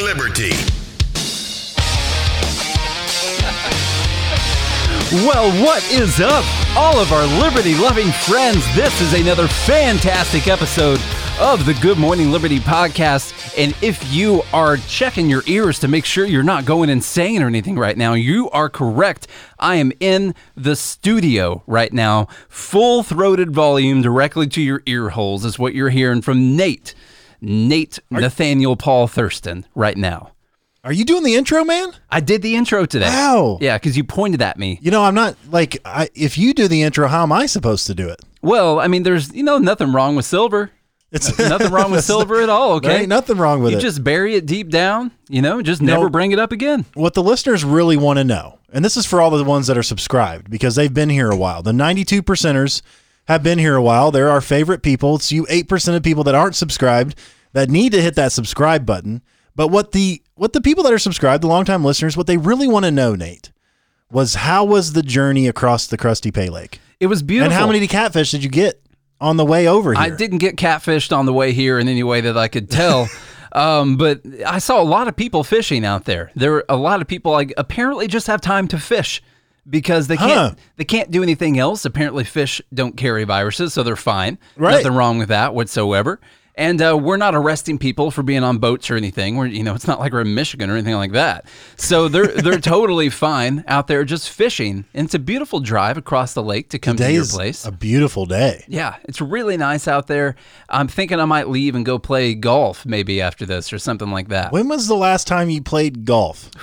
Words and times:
Liberty. 0.00 0.52
Well, 5.26 5.50
what 5.62 5.82
is 5.92 6.20
up, 6.20 6.44
all 6.76 6.98
of 6.98 7.12
our 7.12 7.26
liberty 7.42 7.74
loving 7.74 8.10
friends? 8.10 8.64
This 8.74 8.98
is 9.02 9.12
another 9.12 9.46
fantastic 9.46 10.48
episode 10.48 10.98
of 11.38 11.66
the 11.66 11.74
Good 11.74 11.98
Morning 11.98 12.30
Liberty 12.30 12.60
podcast. 12.60 13.58
And 13.58 13.76
if 13.82 14.10
you 14.10 14.42
are 14.54 14.78
checking 14.78 15.28
your 15.28 15.42
ears 15.46 15.78
to 15.80 15.88
make 15.88 16.06
sure 16.06 16.24
you're 16.24 16.42
not 16.42 16.64
going 16.64 16.88
insane 16.88 17.42
or 17.42 17.46
anything 17.46 17.78
right 17.78 17.96
now, 17.96 18.14
you 18.14 18.48
are 18.50 18.70
correct. 18.70 19.26
I 19.58 19.76
am 19.76 19.92
in 20.00 20.34
the 20.56 20.76
studio 20.76 21.62
right 21.66 21.92
now, 21.92 22.28
full 22.48 23.02
throated 23.02 23.50
volume 23.50 24.00
directly 24.00 24.46
to 24.46 24.62
your 24.62 24.82
ear 24.86 25.10
holes, 25.10 25.44
is 25.44 25.58
what 25.58 25.74
you're 25.74 25.90
hearing 25.90 26.22
from 26.22 26.56
Nate. 26.56 26.94
Nate 27.42 27.98
Nathaniel 28.10 28.76
Paul 28.76 29.08
Thurston 29.08 29.66
right 29.74 29.96
now. 29.96 30.30
Are 30.84 30.92
you 30.92 31.04
doing 31.04 31.22
the 31.22 31.34
intro, 31.34 31.62
man? 31.64 31.92
I 32.10 32.20
did 32.20 32.42
the 32.42 32.56
intro 32.56 32.86
today. 32.86 33.06
Wow. 33.06 33.58
Yeah, 33.60 33.76
because 33.78 33.96
you 33.96 34.02
pointed 34.04 34.40
at 34.42 34.58
me. 34.58 34.78
You 34.80 34.90
know, 34.90 35.02
I'm 35.04 35.14
not 35.14 35.36
like 35.50 35.78
I, 35.84 36.08
if 36.14 36.36
you 36.38 36.54
do 36.54 36.66
the 36.68 36.82
intro, 36.82 37.06
how 37.08 37.22
am 37.22 37.30
I 37.32 37.46
supposed 37.46 37.86
to 37.88 37.94
do 37.94 38.08
it? 38.08 38.20
Well, 38.42 38.80
I 38.80 38.88
mean, 38.88 39.02
there's 39.02 39.32
you 39.34 39.42
know 39.42 39.58
nothing 39.58 39.92
wrong 39.92 40.16
with 40.16 40.24
silver. 40.24 40.70
It's 41.12 41.38
Nothing 41.38 41.70
wrong 41.70 41.90
with 41.90 42.04
silver 42.06 42.40
at 42.40 42.48
all. 42.48 42.72
Okay, 42.76 43.00
ain't 43.00 43.08
nothing 43.10 43.36
wrong 43.36 43.62
with 43.62 43.72
you 43.72 43.76
it. 43.76 43.82
You 43.82 43.86
just 43.88 44.02
bury 44.02 44.34
it 44.34 44.46
deep 44.46 44.70
down. 44.70 45.10
You 45.28 45.42
know, 45.42 45.60
just 45.60 45.82
never 45.82 46.04
No. 46.04 46.08
bring 46.08 46.32
it 46.32 46.38
up 46.38 46.52
again. 46.52 46.86
what 46.94 47.12
the 47.12 47.22
listeners 47.22 47.64
really 47.66 47.98
want 47.98 48.16
to 48.18 48.24
know, 48.24 48.58
and 48.72 48.82
this 48.84 48.96
is 48.96 49.04
for 49.04 49.20
all 49.20 49.30
the 49.30 49.44
ones 49.44 49.66
that 49.66 49.76
are 49.76 49.82
subscribed 49.82 50.50
because 50.50 50.74
they've 50.74 50.92
been 50.94 51.10
here 51.10 51.30
a 51.30 51.36
while. 51.36 51.62
The 51.62 51.72
92 51.74 52.22
percenters 52.22 52.80
have 53.28 53.42
been 53.42 53.58
here 53.58 53.76
a 53.76 53.82
while. 53.82 54.10
They're 54.10 54.30
our 54.30 54.40
favorite 54.40 54.82
people. 54.82 55.16
It's 55.16 55.32
you 55.32 55.44
8% 55.46 55.96
of 55.96 56.02
people 56.02 56.24
that 56.24 56.34
aren't 56.34 56.56
subscribed 56.56 57.14
that 57.52 57.70
need 57.70 57.92
to 57.92 58.02
hit 58.02 58.14
that 58.16 58.32
subscribe 58.32 58.86
button. 58.86 59.22
But 59.54 59.68
what 59.68 59.92
the 59.92 60.22
what 60.34 60.52
the 60.52 60.60
people 60.60 60.82
that 60.84 60.92
are 60.92 60.98
subscribed, 60.98 61.42
the 61.42 61.48
longtime 61.48 61.84
listeners, 61.84 62.16
what 62.16 62.26
they 62.26 62.36
really 62.36 62.66
want 62.66 62.84
to 62.84 62.90
know, 62.90 63.14
Nate, 63.14 63.52
was 64.10 64.34
how 64.34 64.64
was 64.64 64.94
the 64.94 65.02
journey 65.02 65.46
across 65.46 65.86
the 65.86 65.98
crusty 65.98 66.30
Pay 66.30 66.48
Lake? 66.48 66.80
It 67.00 67.06
was 67.06 67.22
beautiful. 67.22 67.52
And 67.52 67.60
how 67.60 67.66
many 67.66 67.86
catfish 67.86 68.30
did 68.30 68.42
you 68.42 68.50
get 68.50 68.80
on 69.20 69.36
the 69.36 69.44
way 69.44 69.68
over 69.68 69.92
here? 69.92 70.02
I 70.02 70.10
didn't 70.10 70.38
get 70.38 70.56
catfished 70.56 71.16
on 71.16 71.26
the 71.26 71.32
way 71.32 71.52
here 71.52 71.78
in 71.78 71.88
any 71.88 72.02
way 72.02 72.22
that 72.22 72.38
I 72.38 72.48
could 72.48 72.70
tell. 72.70 73.08
um, 73.52 73.96
but 73.96 74.22
I 74.46 74.58
saw 74.58 74.80
a 74.80 74.84
lot 74.84 75.08
of 75.08 75.16
people 75.16 75.44
fishing 75.44 75.84
out 75.84 76.04
there. 76.04 76.30
There 76.34 76.52
were 76.52 76.64
a 76.68 76.76
lot 76.76 77.02
of 77.02 77.08
people 77.08 77.32
like 77.32 77.52
apparently 77.56 78.08
just 78.08 78.26
have 78.26 78.40
time 78.40 78.68
to 78.68 78.78
fish 78.78 79.22
because 79.68 80.08
they 80.08 80.16
can't 80.16 80.30
Huh. 80.32 80.54
they 80.76 80.84
can't 80.84 81.10
do 81.10 81.22
anything 81.22 81.58
else. 81.58 81.84
Apparently 81.84 82.24
fish 82.24 82.60
don't 82.72 82.96
carry 82.96 83.24
viruses, 83.24 83.72
so 83.72 83.82
they're 83.82 83.96
fine. 83.96 84.38
Right. 84.56 84.72
Nothing 84.76 84.94
wrong 84.96 85.18
with 85.18 85.28
that 85.28 85.54
whatsoever. 85.54 86.20
And 86.54 86.82
uh, 86.82 86.98
we're 87.00 87.16
not 87.16 87.34
arresting 87.34 87.78
people 87.78 88.10
for 88.10 88.22
being 88.22 88.44
on 88.44 88.58
boats 88.58 88.90
or 88.90 88.96
anything. 88.96 89.36
We're 89.36 89.46
you 89.46 89.62
know 89.62 89.74
it's 89.74 89.86
not 89.86 89.98
like 90.00 90.12
we're 90.12 90.20
in 90.20 90.34
Michigan 90.34 90.68
or 90.68 90.74
anything 90.74 90.96
like 90.96 91.12
that. 91.12 91.46
So 91.76 92.08
they're 92.08 92.26
they're 92.42 92.60
totally 92.60 93.08
fine 93.08 93.64
out 93.66 93.86
there 93.86 94.04
just 94.04 94.28
fishing. 94.28 94.84
And 94.92 95.06
it's 95.06 95.14
a 95.14 95.18
beautiful 95.18 95.60
drive 95.60 95.96
across 95.96 96.34
the 96.34 96.42
lake 96.42 96.68
to 96.70 96.78
come 96.78 96.96
to 96.96 97.10
your 97.10 97.24
place. 97.24 97.64
a 97.64 97.72
beautiful 97.72 98.26
day. 98.26 98.64
Yeah, 98.68 98.96
it's 99.04 99.22
really 99.22 99.56
nice 99.56 99.88
out 99.88 100.08
there. 100.08 100.34
I'm 100.68 100.88
thinking 100.88 101.20
I 101.20 101.24
might 101.24 101.48
leave 101.48 101.74
and 101.74 101.86
go 101.86 101.98
play 101.98 102.34
golf 102.34 102.84
maybe 102.84 103.22
after 103.22 103.46
this 103.46 103.72
or 103.72 103.78
something 103.78 104.10
like 104.10 104.28
that. 104.28 104.52
When 104.52 104.68
was 104.68 104.88
the 104.88 104.96
last 104.96 105.26
time 105.26 105.48
you 105.48 105.62
played 105.62 106.04
golf? 106.04 106.50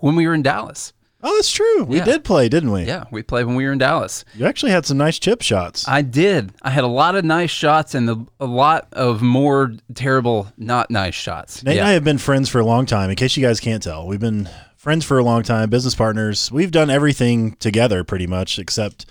When 0.00 0.16
we 0.16 0.26
were 0.26 0.32
in 0.34 0.42
Dallas. 0.42 0.92
Oh, 1.22 1.34
that's 1.36 1.50
true. 1.52 1.84
We 1.84 1.98
Yeah. 1.98 2.04
did 2.04 2.24
play, 2.24 2.48
didn't 2.48 2.70
we? 2.72 2.84
Yeah, 2.84 3.04
we 3.10 3.22
played 3.22 3.44
when 3.44 3.54
we 3.56 3.64
were 3.66 3.72
in 3.72 3.78
Dallas. 3.78 4.24
You 4.34 4.46
actually 4.46 4.72
had 4.72 4.86
some 4.86 4.96
nice 4.96 5.18
chip 5.18 5.42
shots. 5.42 5.86
I 5.86 6.02
did. 6.02 6.52
I 6.62 6.70
had 6.70 6.84
a 6.84 6.88
lot 6.88 7.14
of 7.14 7.24
nice 7.24 7.50
shots 7.50 7.94
and 7.94 8.08
the, 8.08 8.24
a 8.40 8.46
lot 8.46 8.88
of 8.92 9.20
more 9.20 9.72
terrible, 9.94 10.48
not 10.56 10.90
nice 10.90 11.14
shots. 11.14 11.62
Nate 11.62 11.78
and 11.78 11.86
I 11.86 11.92
have 11.92 12.04
been 12.04 12.18
friends 12.18 12.48
for 12.48 12.58
a 12.60 12.64
long 12.64 12.86
time. 12.86 13.10
In 13.10 13.16
case 13.16 13.36
you 13.36 13.44
guys 13.46 13.60
can't 13.60 13.82
tell, 13.82 14.06
we've 14.06 14.18
been 14.20 14.48
friends 14.76 15.04
for 15.04 15.18
a 15.18 15.22
long 15.22 15.42
time, 15.42 15.68
business 15.68 15.94
partners. 15.94 16.50
We've 16.50 16.70
done 16.70 16.88
everything 16.88 17.52
together 17.56 18.02
pretty 18.02 18.26
much 18.26 18.58
except 18.58 19.04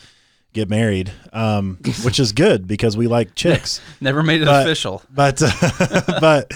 get 0.53 0.67
married, 0.67 1.11
um, 1.31 1.77
which 2.03 2.19
is 2.19 2.31
good 2.31 2.67
because 2.67 2.97
we 2.97 3.05
like 3.05 3.35
chicks. 3.35 3.81
Never 4.01 4.23
made 4.23 4.41
it 4.41 4.45
But- 4.45 4.65
official. 4.65 5.03
But 5.13 5.37
but 6.19 6.51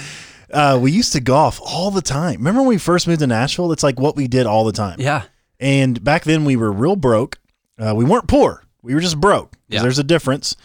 uh, 0.51 0.79
we 0.81 0.91
used 0.91 1.13
to 1.13 1.19
golf 1.19 1.59
all 1.63 1.91
the 1.91 2.01
time. 2.01 2.37
Remember 2.37 2.61
when 2.61 2.69
we 2.69 2.77
first 2.79 3.07
moved 3.07 3.19
to 3.19 3.27
Nashville? 3.27 3.71
It's 3.71 3.83
like 3.83 3.99
what 3.99 4.15
we 4.15 4.27
did 4.27 4.47
all 4.47 4.63
the 4.65 4.71
time. 4.71 4.99
Yeah. 4.99 5.23
And 5.63 6.03
back 6.03 6.25
then 6.25 6.43
we 6.43 6.57
were 6.57 6.71
real 6.73 6.97
broke. 6.97 7.39
Uh, 7.79 7.93
we 7.95 8.03
weren't 8.03 8.27
poor. 8.27 8.65
We 8.81 8.93
were 8.93 8.99
just 8.99 9.19
broke. 9.21 9.55
Yeah. 9.69 9.81
There's 9.81 9.97
a 9.97 10.03
difference. 10.03 10.57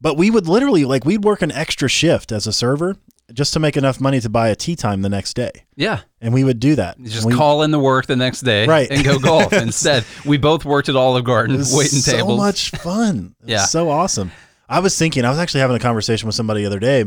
But 0.00 0.16
we 0.16 0.30
would 0.30 0.48
literally 0.48 0.86
like 0.86 1.04
we'd 1.04 1.24
work 1.24 1.42
an 1.42 1.52
extra 1.52 1.88
shift 1.90 2.32
as 2.32 2.46
a 2.46 2.52
server 2.54 2.96
just 3.34 3.52
to 3.52 3.60
make 3.60 3.76
enough 3.76 4.00
money 4.00 4.18
to 4.20 4.30
buy 4.30 4.48
a 4.48 4.56
tee 4.56 4.74
time 4.74 5.02
the 5.02 5.10
next 5.10 5.34
day. 5.34 5.50
Yeah. 5.74 6.00
And 6.22 6.32
we 6.32 6.42
would 6.42 6.58
do 6.58 6.74
that. 6.76 6.98
You 6.98 7.10
just 7.10 7.26
we, 7.26 7.34
call 7.34 7.62
in 7.64 7.70
the 7.70 7.78
work 7.78 8.06
the 8.06 8.16
next 8.16 8.40
day 8.42 8.66
Right. 8.66 8.90
and 8.90 9.04
go 9.04 9.18
golf 9.18 9.52
instead. 9.52 10.04
We 10.24 10.38
both 10.38 10.64
worked 10.64 10.88
at 10.88 10.96
Olive 10.96 11.24
Garden, 11.24 11.56
waiting 11.56 11.98
so 12.00 12.12
tables. 12.16 12.38
much 12.38 12.70
fun. 12.70 13.34
Yeah. 13.44 13.66
so 13.66 13.90
awesome. 13.90 14.32
I 14.70 14.80
was 14.80 14.96
thinking, 14.98 15.24
I 15.26 15.30
was 15.30 15.38
actually 15.38 15.60
having 15.60 15.76
a 15.76 15.80
conversation 15.80 16.26
with 16.26 16.34
somebody 16.34 16.62
the 16.62 16.66
other 16.66 16.78
day. 16.80 17.02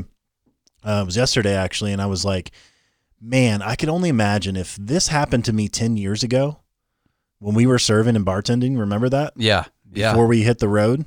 Uh, 0.84 1.02
it 1.02 1.06
was 1.06 1.18
yesterday 1.18 1.56
actually, 1.56 1.94
and 1.94 2.02
I 2.02 2.06
was 2.06 2.24
like, 2.24 2.52
man, 3.20 3.64
I 3.64 3.76
could 3.76 3.90
only 3.90 4.10
imagine 4.10 4.56
if 4.56 4.76
this 4.78 5.08
happened 5.08 5.46
to 5.46 5.54
me 5.54 5.68
10 5.68 5.98
years 5.98 6.22
ago 6.24 6.60
when 7.40 7.56
we 7.56 7.66
were 7.66 7.80
serving 7.80 8.16
and 8.16 8.26
bartending. 8.26 8.78
Remember 8.78 9.10
that? 9.10 9.34
Yeah. 9.36 9.66
Yeah. 9.94 10.12
Before 10.12 10.28
we 10.28 10.44
hit 10.44 10.60
the 10.60 10.68
road? 10.68 11.06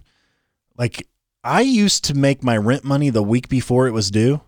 Like, 0.76 1.06
I 1.44 1.60
used 1.60 2.04
to 2.04 2.14
make 2.14 2.42
my 2.42 2.56
rent 2.56 2.84
money 2.84 3.10
the 3.10 3.22
week 3.22 3.48
before 3.48 3.86
it 3.86 3.92
was 3.92 4.10
due. 4.10 4.40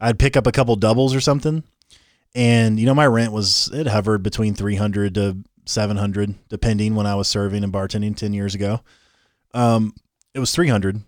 I'd 0.00 0.18
pick 0.18 0.36
up 0.36 0.46
a 0.46 0.52
couple 0.52 0.76
doubles 0.76 1.14
or 1.14 1.20
something. 1.20 1.64
And, 2.34 2.78
you 2.78 2.86
know, 2.86 2.94
my 2.94 3.06
rent 3.06 3.32
was, 3.32 3.68
it 3.72 3.86
hovered 3.88 4.22
between 4.22 4.54
300 4.54 5.14
to 5.16 5.38
700, 5.66 6.34
depending 6.48 6.94
when 6.94 7.06
I 7.06 7.14
was 7.16 7.28
serving 7.28 7.64
and 7.64 7.72
bartending 7.72 8.16
10 8.16 8.32
years 8.32 8.54
ago. 8.54 8.80
Um, 9.52 9.94
it 10.34 10.38
was 10.38 10.52
300 10.52 11.00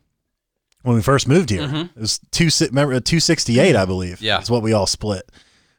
when 0.82 0.96
we 0.96 1.02
first 1.02 1.28
moved 1.28 1.50
here. 1.50 1.62
Mhm. 1.62 1.90
It 1.94 2.00
was 2.00 2.18
two, 2.32 2.48
remember, 2.66 2.98
268, 2.98 3.76
I 3.76 3.84
believe. 3.84 4.20
Yeah. 4.20 4.38
That's 4.38 4.50
what 4.50 4.62
we 4.62 4.72
all 4.72 4.86
split, 4.86 5.30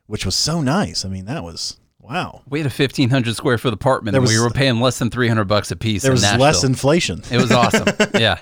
which 0.08 0.26
was 0.26 0.36
so 0.36 0.62
nice. 0.62 1.04
I 1.04 1.10
mean, 1.10 1.26
that 1.26 1.44
was, 1.44 1.78
wow. 2.04 2.42
we 2.50 2.60
had 2.60 2.66
a 2.66 2.70
1,500 2.70 3.36
square 3.36 3.58
foot 3.58 3.74
apartment 3.74 4.14
There 4.14 4.22
and 4.22 4.28
we 4.30 4.40
were 4.40 4.50
paying 4.50 4.80
less 4.80 5.00
than 5.00 5.10
300 5.10 5.46
bucks 5.46 5.72
a 5.72 5.76
piece 5.76 6.04
There 6.04 6.12
was 6.12 6.22
less 6.36 6.64
inflation. 6.64 7.22
it 7.32 7.38
was 7.38 7.52
awesome. 7.52 7.88
Yeah. 8.20 8.40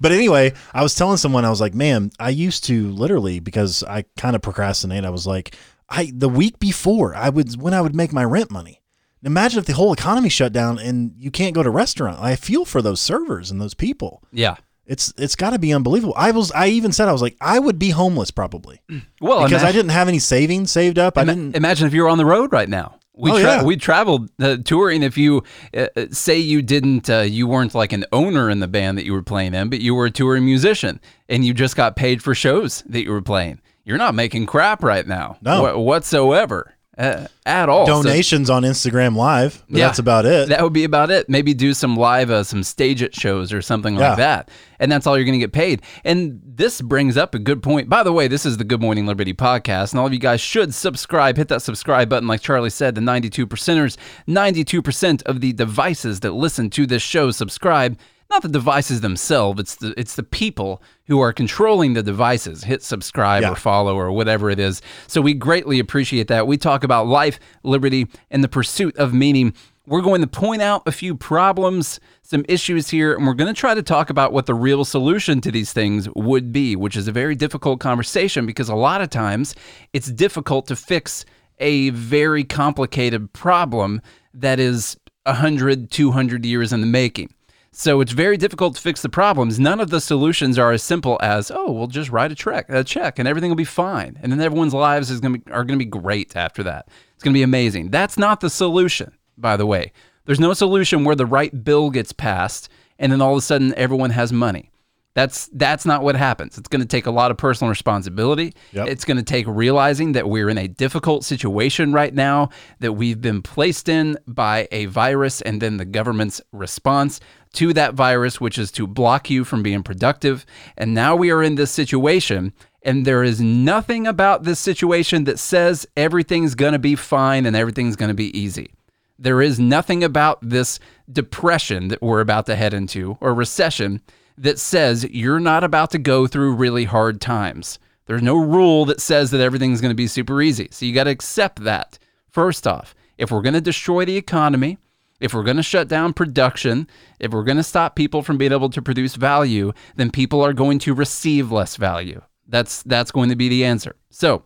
But 0.00 0.12
anyway, 0.12 0.52
I 0.74 0.82
was 0.82 0.94
telling 0.94 1.16
someone 1.18 1.44
I 1.44 1.50
was 1.50 1.60
like, 1.60 1.74
"Man, 1.74 2.10
I 2.18 2.30
used 2.30 2.64
to 2.64 2.90
literally 2.90 3.38
because 3.40 3.82
I 3.84 4.04
kind 4.16 4.34
of 4.34 4.42
procrastinate. 4.42 5.04
I 5.04 5.10
was 5.10 5.26
like, 5.26 5.54
I 5.88 6.10
the 6.14 6.28
week 6.28 6.58
before 6.58 7.14
I 7.14 7.28
would 7.28 7.60
when 7.60 7.74
I 7.74 7.80
would 7.80 7.94
make 7.94 8.12
my 8.12 8.24
rent 8.24 8.50
money. 8.50 8.80
Imagine 9.22 9.60
if 9.60 9.66
the 9.66 9.74
whole 9.74 9.92
economy 9.92 10.28
shut 10.28 10.52
down 10.52 10.78
and 10.80 11.12
you 11.16 11.30
can't 11.30 11.54
go 11.54 11.62
to 11.62 11.70
restaurant. 11.70 12.18
I 12.20 12.34
feel 12.34 12.64
for 12.64 12.82
those 12.82 13.00
servers 13.00 13.50
and 13.52 13.60
those 13.60 13.74
people. 13.74 14.22
Yeah. 14.32 14.56
It's 14.84 15.12
it's 15.16 15.36
got 15.36 15.50
to 15.50 15.60
be 15.60 15.72
unbelievable. 15.72 16.14
I 16.16 16.32
was 16.32 16.50
I 16.50 16.66
even 16.68 16.90
said 16.90 17.06
I 17.08 17.12
was 17.12 17.22
like 17.22 17.36
I 17.40 17.60
would 17.60 17.78
be 17.78 17.90
homeless 17.90 18.32
probably 18.32 18.80
Well, 19.20 19.44
because 19.44 19.62
imagine, 19.62 19.66
I 19.68 19.72
didn't 19.72 19.90
have 19.90 20.08
any 20.08 20.18
savings 20.18 20.72
saved 20.72 20.98
up. 20.98 21.16
I 21.16 21.22
ima- 21.22 21.34
didn't. 21.36 21.54
imagine 21.56 21.86
if 21.86 21.94
you 21.94 22.02
were 22.02 22.08
on 22.08 22.18
the 22.18 22.26
road 22.26 22.52
right 22.52 22.68
now. 22.68 22.98
We 23.14 23.30
Oh, 23.30 23.34
tra- 23.40 23.42
yeah. 23.56 23.62
we 23.62 23.76
traveled 23.76 24.30
uh, 24.40 24.56
touring. 24.64 25.02
If 25.02 25.18
you 25.18 25.42
uh, 25.76 25.86
uh, 25.96 26.06
say 26.10 26.38
you 26.38 26.62
didn't, 26.62 27.10
uh, 27.10 27.20
you 27.20 27.46
weren't 27.46 27.74
like 27.74 27.92
an 27.92 28.04
owner 28.10 28.48
in 28.48 28.60
the 28.60 28.68
band 28.68 28.96
that 28.96 29.04
you 29.04 29.12
were 29.12 29.22
playing 29.22 29.52
in, 29.54 29.68
but 29.68 29.80
you 29.80 29.94
were 29.94 30.06
a 30.06 30.10
touring 30.10 30.46
musician 30.46 30.98
and 31.28 31.44
you 31.44 31.52
just 31.52 31.76
got 31.76 31.94
paid 31.94 32.22
for 32.22 32.34
shows 32.34 32.82
that 32.88 33.02
you 33.02 33.10
were 33.10 33.20
playing. 33.22 33.60
You're 33.84 33.98
not 33.98 34.14
making 34.14 34.46
crap 34.46 34.82
right 34.82 35.06
now, 35.06 35.36
No. 35.42 35.62
wha- 35.62 35.76
whatsoever, 35.78 36.74
uh, 36.98 37.26
at 37.46 37.68
all. 37.68 37.86
So- 37.86 38.02
Donations 38.02 38.50
on 38.50 38.62
Instagram 38.64 39.16
Live. 39.16 39.62
Yeah. 39.68 39.86
That's 39.86 39.98
about 39.98 40.26
it. 40.26 40.48
That 40.48 40.62
would 40.62 40.72
be 40.72 40.84
about 40.84 41.10
it. 41.10 41.28
Maybe 41.28 41.54
do 41.54 41.72
some 41.74 41.96
live, 41.96 42.30
uh, 42.30 42.44
some 42.44 42.60
StageIt 42.60 43.14
shows 43.18 43.52
or 43.52 43.62
something 43.62 43.94
Yeah. 43.96 44.08
like 44.10 44.18
that. 44.18 44.50
And 44.78 44.90
that's 44.92 45.06
all 45.06 45.16
you're 45.16 45.24
going 45.24 45.38
to 45.38 45.44
get 45.44 45.52
paid. 45.52 45.80
And 46.04 46.40
this 46.44 46.80
brings 46.82 47.16
up 47.16 47.34
a 47.34 47.38
good 47.38 47.62
point. 47.62 47.88
By 47.88 48.02
the 48.02 48.12
way, 48.12 48.28
this 48.28 48.44
is 48.44 48.56
the 48.56 48.64
Good 48.64 48.80
Morning 48.80 49.06
Liberty 49.06 49.32
podcast, 49.32 49.92
and 49.92 50.00
all 50.00 50.06
of 50.06 50.12
you 50.12 50.18
guys 50.18 50.40
should 50.40 50.74
subscribe. 50.74 51.36
Hit 51.36 51.48
that 51.48 51.62
subscribe 51.62 52.08
button, 52.08 52.28
like 52.28 52.40
Charlie 52.40 52.68
said. 52.70 52.94
The 52.94 53.00
92 53.00 53.46
percenters, 53.46 53.96
92% 54.28 55.22
of 55.22 55.40
the 55.40 55.52
devices 55.52 56.20
that 56.20 56.32
listen 56.32 56.68
to 56.70 56.86
this 56.86 57.02
show 57.02 57.30
subscribe. 57.30 57.96
Not 58.32 58.40
the 58.42 58.48
devices 58.48 59.02
themselves. 59.02 59.60
It's 59.60 59.74
the 59.76 59.92
it's 59.98 60.16
the 60.16 60.22
people 60.22 60.82
who 61.06 61.20
are 61.20 61.34
controlling 61.34 61.92
the 61.92 62.02
devices. 62.02 62.64
Hit 62.64 62.82
subscribe 62.82 63.42
Yeah. 63.42 63.50
or 63.50 63.56
follow 63.56 63.94
or 63.94 64.10
whatever 64.10 64.48
it 64.48 64.58
is. 64.58 64.80
So 65.06 65.20
we 65.20 65.34
greatly 65.34 65.78
appreciate 65.78 66.28
that. 66.28 66.46
We 66.46 66.56
talk 66.56 66.82
about 66.82 67.06
life, 67.06 67.38
liberty, 67.62 68.06
and 68.30 68.42
the 68.42 68.48
pursuit 68.48 68.96
of 68.96 69.12
meaning. 69.12 69.52
We're 69.86 70.00
going 70.00 70.22
to 70.22 70.26
point 70.26 70.62
out 70.62 70.82
a 70.86 70.92
few 70.92 71.14
problems, 71.14 72.00
some 72.22 72.46
issues 72.48 72.88
here, 72.88 73.14
and 73.14 73.26
we're 73.26 73.34
going 73.34 73.52
to 73.52 73.60
try 73.60 73.74
to 73.74 73.82
talk 73.82 74.08
about 74.08 74.32
what 74.32 74.46
the 74.46 74.54
real 74.54 74.84
solution 74.86 75.42
to 75.42 75.50
these 75.50 75.72
things 75.74 76.08
would 76.14 76.52
be, 76.52 76.74
which 76.74 76.96
is 76.96 77.08
a 77.08 77.12
very 77.12 77.34
difficult 77.34 77.80
conversation 77.80 78.46
because 78.46 78.68
a 78.70 78.74
lot 78.76 79.02
of 79.02 79.10
times 79.10 79.54
it's 79.92 80.10
difficult 80.10 80.66
to 80.68 80.76
fix 80.76 81.26
a 81.58 81.90
very 81.90 82.44
complicated 82.44 83.30
problem 83.34 84.00
that 84.32 84.58
is 84.58 84.96
100, 85.26 85.90
200 85.90 86.46
years 86.46 86.72
in 86.72 86.80
the 86.80 86.86
making. 86.86 87.34
So 87.74 88.02
it's 88.02 88.12
very 88.12 88.36
difficult 88.36 88.74
to 88.76 88.82
fix 88.82 89.00
the 89.00 89.08
problems. 89.08 89.58
None 89.58 89.80
of 89.80 89.88
the 89.88 90.00
solutions 90.00 90.58
are 90.58 90.72
as 90.72 90.82
simple 90.82 91.18
as, 91.22 91.50
oh, 91.50 91.72
we'll 91.72 91.86
just 91.86 92.10
write 92.10 92.30
a 92.30 92.34
check, 92.34 92.66
a 92.68 92.84
check, 92.84 93.18
and 93.18 93.26
everything 93.26 93.50
will 93.50 93.56
be 93.56 93.64
fine, 93.64 94.18
and 94.22 94.30
then 94.30 94.42
everyone's 94.42 94.74
lives 94.74 95.10
is 95.10 95.22
to 95.22 95.30
be, 95.30 95.50
are 95.50 95.64
going 95.64 95.78
to 95.78 95.84
be 95.84 95.90
great 95.90 96.36
after 96.36 96.62
that. 96.64 96.88
It's 97.14 97.24
going 97.24 97.32
to 97.32 97.38
be 97.38 97.42
amazing. 97.42 97.88
That's 97.88 98.18
not 98.18 98.40
the 98.40 98.50
solution, 98.50 99.16
by 99.38 99.56
the 99.56 99.64
way. 99.64 99.92
There's 100.26 100.38
no 100.38 100.52
solution 100.52 101.04
where 101.04 101.16
the 101.16 101.24
right 101.24 101.64
bill 101.64 101.88
gets 101.88 102.12
passed, 102.12 102.68
and 102.98 103.10
then 103.10 103.22
all 103.22 103.32
of 103.32 103.38
a 103.38 103.40
sudden 103.40 103.74
everyone 103.74 104.10
has 104.10 104.34
money. 104.34 104.71
That's 105.14 105.48
that's 105.52 105.84
not 105.84 106.02
what 106.02 106.16
happens. 106.16 106.56
It's 106.56 106.68
going 106.68 106.80
to 106.80 106.88
take 106.88 107.04
a 107.04 107.10
lot 107.10 107.30
of 107.30 107.36
personal 107.36 107.68
responsibility. 107.68 108.54
Yep. 108.72 108.88
It's 108.88 109.04
going 109.04 109.18
to 109.18 109.22
take 109.22 109.46
realizing 109.46 110.12
that 110.12 110.28
we're 110.28 110.48
in 110.48 110.56
a 110.56 110.68
difficult 110.68 111.24
situation 111.24 111.92
right 111.92 112.14
now, 112.14 112.48
that 112.80 112.94
we've 112.94 113.20
been 113.20 113.42
placed 113.42 113.90
in 113.90 114.16
by 114.26 114.68
a 114.72 114.86
virus 114.86 115.42
and 115.42 115.60
then 115.60 115.76
the 115.76 115.84
government's 115.84 116.40
response 116.52 117.20
to 117.54 117.74
that 117.74 117.92
virus 117.92 118.40
which 118.40 118.56
is 118.56 118.72
to 118.72 118.86
block 118.86 119.28
you 119.28 119.44
from 119.44 119.62
being 119.62 119.82
productive. 119.82 120.46
And 120.78 120.94
now 120.94 121.14
we 121.14 121.30
are 121.30 121.42
in 121.42 121.56
this 121.56 121.70
situation 121.70 122.54
and 122.82 123.04
there 123.04 123.22
is 123.22 123.40
nothing 123.40 124.06
about 124.06 124.44
this 124.44 124.58
situation 124.58 125.24
that 125.24 125.38
says 125.38 125.86
everything's 125.96 126.54
going 126.54 126.72
to 126.72 126.78
be 126.78 126.96
fine 126.96 127.44
and 127.44 127.54
everything's 127.54 127.96
going 127.96 128.08
to 128.08 128.14
be 128.14 128.36
easy. 128.36 128.72
There 129.18 129.42
is 129.42 129.60
nothing 129.60 130.02
about 130.02 130.38
this 130.42 130.80
depression 131.12 131.88
that 131.88 132.02
we're 132.02 132.20
about 132.20 132.46
to 132.46 132.56
head 132.56 132.72
into 132.72 133.18
or 133.20 133.34
recession 133.34 134.00
that 134.38 134.58
says 134.58 135.04
you're 135.10 135.40
not 135.40 135.64
about 135.64 135.90
to 135.92 135.98
go 135.98 136.26
through 136.26 136.54
really 136.54 136.84
hard 136.84 137.20
times. 137.20 137.78
There's 138.06 138.22
no 138.22 138.36
rule 138.36 138.84
that 138.86 139.00
says 139.00 139.30
that 139.30 139.40
everything's 139.40 139.80
going 139.80 139.90
to 139.90 139.94
be 139.96 140.06
super 140.06 140.42
easy. 140.42 140.68
So 140.70 140.84
you 140.86 140.92
got 140.94 141.04
to 141.04 141.10
accept 141.10 141.62
that. 141.64 141.98
First 142.28 142.66
off, 142.66 142.94
if 143.18 143.30
we're 143.30 143.42
going 143.42 143.54
to 143.54 143.60
destroy 143.60 144.04
the 144.04 144.16
economy, 144.16 144.78
if 145.20 145.32
we're 145.34 145.44
going 145.44 145.56
to 145.58 145.62
shut 145.62 145.86
down 145.86 146.12
production, 146.12 146.88
if 147.20 147.30
we're 147.32 147.44
going 147.44 147.58
to 147.58 147.62
stop 147.62 147.94
people 147.94 148.22
from 148.22 148.38
being 148.38 148.52
able 148.52 148.70
to 148.70 148.82
produce 148.82 149.14
value, 149.14 149.72
then 149.96 150.10
people 150.10 150.42
are 150.42 150.52
going 150.52 150.78
to 150.80 150.94
receive 150.94 151.52
less 151.52 151.76
value. 151.76 152.20
That's 152.48 152.82
that's 152.82 153.12
going 153.12 153.28
to 153.28 153.36
be 153.36 153.48
the 153.48 153.64
answer. 153.64 153.94
So, 154.10 154.42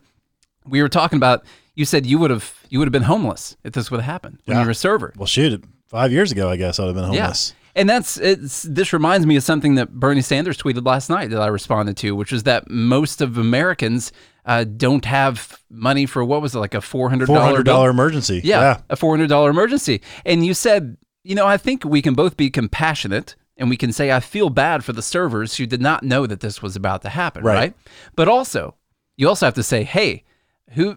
we 0.67 0.83
were 0.83 0.89
talking 0.89 1.17
about 1.17 1.45
you 1.75 1.85
said 1.85 2.05
you 2.05 2.19
would 2.19 2.31
have 2.31 2.53
you 2.69 2.79
would 2.79 2.87
have 2.87 2.93
been 2.93 3.03
homeless 3.03 3.57
if 3.65 3.73
this 3.73 3.91
would 3.91 4.01
have 4.01 4.11
happened 4.13 4.41
when 4.45 4.57
Yeah. 4.57 4.61
you 4.63 4.67
were 4.67 4.73
a 4.73 4.75
server. 4.75 5.13
Well, 5.17 5.27
shoot, 5.27 5.65
five 5.89 6.13
years 6.13 6.31
ago, 6.31 6.51
I 6.51 6.57
guess 6.57 6.79
I'd 6.79 6.87
have 6.87 6.95
been 6.95 7.05
homeless. 7.05 7.55
Yeah. 7.57 7.66
And 7.77 7.89
that's 7.89 8.17
it's 8.17 8.63
this 8.63 8.93
reminds 8.93 9.27
me 9.27 9.37
of 9.37 9.43
something 9.43 9.75
that 9.77 9.93
Bernie 9.93 10.23
Sanders 10.23 10.57
tweeted 10.57 10.85
last 10.87 11.09
night 11.11 11.31
that 11.31 11.41
I 11.43 11.47
responded 11.49 11.97
to, 11.99 12.17
which 12.17 12.33
is 12.33 12.43
that 12.45 12.71
most 12.71 13.21
of 13.21 13.37
Americans 13.39 14.13
uh, 14.47 14.65
don't 14.65 15.05
have 15.05 15.61
money 15.71 16.07
for 16.07 16.25
what 16.25 16.41
was 16.41 16.55
it 16.55 16.59
like 16.59 16.75
a 16.75 16.81
four 16.81 17.11
hundred 17.11 17.27
dollar 17.27 17.91
emergency. 17.91 18.41
yeah, 18.43 18.81
a 18.91 18.97
four 18.97 19.13
hundred 19.15 19.29
dollar 19.29 19.51
emergency. 19.51 20.01
And 20.25 20.45
you 20.47 20.55
said, 20.55 20.97
you 21.23 21.35
know, 21.35 21.47
I 21.47 21.59
think 21.59 21.85
we 21.85 22.01
can 22.01 22.15
both 22.15 22.37
be 22.39 22.49
compassionate 22.51 23.37
and 23.59 23.69
we 23.69 23.77
can 23.77 23.93
say 23.93 24.11
I 24.11 24.21
feel 24.21 24.49
bad 24.49 24.83
for 24.83 24.93
the 24.95 25.03
servers 25.03 25.57
who 25.57 25.67
did 25.67 25.83
not 25.83 26.03
know 26.03 26.27
that 26.27 26.41
this 26.41 26.63
was 26.63 26.77
about 26.77 27.03
to 27.03 27.11
happen, 27.11 27.45
Right. 27.45 27.55
right? 27.55 27.75
But 28.15 28.27
also, 28.29 28.75
you 29.19 29.29
also 29.29 29.47
have 29.47 29.55
to 29.55 29.63
say, 29.63 29.85
hey, 29.85 30.25
who? 30.71 30.97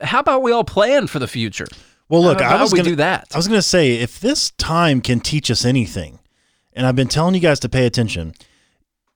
How 0.00 0.20
about 0.20 0.42
we 0.42 0.50
all 0.50 0.64
plan 0.64 1.06
for 1.06 1.18
the 1.20 1.28
future? 1.28 1.66
Well, 2.08 2.22
look, 2.22 2.40
how 2.40 2.58
I 2.58 2.62
was 2.62 2.72
we 2.72 2.78
gonna 2.78 2.90
do 2.90 2.96
that? 2.96 3.28
I 3.32 3.36
was 3.36 3.48
going 3.48 3.58
to 3.58 3.62
say 3.62 3.94
if 3.94 4.20
this 4.20 4.50
time 4.52 5.00
can 5.00 5.20
teach 5.20 5.50
us 5.50 5.64
anything, 5.64 6.18
and 6.72 6.86
I've 6.86 6.96
been 6.96 7.08
telling 7.08 7.34
you 7.34 7.40
guys 7.40 7.60
to 7.60 7.68
pay 7.68 7.86
attention. 7.86 8.34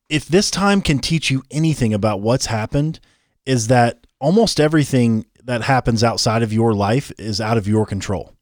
If 0.09 0.27
this 0.27 0.51
time 0.51 0.81
can 0.81 1.01
teach 1.01 1.31
you 1.31 1.43
anything 1.51 1.93
about 1.93 2.21
what's 2.21 2.47
happened, 2.47 2.99
is 3.45 3.67
that 3.67 4.07
almost 4.21 4.59
everything 4.59 5.27
that 5.45 5.63
happens 5.63 6.03
outside 6.03 6.43
of 6.43 6.53
your 6.53 6.73
life 6.75 7.13
is 7.19 7.41
out 7.41 7.59
of 7.59 7.69
your 7.69 7.85
control. 7.85 8.35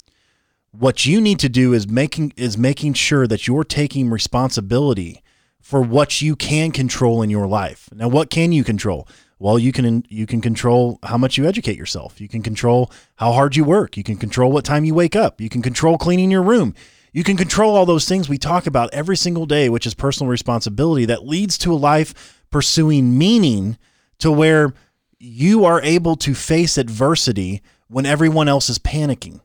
What 0.71 1.07
you 1.07 1.21
need 1.21 1.39
to 1.41 1.49
do 1.49 1.73
is 1.73 1.89
making 1.89 2.35
is 2.37 2.57
making 2.57 2.95
sure 2.95 3.27
that 3.27 3.47
you're 3.47 3.65
taking 3.65 4.11
responsibility 4.11 5.23
for 5.61 5.81
what 5.81 6.23
you 6.23 6.37
can 6.37 6.71
control 6.71 7.23
in 7.23 7.31
your 7.31 7.47
life. 7.47 7.89
Now, 7.93 8.09
what 8.09 8.31
can 8.31 8.53
you 8.53 8.63
control? 8.63 9.09
Well, 9.39 9.59
you 9.59 9.71
can 9.73 10.05
you 10.09 10.27
can 10.27 10.41
control 10.41 10.99
how 11.03 11.19
much 11.19 11.37
you 11.37 11.47
educate 11.47 11.77
yourself. 11.77 12.21
You 12.21 12.29
can 12.29 12.43
control 12.43 12.91
how 13.17 13.33
hard 13.33 13.55
you 13.55 13.65
work. 13.65 13.97
You 13.97 14.03
can 14.03 14.17
control 14.17 14.51
what 14.51 14.65
time 14.65 14.85
you 14.85 14.95
wake 14.95 15.15
up. 15.15 15.41
You 15.41 15.49
can 15.49 15.61
control 15.63 15.99
cleaning 15.99 16.31
your 16.31 16.43
room. 16.43 16.75
You 17.13 17.23
can 17.23 17.37
control 17.37 17.77
all 17.77 17.87
those 17.87 18.07
things 18.07 18.29
we 18.29 18.39
talk 18.39 18.67
about 18.67 18.93
every 18.93 19.17
single 19.17 19.47
day, 19.47 19.69
which 19.69 19.87
is 19.87 19.95
personal 19.95 20.31
responsibility 20.31 21.05
that 21.07 21.27
leads 21.27 21.57
to 21.59 21.73
a 21.73 21.75
life 21.75 22.43
pursuing 22.51 23.17
meaning 23.17 23.79
to 24.19 24.31
where 24.31 24.75
you 25.19 25.65
are 25.65 25.81
able 25.83 26.17
to 26.17 26.35
face 26.35 26.79
adversity 26.79 27.63
when 27.89 28.07
everyone 28.07 28.49
else 28.49 28.69
is 28.69 28.79
panicking. 28.79 29.41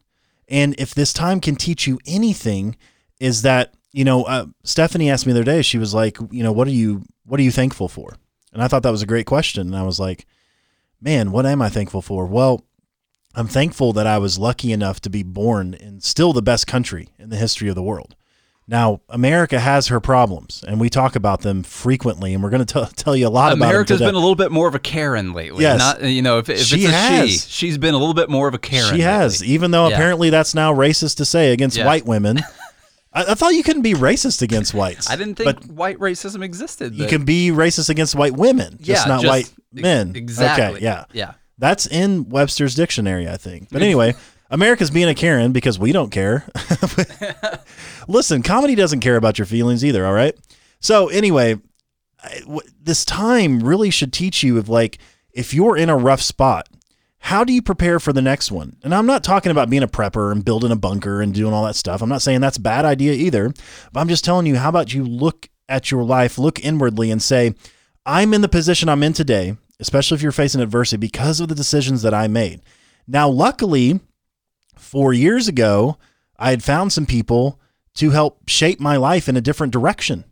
And 0.48 0.76
if 0.78 0.94
this 0.94 1.14
time 1.14 1.40
can 1.40 1.56
teach 1.56 1.88
you 1.88 2.00
anything, 2.06 2.76
is 3.20 3.42
that 3.44 3.74
you 3.92 4.06
know 4.06 4.24
uh, 4.24 4.46
Stephanie 4.64 5.10
asked 5.10 5.28
me 5.28 5.34
the 5.34 5.40
other 5.40 5.52
day. 5.52 5.62
She 5.62 5.78
was 5.78 5.94
like, 5.94 6.18
you 6.32 6.44
know, 6.44 6.52
what 6.52 6.68
are 6.68 6.72
you 6.72 7.04
what 7.26 7.42
are 7.42 7.44
you 7.44 7.52
thankful 7.52 7.88
for? 7.88 8.18
And 8.54 8.62
I 8.62 8.68
thought 8.68 8.84
that 8.84 8.92
was 8.92 9.02
a 9.02 9.06
great 9.08 9.26
question. 9.26 9.68
And 9.68 9.76
I 9.76 9.84
was 9.84 10.00
like, 10.00 10.26
man, 11.02 11.32
what 11.32 11.46
am 11.46 11.62
I 11.62 11.70
thankful 11.70 12.02
for? 12.02 12.26
Well, 12.26 12.66
I'm 13.34 13.48
thankful 13.48 13.94
that 13.94 14.06
I 14.08 14.18
was 14.18 14.38
lucky 14.38 14.72
enough 14.74 15.00
to 15.02 15.10
be 15.10 15.24
born 15.24 15.74
in 15.74 16.02
still 16.02 16.34
the 16.34 16.42
best 16.42 16.68
country 16.68 17.08
in 17.18 17.30
the 17.30 17.38
history 17.38 17.70
of 17.70 17.76
the 17.76 17.84
world. 17.84 18.16
Now, 18.68 19.02
America 19.10 19.60
has 19.60 19.88
her 19.88 20.00
problems, 20.00 20.64
and 20.66 20.80
we 20.80 20.90
talk 20.90 21.16
about 21.16 21.42
them 21.42 21.64
frequently, 21.64 22.34
and 22.34 22.42
we're 22.44 22.52
going 22.52 22.66
to 22.66 22.90
tell 22.96 23.16
you 23.16 23.28
a 23.28 23.30
lot 23.30 23.52
about 23.54 23.68
America's 23.68 24.00
them 24.00 24.06
today. 24.06 24.08
been 24.10 24.16
a 24.16 24.20
little 24.20 24.36
bit 24.36 24.52
more 24.52 24.68
of 24.68 24.76
a 24.76 24.80
Karen 24.80 25.34
lately. 25.34 25.64
Yes. 25.64 25.80
Not 25.80 26.04
you 26.04 26.22
know 26.22 26.38
if, 26.38 26.48
if 26.50 26.60
She 26.60 26.84
it's 26.84 26.94
a 26.94 26.96
has. 26.96 27.30
she, 27.30 27.38
she's 27.38 27.78
been 27.78 27.94
a 27.94 27.98
little 27.98 28.14
bit 28.14 28.30
more 28.30 28.48
of 28.48 28.54
a 28.54 28.60
Karen. 28.60 28.94
She 28.96 29.02
has, 29.02 29.42
lately. 29.42 29.54
even 29.56 29.72
though 29.72 29.88
Yeah. 29.90 29.96
apparently 29.96 30.30
that's 30.30 30.54
now 30.54 30.74
racist 30.74 31.18
to 31.18 31.26
say 31.26 31.52
against 31.54 31.76
Yeah. 31.78 31.86
white 31.86 32.06
women. 32.06 32.40
I, 33.14 33.32
I 33.32 33.34
thought 33.36 33.54
you 33.54 33.64
couldn't 33.64 33.82
be 33.82 33.94
racist 33.94 34.42
against 34.42 34.74
whites. 34.74 35.10
I 35.10 35.16
didn't 35.16 35.36
think 35.36 35.64
white 35.66 35.98
racism 36.00 36.44
existed. 36.44 36.96
you 36.96 37.08
can 37.08 37.26
be 37.26 37.50
racist 37.50 37.90
against 37.90 38.16
white 38.16 38.34
women, 38.34 38.78
just 38.82 39.06
yeah, 39.06 39.12
not 39.12 39.22
just- 39.22 39.30
white 39.30 39.46
ex- 39.74 39.82
men. 39.82 40.16
Exactly. 40.16 40.78
Okay, 40.78 40.84
yeah. 40.84 41.06
Yeah. 41.14 41.34
That's 41.58 41.86
in 41.86 42.30
Webster's 42.30 42.74
dictionary, 42.74 43.28
I 43.30 43.38
think. 43.38 43.70
But 43.72 43.82
anyway, 43.84 44.16
America's 44.50 44.90
being 44.90 45.08
a 45.10 45.14
Karen 45.16 45.52
because 45.52 45.78
we 45.78 45.92
don't 45.92 46.10
care. 46.10 46.46
Listen, 48.08 48.42
comedy 48.44 48.76
doesn't 48.76 49.00
care 49.02 49.16
about 49.16 49.38
your 49.38 49.46
feelings 49.46 49.86
either, 49.86 50.06
all 50.06 50.14
right? 50.14 50.36
So, 50.80 51.10
anyway, 51.10 51.60
this 52.82 53.06
time 53.06 53.60
really 53.60 53.90
should 53.92 54.12
teach 54.12 54.42
you 54.44 54.58
of 54.58 54.70
like, 54.70 54.98
if 55.32 55.54
you're 55.54 55.78
in 55.78 55.90
a 55.90 55.96
rough 55.96 56.22
spot, 56.22 56.68
how 57.24 57.44
do 57.44 57.54
you 57.54 57.62
prepare 57.62 58.00
for 58.00 58.12
the 58.12 58.22
next 58.22 58.52
one? 58.52 58.78
And 58.84 58.96
I'm 58.96 59.06
not 59.06 59.24
talking 59.24 59.52
about 59.52 59.70
being 59.70 59.84
a 59.84 59.88
prepper 59.88 60.32
and 60.32 60.44
building 60.44 60.72
a 60.72 60.76
bunker 60.76 61.22
and 61.22 61.32
doing 61.34 61.54
all 61.54 61.66
that 61.66 61.76
stuff. 61.76 62.02
I'm 62.02 62.10
not 62.10 62.24
saying 62.24 62.42
that's 62.42 62.58
a 62.58 62.62
bad 62.62 62.84
idea 62.84 63.14
either. 63.14 63.54
But 63.94 64.00
I'm 64.00 64.10
just 64.10 64.26
telling 64.26 64.48
you, 64.48 64.58
how 64.58 64.70
about 64.70 64.94
you 64.94 65.06
look 65.06 65.48
at 65.70 65.92
your 65.92 66.04
life, 66.04 66.40
look 66.40 66.60
inwardly, 66.60 67.12
and 67.12 67.22
say, 67.22 67.54
I'm 68.08 68.34
in 68.34 68.42
the 68.42 68.50
position 68.50 68.90
I'm 68.90 69.04
in 69.04 69.14
today, 69.14 69.56
especially 69.80 70.16
if 70.16 70.24
you're 70.24 70.32
facing 70.32 70.62
adversity, 70.62 70.98
because 70.98 71.40
of 71.40 71.48
the 71.48 71.56
decisions 71.56 72.02
that 72.02 72.14
I 72.14 72.28
made. 72.28 72.62
Now, 73.08 73.30
luckily, 73.30 74.00
four 74.76 75.14
years 75.14 75.48
ago, 75.48 75.98
I 76.40 76.50
had 76.50 76.64
found 76.64 76.92
some 76.92 77.06
people 77.06 77.60
to 77.94 78.10
help 78.10 78.50
shape 78.50 78.80
my 78.80 78.98
life 78.98 79.30
in 79.30 79.38
a 79.38 79.42
different 79.42 79.74
direction. 79.74 80.26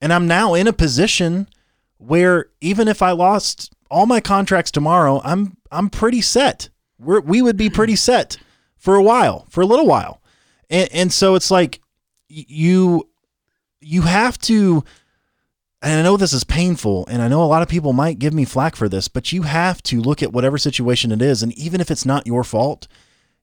And 0.00 0.12
I'm 0.12 0.26
now 0.26 0.52
in 0.52 0.66
a 0.66 0.74
position 0.74 1.48
where 1.96 2.50
even 2.60 2.86
if 2.86 3.00
I 3.00 3.12
lost 3.12 3.73
all 3.94 4.06
my 4.06 4.20
contracts 4.20 4.72
tomorrow, 4.72 5.20
I'm 5.24 5.56
I'm 5.70 5.88
pretty 5.88 6.20
set. 6.20 6.68
We're, 6.98 7.20
we 7.20 7.40
would 7.40 7.56
be 7.56 7.70
pretty 7.70 7.96
set 8.08 8.36
for 8.76 8.96
a 8.96 9.02
while, 9.02 9.46
for 9.48 9.60
a 9.60 9.66
little 9.66 9.86
while. 9.86 10.20
And, 10.68 10.88
and 10.92 11.12
so 11.12 11.36
it's 11.36 11.50
like 11.50 11.80
you 12.28 13.08
you 13.80 14.02
have 14.02 14.36
to 14.38 14.84
and 15.80 16.00
I 16.00 16.02
know 16.02 16.16
this 16.16 16.32
is 16.32 16.44
painful, 16.44 17.06
and 17.08 17.20
I 17.20 17.28
know 17.28 17.42
a 17.42 17.44
lot 17.44 17.60
of 17.60 17.68
people 17.68 17.92
might 17.92 18.18
give 18.18 18.32
me 18.32 18.46
flack 18.46 18.74
for 18.74 18.88
this, 18.88 19.06
but 19.06 19.32
you 19.32 19.42
have 19.42 19.82
to 19.82 20.00
look 20.00 20.22
at 20.22 20.32
whatever 20.32 20.56
situation 20.56 21.12
it 21.12 21.20
is, 21.20 21.42
and 21.42 21.52
even 21.58 21.78
if 21.78 21.90
it's 21.90 22.06
not 22.06 22.26
your 22.26 22.42
fault, 22.42 22.88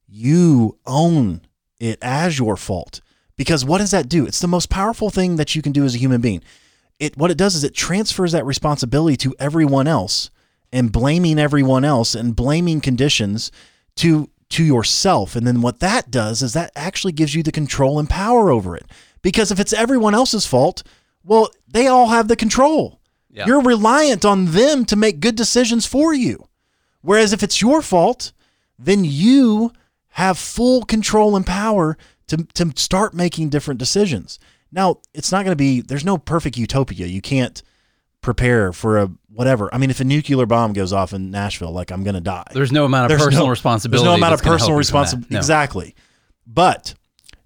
you 0.08 0.79
own 0.88 1.41
it 1.79 2.00
as 2.01 2.39
your 2.39 2.58
fault. 2.58 3.00
Because 3.38 3.63
what 3.63 3.77
does 3.77 3.91
that 3.91 4.10
do? 4.10 4.25
It's 4.25 4.39
the 4.39 4.48
most 4.48 4.72
powerful 4.72 5.12
thing 5.12 5.36
that 5.36 5.55
you 5.55 5.62
can 5.62 5.72
do 5.72 5.86
as 5.86 5.93
a 5.93 6.00
human 6.00 6.20
being. 6.20 6.41
It 7.00 7.15
what 7.15 7.29
it 7.29 7.38
does 7.38 7.53
is 7.53 7.63
it 7.63 7.75
transfers 7.75 8.31
that 8.31 8.46
responsibility 8.46 9.17
to 9.17 9.36
everyone 9.38 9.88
else 9.88 10.31
and 10.71 10.91
blaming 10.91 11.39
everyone 11.39 11.83
else 11.83 12.15
and 12.15 12.35
blaming 12.35 12.81
conditions 12.81 13.51
to 13.97 14.29
to 14.49 14.63
yourself. 14.63 15.35
And 15.35 15.47
then 15.47 15.61
what 15.61 15.79
that 15.79 16.11
does 16.11 16.41
is 16.41 16.53
that 16.53 16.71
actually 16.75 17.13
gives 17.13 17.33
you 17.33 17.41
the 17.41 17.51
control 17.51 17.99
and 17.99 18.09
power 18.09 18.51
over 18.51 18.75
it. 18.75 18.85
Because 19.21 19.51
if 19.51 19.59
it's 19.59 19.73
everyone 19.73 20.13
else's 20.13 20.45
fault, 20.45 20.83
well, 21.23 21.49
they 21.67 21.87
all 21.87 22.07
have 22.07 22.27
the 22.27 22.35
control. 22.35 22.99
Yeah. 23.29 23.45
You're 23.45 23.61
reliant 23.61 24.25
on 24.25 24.47
them 24.47 24.83
to 24.85 24.95
make 24.95 25.21
good 25.21 25.35
decisions 25.35 25.85
for 25.85 26.13
you. 26.13 26.47
Whereas 27.01 27.31
if 27.31 27.43
it's 27.43 27.61
your 27.61 27.81
fault, 27.81 28.33
then 28.77 29.05
you 29.05 29.71
have 30.09 30.37
full 30.37 30.83
control 30.83 31.35
and 31.35 31.45
power 31.45 31.97
to, 32.27 32.37
to 32.55 32.73
start 32.75 33.13
making 33.13 33.49
different 33.49 33.79
decisions. 33.79 34.37
Now, 34.71 34.99
it's 35.13 35.31
not 35.31 35.45
going 35.45 35.53
to 35.53 35.55
be, 35.55 35.81
there's 35.81 36.05
no 36.05 36.17
perfect 36.17 36.57
utopia. 36.57 37.05
You 37.05 37.21
can't 37.21 37.61
prepare 38.21 38.73
for 38.73 38.97
a 38.97 39.11
whatever. 39.33 39.73
I 39.73 39.77
mean, 39.77 39.89
if 39.89 40.00
a 40.00 40.03
nuclear 40.03 40.45
bomb 40.45 40.73
goes 40.73 40.91
off 40.93 41.13
in 41.13 41.31
Nashville, 41.31 41.71
like 41.71 41.91
I'm 41.91 42.03
going 42.03 42.15
to 42.15 42.21
die. 42.21 42.45
There's 42.53 42.71
no 42.71 42.85
amount 42.85 43.05
of 43.05 43.09
There's 43.17 43.23
personal 43.23 43.45
no- 43.45 43.51
responsibility. 43.51 44.03
There's 44.05 44.11
no 44.11 44.15
amount 44.15 44.33
of 44.33 44.39
personal 44.41 44.57
help 44.57 44.61
you 44.61 44.65
from 44.67 44.73
that. 44.73 44.77
responsibility. 44.77 45.33
No. 45.33 45.38
Exactly. 45.39 45.95
But 46.47 46.93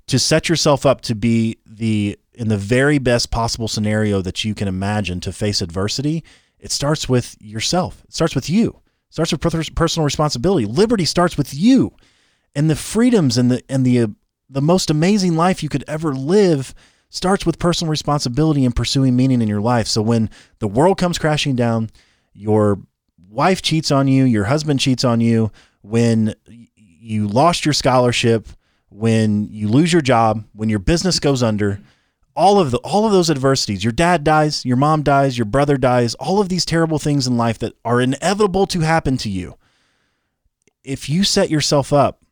to 0.08 0.20
set 0.20 0.50
yourself 0.50 0.86
up 0.86 1.02
to 1.02 1.16
be 1.16 1.58
the 1.66 2.18
in 2.34 2.50
the 2.50 2.58
very 2.58 2.98
best 2.98 3.32
possible 3.32 3.68
scenario 3.68 4.22
that 4.22 4.44
you 4.44 4.54
can 4.54 4.68
imagine 4.68 5.20
to 5.22 5.32
face 5.32 5.62
adversity, 5.62 6.24
it 6.60 6.72
starts 6.72 7.08
with 7.08 7.36
yourself. 7.40 8.04
It 8.08 8.14
starts 8.14 8.36
with 8.36 8.50
you. 8.50 8.70
It 9.10 9.14
starts 9.14 9.32
with 9.32 9.76
personal 9.76 10.04
responsibility. 10.06 10.66
Liberty 10.66 11.06
starts 11.06 11.38
with 11.38 11.54
you, 11.54 11.94
and 12.56 12.70
the 12.70 12.76
freedoms 12.76 13.38
and 13.38 13.50
the 13.52 13.64
and 13.70 13.86
the 13.86 14.02
uh, 14.02 14.08
the 14.50 14.62
most 14.62 14.90
amazing 14.90 15.36
life 15.36 15.64
you 15.64 15.70
could 15.70 15.84
ever 15.88 16.14
live 16.14 16.74
starts 17.16 17.46
with 17.46 17.60
personal 17.60 17.90
responsibility 17.90 18.66
and 18.66 18.76
pursuing 18.76 19.16
meaning 19.16 19.42
in 19.42 19.48
your 19.48 19.62
life. 19.62 19.88
So 19.88 20.02
when 20.02 20.30
the 20.60 20.68
world 20.68 20.98
comes 20.98 21.18
crashing 21.18 21.56
down, 21.56 21.90
your 22.34 22.80
wife 23.30 23.62
cheats 23.62 23.92
on 23.92 24.08
you, 24.08 24.26
your 24.26 24.46
husband 24.46 24.80
cheats 24.80 25.04
on 25.04 25.22
you, 25.22 25.52
when 25.82 26.36
you 26.46 27.28
lost 27.28 27.66
your 27.66 27.74
scholarship, 27.74 28.48
when 28.90 29.48
you 29.50 29.68
lose 29.68 29.94
your 29.94 30.02
job, 30.02 30.46
when 30.54 30.70
your 30.70 30.80
business 30.80 31.20
goes 31.20 31.44
under, 31.44 31.80
all 32.36 32.60
of 32.60 32.72
the 32.72 32.78
all 32.80 33.06
of 33.06 33.14
those 33.14 33.30
adversities, 33.30 33.84
your 33.84 33.94
dad 33.94 34.24
dies, 34.24 34.66
your 34.66 34.76
mom 34.76 35.04
dies, 35.04 35.38
your 35.38 35.46
brother 35.46 35.78
dies, 35.78 36.16
all 36.16 36.42
of 36.42 36.50
these 36.50 36.66
terrible 36.66 37.00
things 37.00 37.28
in 37.28 37.38
life 37.38 37.60
that 37.60 37.74
are 37.86 38.02
inevitable 38.02 38.68
to 38.68 38.82
happen 38.82 39.16
to 39.18 39.30
you. 39.30 39.56
If 40.84 41.08
you 41.08 41.24
set 41.24 41.50
yourself 41.50 41.94
up 41.94 42.25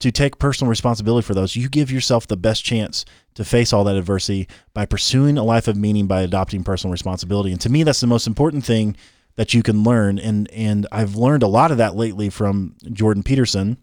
to 0.00 0.12
take 0.12 0.38
personal 0.38 0.70
responsibility 0.70 1.26
for 1.26 1.34
those, 1.34 1.56
you 1.56 1.68
give 1.68 1.90
yourself 1.90 2.26
the 2.26 2.36
best 2.36 2.64
chance 2.64 3.04
to 3.34 3.44
face 3.44 3.72
all 3.72 3.84
that 3.84 3.96
adversity 3.96 4.48
by 4.72 4.86
pursuing 4.86 5.36
a 5.36 5.42
life 5.42 5.66
of 5.66 5.76
meaning 5.76 6.06
by 6.06 6.22
adopting 6.22 6.62
personal 6.62 6.92
responsibility. 6.92 7.50
And 7.50 7.60
to 7.60 7.68
me, 7.68 7.82
that's 7.82 8.00
the 8.00 8.06
most 8.06 8.26
important 8.26 8.64
thing 8.64 8.96
that 9.36 9.54
you 9.54 9.62
can 9.62 9.82
learn. 9.82 10.18
And 10.18 10.50
and 10.50 10.86
I've 10.92 11.14
learned 11.14 11.42
a 11.42 11.48
lot 11.48 11.70
of 11.70 11.78
that 11.78 11.96
lately 11.96 12.30
from 12.30 12.76
Jordan 12.92 13.22
Peterson. 13.22 13.78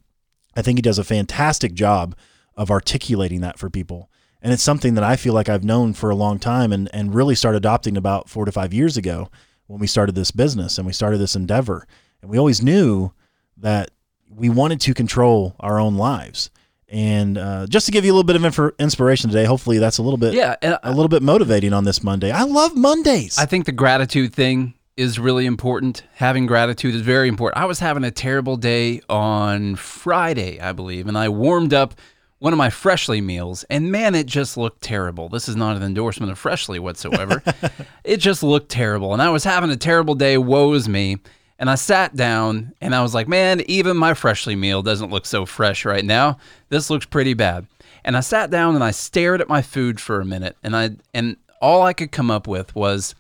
I 0.55 0.62
think 0.62 0.77
he 0.77 0.81
does 0.81 1.00
a 1.00 1.03
fantastic 1.03 1.74
job 1.74 2.15
of 2.55 2.72
articulating 2.72 3.41
that 3.41 3.60
for 3.60 3.69
people. 3.69 4.10
And 4.41 4.53
it's 4.53 4.63
something 4.63 4.93
that 4.93 5.03
I 5.03 5.15
feel 5.15 5.34
like 5.34 5.50
I've 5.50 5.63
known 5.63 5.93
for 5.93 6.10
a 6.10 6.15
long 6.15 6.39
time 6.39 6.72
and, 6.72 6.89
and 6.93 7.15
really 7.15 7.36
started 7.36 7.57
adopting 7.57 7.98
about 7.98 8.29
four 8.29 8.45
to 8.45 8.51
five 8.51 8.74
years 8.74 8.95
ago 8.95 9.29
when 9.67 9.79
we 9.79 9.88
started 9.88 10.13
this 10.13 10.31
business 10.31 10.77
and 10.77 10.86
we 10.86 10.93
started 10.93 11.17
this 11.17 11.36
endeavor. 11.36 11.88
And 12.22 12.29
we 12.29 12.38
always 12.38 12.62
knew 12.62 13.12
that 13.57 13.91
we 14.36 14.50
wanted 14.50 14.82
to 14.82 14.94
control 14.94 15.56
our 15.60 15.80
own 15.80 15.96
lives. 15.96 16.50
And 16.88 17.38
uh, 17.38 17.68
just 17.68 17.88
to 17.88 17.92
give 17.92 18.06
you 18.06 18.12
a 18.12 18.15
little 18.15 18.25
bit 18.25 18.36
of 18.36 18.46
inf- 18.46 18.75
inspiration 18.80 19.30
today, 19.30 19.46
hopefully 19.46 19.80
that's 19.80 19.98
a 19.98 20.04
little 20.04 20.18
bit 20.18 20.34
Yeah, 20.34 20.56
and 20.62 20.77
a 20.84 20.92
little 20.92 21.10
bit 21.10 21.24
motivating 21.24 21.74
on 21.74 21.84
this 21.84 22.04
Monday. 22.04 22.32
I 22.32 22.44
love 22.44 22.75
Mondays. 22.75 23.38
I 23.38 23.46
think 23.46 23.65
the 23.65 23.72
gratitude 23.72 24.34
thing 24.34 24.75
is 24.96 25.20
really 25.20 25.46
important. 25.46 26.04
Having 26.13 26.46
gratitude 26.46 26.96
is 26.96 27.01
very 27.01 27.27
important. 27.27 27.62
I 27.62 27.65
was 27.65 27.80
having 27.80 28.04
a 28.04 28.12
terrible 28.12 28.56
day 28.56 29.01
on 29.10 29.75
Friday, 29.75 30.60
I 30.60 30.72
believe, 30.72 31.08
and 31.08 31.18
I 31.18 31.27
warmed 31.30 31.74
up 31.74 31.96
one 32.39 32.54
of 32.54 32.58
my 32.58 32.70
Freshly 32.70 33.22
meals, 33.22 33.65
and 33.70 33.92
man, 33.92 34.13
it 34.13 34.27
just 34.27 34.56
looked 34.56 34.82
terrible. 34.82 35.30
This 35.30 35.50
is 35.50 35.56
not 35.56 35.75
an 35.75 35.84
endorsement 35.84 36.32
of 36.32 36.38
Freshly 36.38 36.80
whatsoever. 36.80 37.42
it 38.04 38.18
just 38.18 38.44
looked 38.44 38.70
terrible, 38.70 39.13
and 39.13 39.22
I 39.22 39.30
was 39.30 39.44
having 39.44 39.72
a 39.72 39.77
terrible 39.77 40.15
day. 40.15 40.38
Woes 40.38 40.88
me. 40.88 41.18
And 41.58 41.70
I 41.70 41.76
sat 41.76 42.16
down 42.16 42.74
and 42.82 42.94
I 42.94 43.02
was 43.02 43.14
like, 43.14 43.28
man, 43.28 43.62
even 43.68 43.96
my 43.96 44.14
Freshly 44.14 44.56
meal 44.56 44.82
doesn't 44.82 45.12
look 45.12 45.26
so 45.26 45.46
fresh 45.46 45.86
right 45.86 46.04
now. 46.04 46.38
This 46.70 46.90
looks 46.90 47.06
pretty 47.06 47.34
bad. 47.34 47.66
And 48.04 48.16
I 48.18 48.20
sat 48.20 48.52
down 48.52 48.76
and 48.76 48.84
I 48.84 48.92
stared 48.92 49.42
at 49.42 49.50
my 49.50 49.62
food 49.62 50.00
for 50.00 50.22
a 50.22 50.26
minute, 50.26 50.58
and 50.62 50.76
I 50.76 50.92
and 51.14 51.38
all 51.60 51.82
I 51.82 51.94
could 51.94 52.12
come 52.12 52.30
up 52.30 52.48
with 52.48 52.76
was 52.76 53.16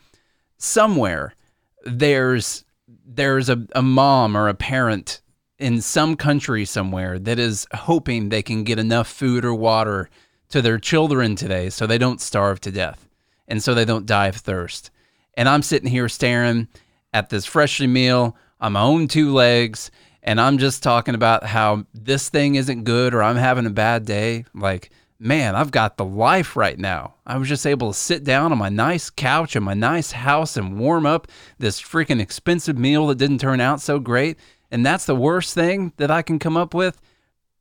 somewhere 0.57 1.33
there's 1.83 2.65
there's 3.03 3.49
a, 3.49 3.65
a 3.73 3.81
mom 3.81 4.37
or 4.37 4.47
a 4.47 4.53
parent 4.53 5.21
in 5.57 5.81
some 5.81 6.15
country 6.15 6.65
somewhere 6.65 7.17
that 7.17 7.39
is 7.39 7.65
hoping 7.73 8.29
they 8.29 8.43
can 8.43 8.63
get 8.63 8.77
enough 8.77 9.07
food 9.07 9.45
or 9.45 9.55
water 9.55 10.09
to 10.49 10.61
their 10.61 10.77
children 10.77 11.35
today 11.35 11.69
so 11.69 11.87
they 11.87 11.97
don't 11.97 12.21
starve 12.21 12.59
to 12.61 12.71
death 12.71 13.07
and 13.47 13.63
so 13.63 13.73
they 13.73 13.85
don't 13.85 14.05
die 14.05 14.27
of 14.27 14.35
thirst. 14.35 14.91
And 15.35 15.49
I'm 15.49 15.61
sitting 15.61 15.89
here 15.89 16.09
staring 16.09 16.67
at 17.15 17.29
this 17.29 17.45
freshly 17.45 17.87
meal 17.87 18.35
on 18.59 18.73
my 18.73 18.81
own 18.81 19.07
two 19.07 19.33
legs 19.33 19.89
and 20.21 20.41
I'm 20.41 20.57
just 20.57 20.83
talking 20.83 21.15
about 21.15 21.45
how 21.45 21.85
this 21.93 22.27
thing 22.27 22.55
isn't 22.55 22.83
good 22.83 23.13
or 23.13 23.23
I'm 23.23 23.37
having 23.37 23.65
a 23.65 23.69
bad 23.69 24.05
day. 24.05 24.43
Like, 24.53 24.89
man, 25.17 25.55
I've 25.55 25.71
got 25.71 25.95
the 25.95 26.03
life 26.03 26.57
right 26.57 26.77
now. 26.77 27.13
I 27.25 27.37
was 27.37 27.47
just 27.47 27.65
able 27.65 27.93
to 27.93 27.97
sit 27.97 28.25
down 28.25 28.51
on 28.51 28.57
my 28.57 28.67
nice 28.67 29.09
couch 29.09 29.55
in 29.55 29.63
my 29.63 29.75
nice 29.75 30.11
house 30.11 30.57
and 30.57 30.77
warm 30.77 31.05
up 31.05 31.29
this 31.57 31.81
freaking 31.81 32.19
expensive 32.19 32.77
meal 32.77 33.07
that 33.07 33.17
didn't 33.17 33.37
turn 33.37 33.61
out 33.61 33.79
so 33.79 33.97
great. 33.97 34.37
And 34.69 34.85
that's 34.85 35.05
the 35.05 35.15
worst 35.15 35.53
thing 35.53 35.93
that 35.95 36.11
I 36.11 36.21
can 36.21 36.37
come 36.37 36.57
up 36.57 36.73
with. 36.73 36.99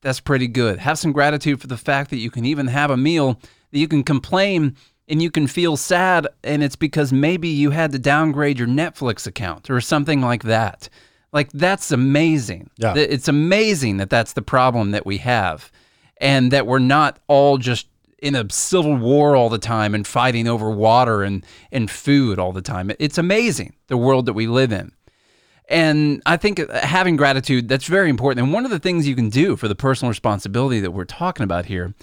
That's 0.00 0.20
pretty 0.20 0.49
good. 0.49 0.80
Have 0.80 0.99
some 0.99 1.12
gratitude 1.12 1.61
for 1.61 1.68
the 1.68 1.76
fact 1.76 2.11
that 2.11 2.16
you 2.16 2.30
can 2.30 2.44
even 2.44 2.66
have 2.66 2.90
a 2.90 2.96
meal 2.96 3.38
that 3.70 3.78
you 3.78 3.87
can 3.87 4.02
complain 4.02 4.75
and 5.08 5.20
you 5.20 5.30
can 5.30 5.46
feel 5.46 5.76
sad. 5.76 6.26
And 6.42 6.62
it's 6.62 6.76
because 6.76 7.12
maybe 7.12 7.49
you 7.49 7.70
had 7.70 7.92
to 7.92 7.99
downgrade 7.99 8.58
your 8.58 8.68
Netflix 8.68 9.26
account 9.26 9.70
or 9.70 9.80
something 9.80 10.20
like 10.20 10.44
that. 10.44 10.88
Like, 11.32 11.50
that's 11.52 11.90
amazing. 11.90 12.70
Yeah. 12.78 12.94
It's 12.96 13.28
amazing 13.28 13.96
that 13.96 14.11
that's 14.11 14.34
the 14.34 14.42
problem 14.42 14.92
that 14.92 15.04
we 15.04 15.18
have 15.18 15.73
and 16.18 16.52
that 16.52 16.66
we're 16.66 16.78
not 16.78 17.18
all 17.26 17.58
just 17.58 17.88
in 18.18 18.34
a 18.34 18.50
civil 18.50 18.96
war 18.96 19.37
all 19.37 19.49
the 19.49 19.58
time 19.58 19.94
and 19.94 20.06
fighting 20.06 20.49
over 20.49 20.70
water 20.70 21.23
and, 21.23 21.44
and 21.73 21.90
food 21.90 22.38
all 22.38 22.52
the 22.52 22.62
time. 22.62 22.90
It's 22.99 23.18
amazing 23.18 23.75
the 23.88 23.96
world 23.96 24.26
that 24.26 24.32
we 24.32 24.46
live 24.46 24.73
in. 24.73 24.92
And 25.68 26.23
I 26.25 26.37
think 26.37 26.61
uh, 26.61 26.87
having 26.87 27.16
gratitude, 27.16 27.68
that's 27.68 27.87
very 27.87 28.11
important. 28.11 28.44
And 28.44 28.52
one 28.52 28.64
of 28.64 28.70
the 28.70 28.78
things 28.78 29.08
you 29.08 29.16
can 29.16 29.28
do 29.28 29.56
for 29.56 29.66
the 29.68 29.75
personal 29.75 30.11
responsibility 30.11 30.80
that 30.80 30.92
we're 30.92 31.04
talking 31.04 31.44
about 31.44 31.66
here 31.66 31.94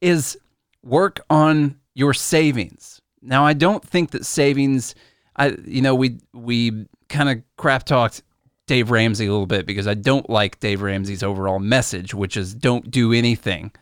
is 0.00 0.38
work 0.82 1.20
on 1.28 1.76
your 1.98 2.14
savings. 2.14 3.02
Now, 3.20 3.44
I 3.44 3.54
don't 3.54 3.84
think 3.84 4.12
that 4.12 4.24
savings, 4.24 4.94
I 5.34 5.56
you 5.66 5.82
know, 5.82 5.96
we 5.96 6.20
we 6.32 6.86
kind 7.08 7.28
of 7.28 7.42
crap 7.56 7.82
talked 7.82 8.22
Dave 8.68 8.92
Ramsey 8.92 9.26
a 9.26 9.32
little 9.32 9.46
bit 9.46 9.66
because 9.66 9.88
I 9.88 9.94
don't 9.94 10.30
like 10.30 10.60
Dave 10.60 10.80
Ramsey's 10.80 11.24
overall 11.24 11.58
message, 11.58 12.14
which 12.14 12.36
is 12.36 12.54
don't 12.54 12.88
do 12.88 13.12
anything 13.12 13.72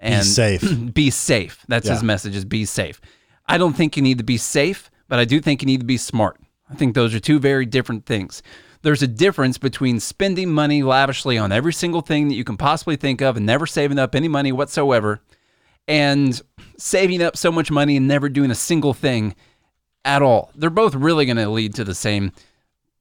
and 0.00 0.22
be 0.22 0.24
safe. 0.24 0.62
be 0.94 1.10
safe. 1.10 1.64
That's 1.68 1.88
his 1.88 2.02
message 2.02 2.34
is 2.34 2.46
be 2.46 2.64
safe. 2.64 3.02
I 3.46 3.58
don't 3.58 3.74
think 3.74 3.98
you 3.98 4.02
need 4.02 4.16
to 4.18 4.24
be 4.24 4.38
safe, 4.38 4.90
but 5.06 5.18
I 5.18 5.26
do 5.26 5.38
think 5.38 5.60
you 5.60 5.66
need 5.66 5.80
to 5.80 5.86
be 5.86 5.98
smart. 5.98 6.40
I 6.70 6.74
think 6.74 6.94
those 6.94 7.14
are 7.14 7.20
two 7.20 7.38
very 7.38 7.66
different 7.66 8.06
things. 8.06 8.42
There's 8.80 9.02
a 9.02 9.06
difference 9.08 9.58
between 9.58 10.00
spending 10.00 10.52
money 10.52 10.82
lavishly 10.82 11.36
on 11.36 11.52
every 11.52 11.72
single 11.74 12.00
thing 12.00 12.28
that 12.28 12.34
you 12.34 12.44
can 12.44 12.56
possibly 12.56 12.96
think 12.96 13.20
of 13.20 13.36
and 13.36 13.44
never 13.44 13.66
saving 13.66 13.98
up 13.98 14.14
any 14.14 14.28
money 14.28 14.52
whatsoever 14.52 15.20
and 15.88 16.40
saving 16.76 17.22
up 17.22 17.36
so 17.36 17.50
much 17.50 17.70
money 17.70 17.96
and 17.96 18.06
never 18.06 18.28
doing 18.28 18.50
a 18.50 18.54
single 18.54 18.94
thing 18.94 19.34
at 20.04 20.22
all. 20.22 20.52
They're 20.54 20.70
both 20.70 20.94
really 20.94 21.26
going 21.26 21.38
to 21.38 21.48
lead 21.48 21.74
to 21.74 21.84
the 21.84 21.94
same 21.94 22.32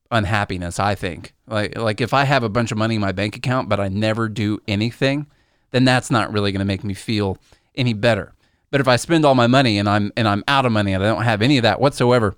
unhappiness, 0.10 0.80
I 0.80 0.96
think. 0.96 1.34
Like 1.48 1.78
like 1.78 2.02
if 2.02 2.14
I 2.14 2.24
have 2.24 2.44
a 2.44 2.50
bunch 2.50 2.72
of 2.72 2.78
money 2.78 2.96
in 2.96 3.02
my 3.02 3.12
bank 3.12 3.36
account 3.36 3.70
but 3.70 3.80
I 3.80 3.90
never 3.90 4.30
do 4.30 4.60
anything, 4.68 5.28
then 5.72 5.86
that's 5.86 6.10
not 6.10 6.32
really 6.32 6.52
going 6.52 6.60
to 6.60 6.66
make 6.66 6.84
me 6.84 6.94
feel 6.94 7.38
any 7.76 7.94
better. 7.94 8.34
But 8.72 8.82
if 8.82 8.88
I 8.88 8.96
spend 8.96 9.26
all 9.26 9.36
my 9.36 9.48
money 9.48 9.78
and 9.78 9.88
I'm 9.88 10.12
and 10.18 10.28
I'm 10.28 10.44
out 10.48 10.66
of 10.66 10.72
money 10.72 10.94
and 10.94 11.04
I 11.04 11.08
don't 11.08 11.24
have 11.24 11.42
any 11.42 11.58
of 11.58 11.64
that 11.64 11.80
whatsoever, 11.82 12.36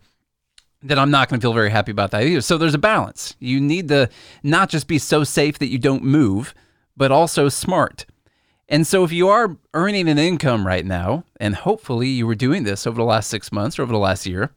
then 0.81 0.97
I'm 0.97 1.11
not 1.11 1.29
going 1.29 1.39
to 1.39 1.43
feel 1.43 1.53
very 1.53 1.69
happy 1.69 1.91
about 1.91 2.11
that 2.11 2.23
either. 2.23 2.41
So 2.41 2.57
there's 2.57 2.73
a 2.73 2.79
balance. 2.79 3.35
You 3.39 3.59
need 3.59 3.87
to 3.89 4.09
not 4.43 4.69
just 4.69 4.87
be 4.87 4.97
so 4.97 5.23
safe 5.23 5.59
that 5.59 5.67
you 5.67 5.77
don't 5.77 6.03
move, 6.03 6.53
but 6.97 7.11
also 7.11 7.49
smart. 7.49 8.05
And 8.71 8.85
so 8.85 9.03
if 9.03 9.11
you 9.11 9.27
are 9.29 9.57
earning 9.73 10.07
an 10.07 10.19
income 10.19 10.65
right 10.65 10.85
now, 10.85 11.23
and 11.39 11.55
hopefully 11.55 12.07
you 12.07 12.27
were 12.27 12.35
doing 12.35 12.63
this 12.63 12.85
over 12.85 12.97
the 12.97 13.03
last 13.03 13.27
six 13.27 13.51
months 13.51 13.79
or 13.79 13.81
over 13.81 13.91
the 13.91 13.97
last 13.97 14.27
year, 14.27 14.51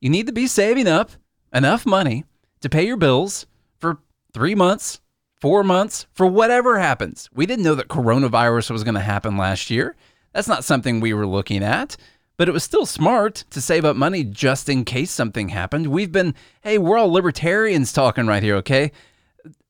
you 0.00 0.10
need 0.10 0.26
to 0.26 0.32
be 0.32 0.46
saving 0.46 0.86
up 0.86 1.12
enough 1.52 1.86
money 1.86 2.24
to 2.60 2.68
pay 2.68 2.86
your 2.86 2.98
bills 2.98 3.46
for 3.78 3.98
three 4.34 4.54
months, 4.54 5.00
four 5.40 5.64
months, 5.64 6.06
for 6.12 6.26
whatever 6.26 6.78
happens. 6.78 7.30
We 7.32 7.46
didn't 7.46 7.64
know 7.64 7.74
that 7.74 7.88
coronavirus 7.88 8.70
was 8.70 8.84
going 8.84 8.96
to 8.96 9.00
happen 9.00 9.38
last 9.38 9.70
year. 9.70 9.96
That's 10.34 10.48
not 10.48 10.64
something 10.64 11.00
we 11.00 11.14
were 11.14 11.26
looking 11.26 11.62
at, 11.64 11.96
but 12.36 12.48
it 12.48 12.52
was 12.52 12.64
still 12.64 12.84
smart 12.84 13.44
to 13.48 13.62
save 13.62 13.86
up 13.86 13.96
money 13.96 14.24
just 14.24 14.68
in 14.68 14.84
case 14.84 15.10
something 15.10 15.48
happened. 15.48 15.86
We've 15.86 16.12
been, 16.12 16.34
hey, 16.62 16.76
we're 16.76 16.98
all 16.98 17.10
libertarians 17.10 17.94
talking 17.94 18.26
right 18.26 18.42
here, 18.42 18.56
okay? 18.56 18.92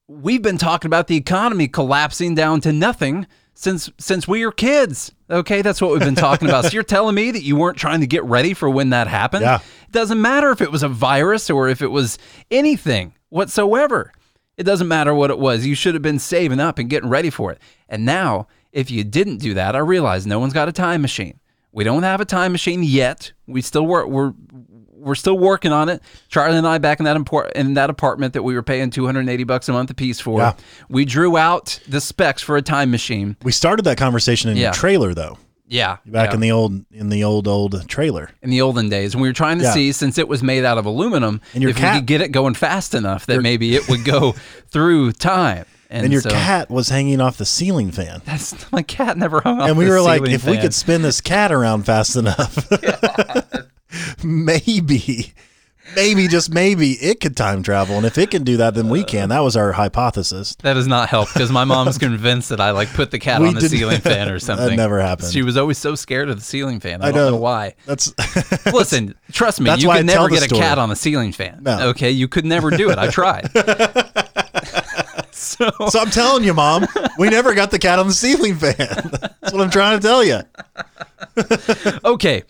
We've 0.08 0.42
been 0.42 0.58
talking 0.58 0.88
about 0.88 1.06
the 1.06 1.16
economy 1.16 1.68
collapsing 1.68 2.34
down 2.34 2.60
to 2.62 2.72
nothing 2.72 3.28
since 3.54 3.90
since 3.98 4.28
we 4.28 4.44
were 4.44 4.52
kids. 4.52 5.12
Okay, 5.30 5.62
that's 5.62 5.80
what 5.80 5.92
we've 5.92 6.00
been 6.00 6.14
talking 6.14 6.48
about. 6.48 6.64
So 6.64 6.70
you're 6.70 6.82
telling 6.82 7.14
me 7.14 7.30
that 7.30 7.42
you 7.42 7.56
weren't 7.56 7.78
trying 7.78 8.00
to 8.00 8.06
get 8.06 8.24
ready 8.24 8.52
for 8.54 8.68
when 8.68 8.90
that 8.90 9.06
happened? 9.06 9.42
Yeah. 9.42 9.56
It 9.56 9.92
doesn't 9.92 10.20
matter 10.20 10.50
if 10.50 10.60
it 10.60 10.70
was 10.70 10.82
a 10.82 10.88
virus 10.88 11.48
or 11.48 11.68
if 11.68 11.80
it 11.80 11.88
was 11.88 12.18
anything 12.50 13.14
whatsoever. 13.30 14.12
It 14.56 14.64
doesn't 14.64 14.88
matter 14.88 15.14
what 15.14 15.30
it 15.30 15.38
was. 15.38 15.66
You 15.66 15.74
should 15.74 15.94
have 15.94 16.02
been 16.02 16.18
saving 16.18 16.60
up 16.60 16.78
and 16.78 16.90
getting 16.90 17.08
ready 17.08 17.30
for 17.30 17.50
it. 17.50 17.60
And 17.88 18.04
now, 18.04 18.46
if 18.72 18.90
you 18.90 19.02
didn't 19.02 19.38
do 19.38 19.54
that, 19.54 19.74
I 19.74 19.80
realize 19.80 20.26
no 20.26 20.38
one's 20.38 20.52
got 20.52 20.68
a 20.68 20.72
time 20.72 21.02
machine. 21.02 21.40
We 21.72 21.82
don't 21.82 22.04
have 22.04 22.20
a 22.20 22.24
time 22.24 22.52
machine 22.52 22.84
yet. 22.84 23.32
We 23.48 23.60
still 23.60 23.84
work. 23.84 24.06
We're 24.06 24.32
we're 25.04 25.14
still 25.14 25.38
working 25.38 25.70
on 25.72 25.88
it. 25.88 26.02
Charlie 26.28 26.56
and 26.58 26.66
I 26.66 26.78
back 26.78 26.98
in 26.98 27.04
that 27.04 27.16
import, 27.16 27.52
in 27.54 27.74
that 27.74 27.90
apartment 27.90 28.32
that 28.34 28.42
we 28.42 28.54
were 28.54 28.62
paying 28.62 28.90
280 28.90 29.44
bucks 29.44 29.68
a 29.68 29.72
month 29.72 29.90
a 29.90 29.94
piece 29.94 30.18
for. 30.20 30.40
Yeah. 30.40 30.54
We 30.88 31.04
drew 31.04 31.36
out 31.36 31.78
the 31.88 32.00
specs 32.00 32.42
for 32.42 32.56
a 32.56 32.62
time 32.62 32.90
machine. 32.90 33.36
We 33.42 33.52
started 33.52 33.82
that 33.84 33.98
conversation 33.98 34.50
in 34.50 34.56
Yeah. 34.56 34.64
your 34.64 34.72
trailer 34.72 35.14
though. 35.14 35.38
Yeah. 35.66 35.96
back 36.04 36.28
yeah. 36.30 36.34
in 36.34 36.40
the 36.40 36.50
old 36.52 36.84
in 36.92 37.08
the 37.08 37.24
old 37.24 37.48
old 37.48 37.88
trailer. 37.88 38.30
in 38.42 38.50
the 38.50 38.60
olden 38.60 38.88
days. 38.90 39.14
And 39.14 39.22
we 39.22 39.28
were 39.28 39.32
trying 39.34 39.58
to 39.58 39.64
Yeah. 39.64 39.72
see, 39.72 39.92
since 39.92 40.18
it 40.18 40.28
was 40.28 40.42
made 40.42 40.64
out 40.64 40.76
of 40.78 40.86
aluminum, 40.86 41.40
And 41.54 41.62
your 41.62 41.70
if 41.70 41.76
we 41.76 41.80
cat- 41.82 41.96
could 41.96 42.06
get 42.06 42.20
it 42.20 42.32
going 42.32 42.54
fast 42.54 42.94
enough 42.94 43.26
that 43.26 43.40
maybe 43.40 43.74
it 43.74 43.88
would 43.88 44.04
go 44.04 44.32
through 44.68 45.12
time. 45.12 45.64
And, 45.90 46.04
And 46.04 46.12
your 46.12 46.22
so, 46.22 46.30
cat 46.30 46.70
was 46.70 46.88
hanging 46.88 47.20
off 47.20 47.36
the 47.36 47.44
ceiling 47.46 47.92
fan. 47.92 48.20
That's 48.24 48.70
my 48.72 48.82
cat 48.82 49.16
never 49.16 49.40
hung 49.40 49.60
off 49.60 49.68
and 49.68 49.78
we 49.78 49.88
were 49.88 50.00
like, 50.00 50.26
if 50.28 50.44
we 50.44 50.58
could 50.58 50.74
spin 50.74 51.02
this 51.02 51.20
cat 51.20 51.52
around 51.52 51.84
fast 51.84 52.16
enough, 52.16 52.68
maybe, 54.24 55.32
maybe 55.94 56.28
just 56.28 56.52
maybe 56.52 56.92
it 56.92 57.20
could 57.20 57.36
time 57.36 57.62
travel. 57.62 57.96
And 57.96 58.06
if 58.06 58.18
it 58.18 58.30
can 58.30 58.44
do 58.44 58.58
that, 58.58 58.74
then 58.74 58.88
we 58.88 59.02
uh, 59.02 59.06
can. 59.06 59.28
That 59.28 59.40
was 59.40 59.56
our 59.56 59.72
hypothesis. 59.72 60.54
That 60.56 60.74
does 60.74 60.86
not 60.86 61.08
help 61.08 61.32
because 61.32 61.50
my 61.50 61.64
mom's 61.64 61.98
convinced 62.04 62.48
that 62.48 62.60
I 62.60 62.70
like 62.70 62.92
put 62.92 63.10
the 63.10 63.18
cat 63.18 63.40
We 63.40 63.48
on 63.48 63.54
the 63.54 63.68
ceiling 63.68 64.00
fan 64.00 64.28
or 64.28 64.38
something. 64.40 64.68
That 64.68 64.76
never 64.76 65.00
happened. 65.00 65.32
She 65.32 65.42
was 65.42 65.56
always 65.56 65.78
so 65.78 65.94
scared 65.94 66.28
of 66.28 66.36
the 66.36 66.44
ceiling 66.44 66.80
fan. 66.80 67.02
I, 67.02 67.08
I 67.08 67.12
don't 67.12 67.16
know. 67.16 67.30
know. 67.32 67.36
why. 67.36 67.74
That's 67.86 68.12
Listen, 68.66 69.14
trust 69.32 69.60
me, 69.60 69.74
you 69.76 69.90
could 69.90 70.06
never 70.06 70.28
get 70.28 70.42
a 70.42 70.54
cat 70.54 70.78
on 70.78 70.88
the 70.88 70.96
ceiling 70.96 71.32
fan. 71.32 71.60
No. 71.62 71.88
Okay, 71.88 72.10
you 72.10 72.28
could 72.28 72.44
never 72.44 72.70
do 72.70 72.90
it. 72.90 72.98
I 72.98 73.08
tried. 73.10 73.50
so 75.32 75.70
so. 75.88 76.00
I'm 76.00 76.10
telling 76.10 76.44
you, 76.44 76.54
mom, 76.54 76.86
we 77.18 77.28
never 77.28 77.54
got 77.54 77.70
the 77.70 77.78
cat 77.78 77.98
on 77.98 78.06
the 78.08 78.14
ceiling 78.14 78.56
fan. 78.56 78.74
That's 78.76 79.52
what 79.52 79.60
I'm 79.60 79.70
trying 79.70 80.00
to 80.00 80.06
tell 80.06 80.24
you. 80.24 80.40
okay. 82.04 82.44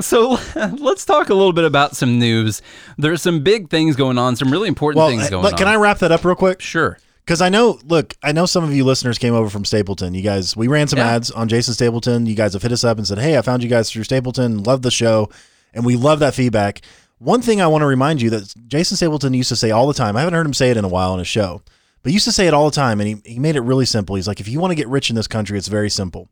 So 0.00 0.38
let's 0.78 1.04
talk 1.04 1.28
a 1.30 1.34
little 1.34 1.52
bit 1.52 1.64
about 1.64 1.96
some 1.96 2.18
news. 2.18 2.62
There's 2.98 3.22
some 3.22 3.42
big 3.42 3.70
things 3.70 3.96
going 3.96 4.18
on, 4.18 4.36
some 4.36 4.50
really 4.50 4.68
important 4.68 4.98
Well, 4.98 5.08
things 5.08 5.30
going 5.30 5.44
on. 5.46 5.52
can 5.52 5.68
I 5.68 5.76
wrap 5.76 5.98
that 6.00 6.12
up 6.12 6.24
real 6.24 6.34
quick? 6.34 6.60
Sure. 6.60 6.98
Because 7.24 7.40
I 7.40 7.48
know, 7.48 7.78
look, 7.84 8.14
I 8.22 8.30
know 8.32 8.46
some 8.46 8.62
of 8.62 8.72
you 8.72 8.84
listeners 8.84 9.18
came 9.18 9.34
over 9.34 9.48
from 9.50 9.64
Stapleton. 9.64 10.14
You 10.14 10.22
guys, 10.22 10.56
we 10.56 10.68
ran 10.68 10.86
some 10.86 10.98
Yeah. 10.98 11.08
ads 11.14 11.30
on 11.32 11.48
Jason 11.48 11.74
Stapleton. 11.74 12.26
You 12.26 12.34
guys 12.36 12.52
have 12.52 12.62
hit 12.62 12.70
us 12.72 12.84
up 12.84 12.98
and 12.98 13.06
said, 13.06 13.18
"Hey, 13.18 13.36
I 13.36 13.42
found 13.42 13.62
you 13.64 13.68
guys 13.68 13.90
through 13.90 14.04
Stapleton. 14.04 14.62
Love 14.62 14.82
the 14.82 14.92
show," 14.92 15.28
and 15.74 15.84
we 15.84 15.96
love 15.96 16.20
that 16.20 16.34
feedback. 16.34 16.82
One 17.18 17.42
thing 17.42 17.60
I 17.60 17.66
want 17.66 17.82
to 17.82 17.86
remind 17.86 18.22
you 18.22 18.30
that 18.30 18.54
Jason 18.68 18.96
Stapleton 18.96 19.34
used 19.34 19.48
to 19.48 19.56
say 19.56 19.70
all 19.72 19.88
the 19.88 19.94
time. 19.94 20.16
I 20.16 20.20
haven't 20.20 20.34
heard 20.34 20.46
him 20.46 20.54
say 20.54 20.70
it 20.70 20.76
in 20.76 20.84
a 20.84 20.88
while 20.88 21.10
on 21.12 21.18
his 21.18 21.26
show, 21.26 21.62
but 22.02 22.10
he 22.10 22.14
used 22.14 22.26
to 22.26 22.32
say 22.32 22.46
it 22.46 22.54
all 22.54 22.66
the 22.70 22.76
time, 22.76 23.00
and 23.00 23.08
he 23.08 23.32
he 23.32 23.38
made 23.40 23.56
it 23.56 23.60
really 23.62 23.86
simple. 23.86 24.14
He's 24.14 24.28
like, 24.28 24.38
if 24.38 24.46
you 24.46 24.60
want 24.60 24.70
to 24.70 24.76
get 24.76 24.86
rich 24.86 25.10
in 25.10 25.16
this 25.16 25.26
country, 25.26 25.58
it's 25.58 25.66
very 25.68 25.90
simple. 25.90 26.28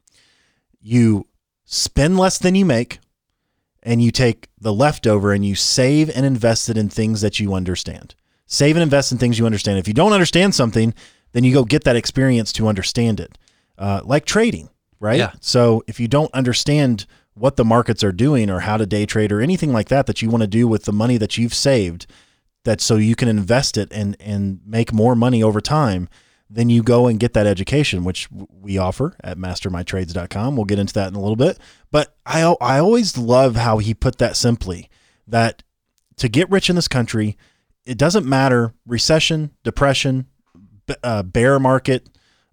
You 0.81 1.27
spend 1.65 2.19
less 2.19 2.39
than 2.39 2.55
you 2.55 2.65
make, 2.65 2.99
and 3.85 4.03
you 4.03 4.11
take 4.11 4.49
the 4.59 4.73
leftover 4.73 5.33
and 5.33 5.45
you 5.45 5.55
save 5.55 6.09
and 6.15 6.25
invest 6.25 6.69
it 6.69 6.77
in 6.77 6.89
things 6.89 7.21
that 7.21 7.39
you 7.39 7.55
understand. 7.55 8.15
Save 8.47 8.77
and 8.77 8.83
invest 8.83 9.13
in 9.13 9.19
things 9.19 9.39
you 9.39 9.47
understand. 9.47 9.79
If 9.79 9.87
you 9.87 9.95
don't 9.95 10.13
understand 10.13 10.55
something, 10.55 10.95
then 11.33 11.45
you 11.45 11.53
go 11.53 11.65
get 11.65 11.85
that 11.85 11.97
experience 11.97 12.53
to 12.55 12.69
understand 12.69 13.21
it, 13.21 13.37
uh, 13.79 14.01
like 14.05 14.25
trading, 14.25 14.71
right? 15.01 15.19
Yeah. 15.19 15.33
So 15.41 15.83
if 15.87 16.01
you 16.01 16.09
don't 16.09 16.33
understand 16.33 17.07
what 17.35 17.57
the 17.57 17.65
markets 17.65 18.05
are 18.05 18.13
doing 18.13 18.49
or 18.49 18.61
how 18.61 18.77
to 18.77 18.87
day 18.87 19.07
trade 19.07 19.33
or 19.33 19.41
anything 19.41 19.73
like 19.73 19.89
that 19.89 20.07
that 20.07 20.23
you 20.23 20.31
want 20.31 20.43
to 20.43 20.47
do 20.47 20.67
with 20.67 20.85
the 20.85 20.93
money 20.93 21.17
that 21.19 21.37
you've 21.37 21.55
saved, 21.55 22.07
that 22.65 22.81
so 22.81 22.97
you 22.97 23.15
can 23.15 23.29
invest 23.29 23.77
it 23.77 23.89
and 23.93 24.17
and 24.21 24.61
make 24.67 24.93
more 24.93 25.15
money 25.15 25.43
over 25.43 25.61
time, 25.61 26.09
then 26.51 26.69
you 26.69 26.83
go 26.83 27.07
and 27.07 27.19
get 27.19 27.33
that 27.33 27.47
education, 27.47 28.05
which 28.05 28.29
we 28.31 28.79
offer 28.79 29.17
at 29.23 29.39
mastermytrades.com. 29.39 30.57
We'll 30.57 30.65
get 30.67 30.79
into 30.79 30.95
that 30.95 31.09
in 31.09 31.15
a 31.15 31.21
little 31.21 31.37
bit. 31.37 31.59
But 31.91 32.17
I 32.27 32.43
I 32.61 32.79
always 32.79 33.17
love 33.17 33.57
how 33.57 33.79
he 33.79 33.95
put 33.95 34.19
that 34.19 34.37
simply 34.37 34.89
that 35.27 35.63
to 36.17 36.29
get 36.29 36.51
rich 36.51 36.71
in 36.71 36.77
this 36.77 36.89
country, 36.89 37.37
it 37.85 37.99
doesn't 37.99 38.27
matter 38.27 38.75
recession, 38.87 39.51
depression, 39.63 40.27
uh, 41.03 41.23
bear 41.23 41.59
market, 41.59 42.09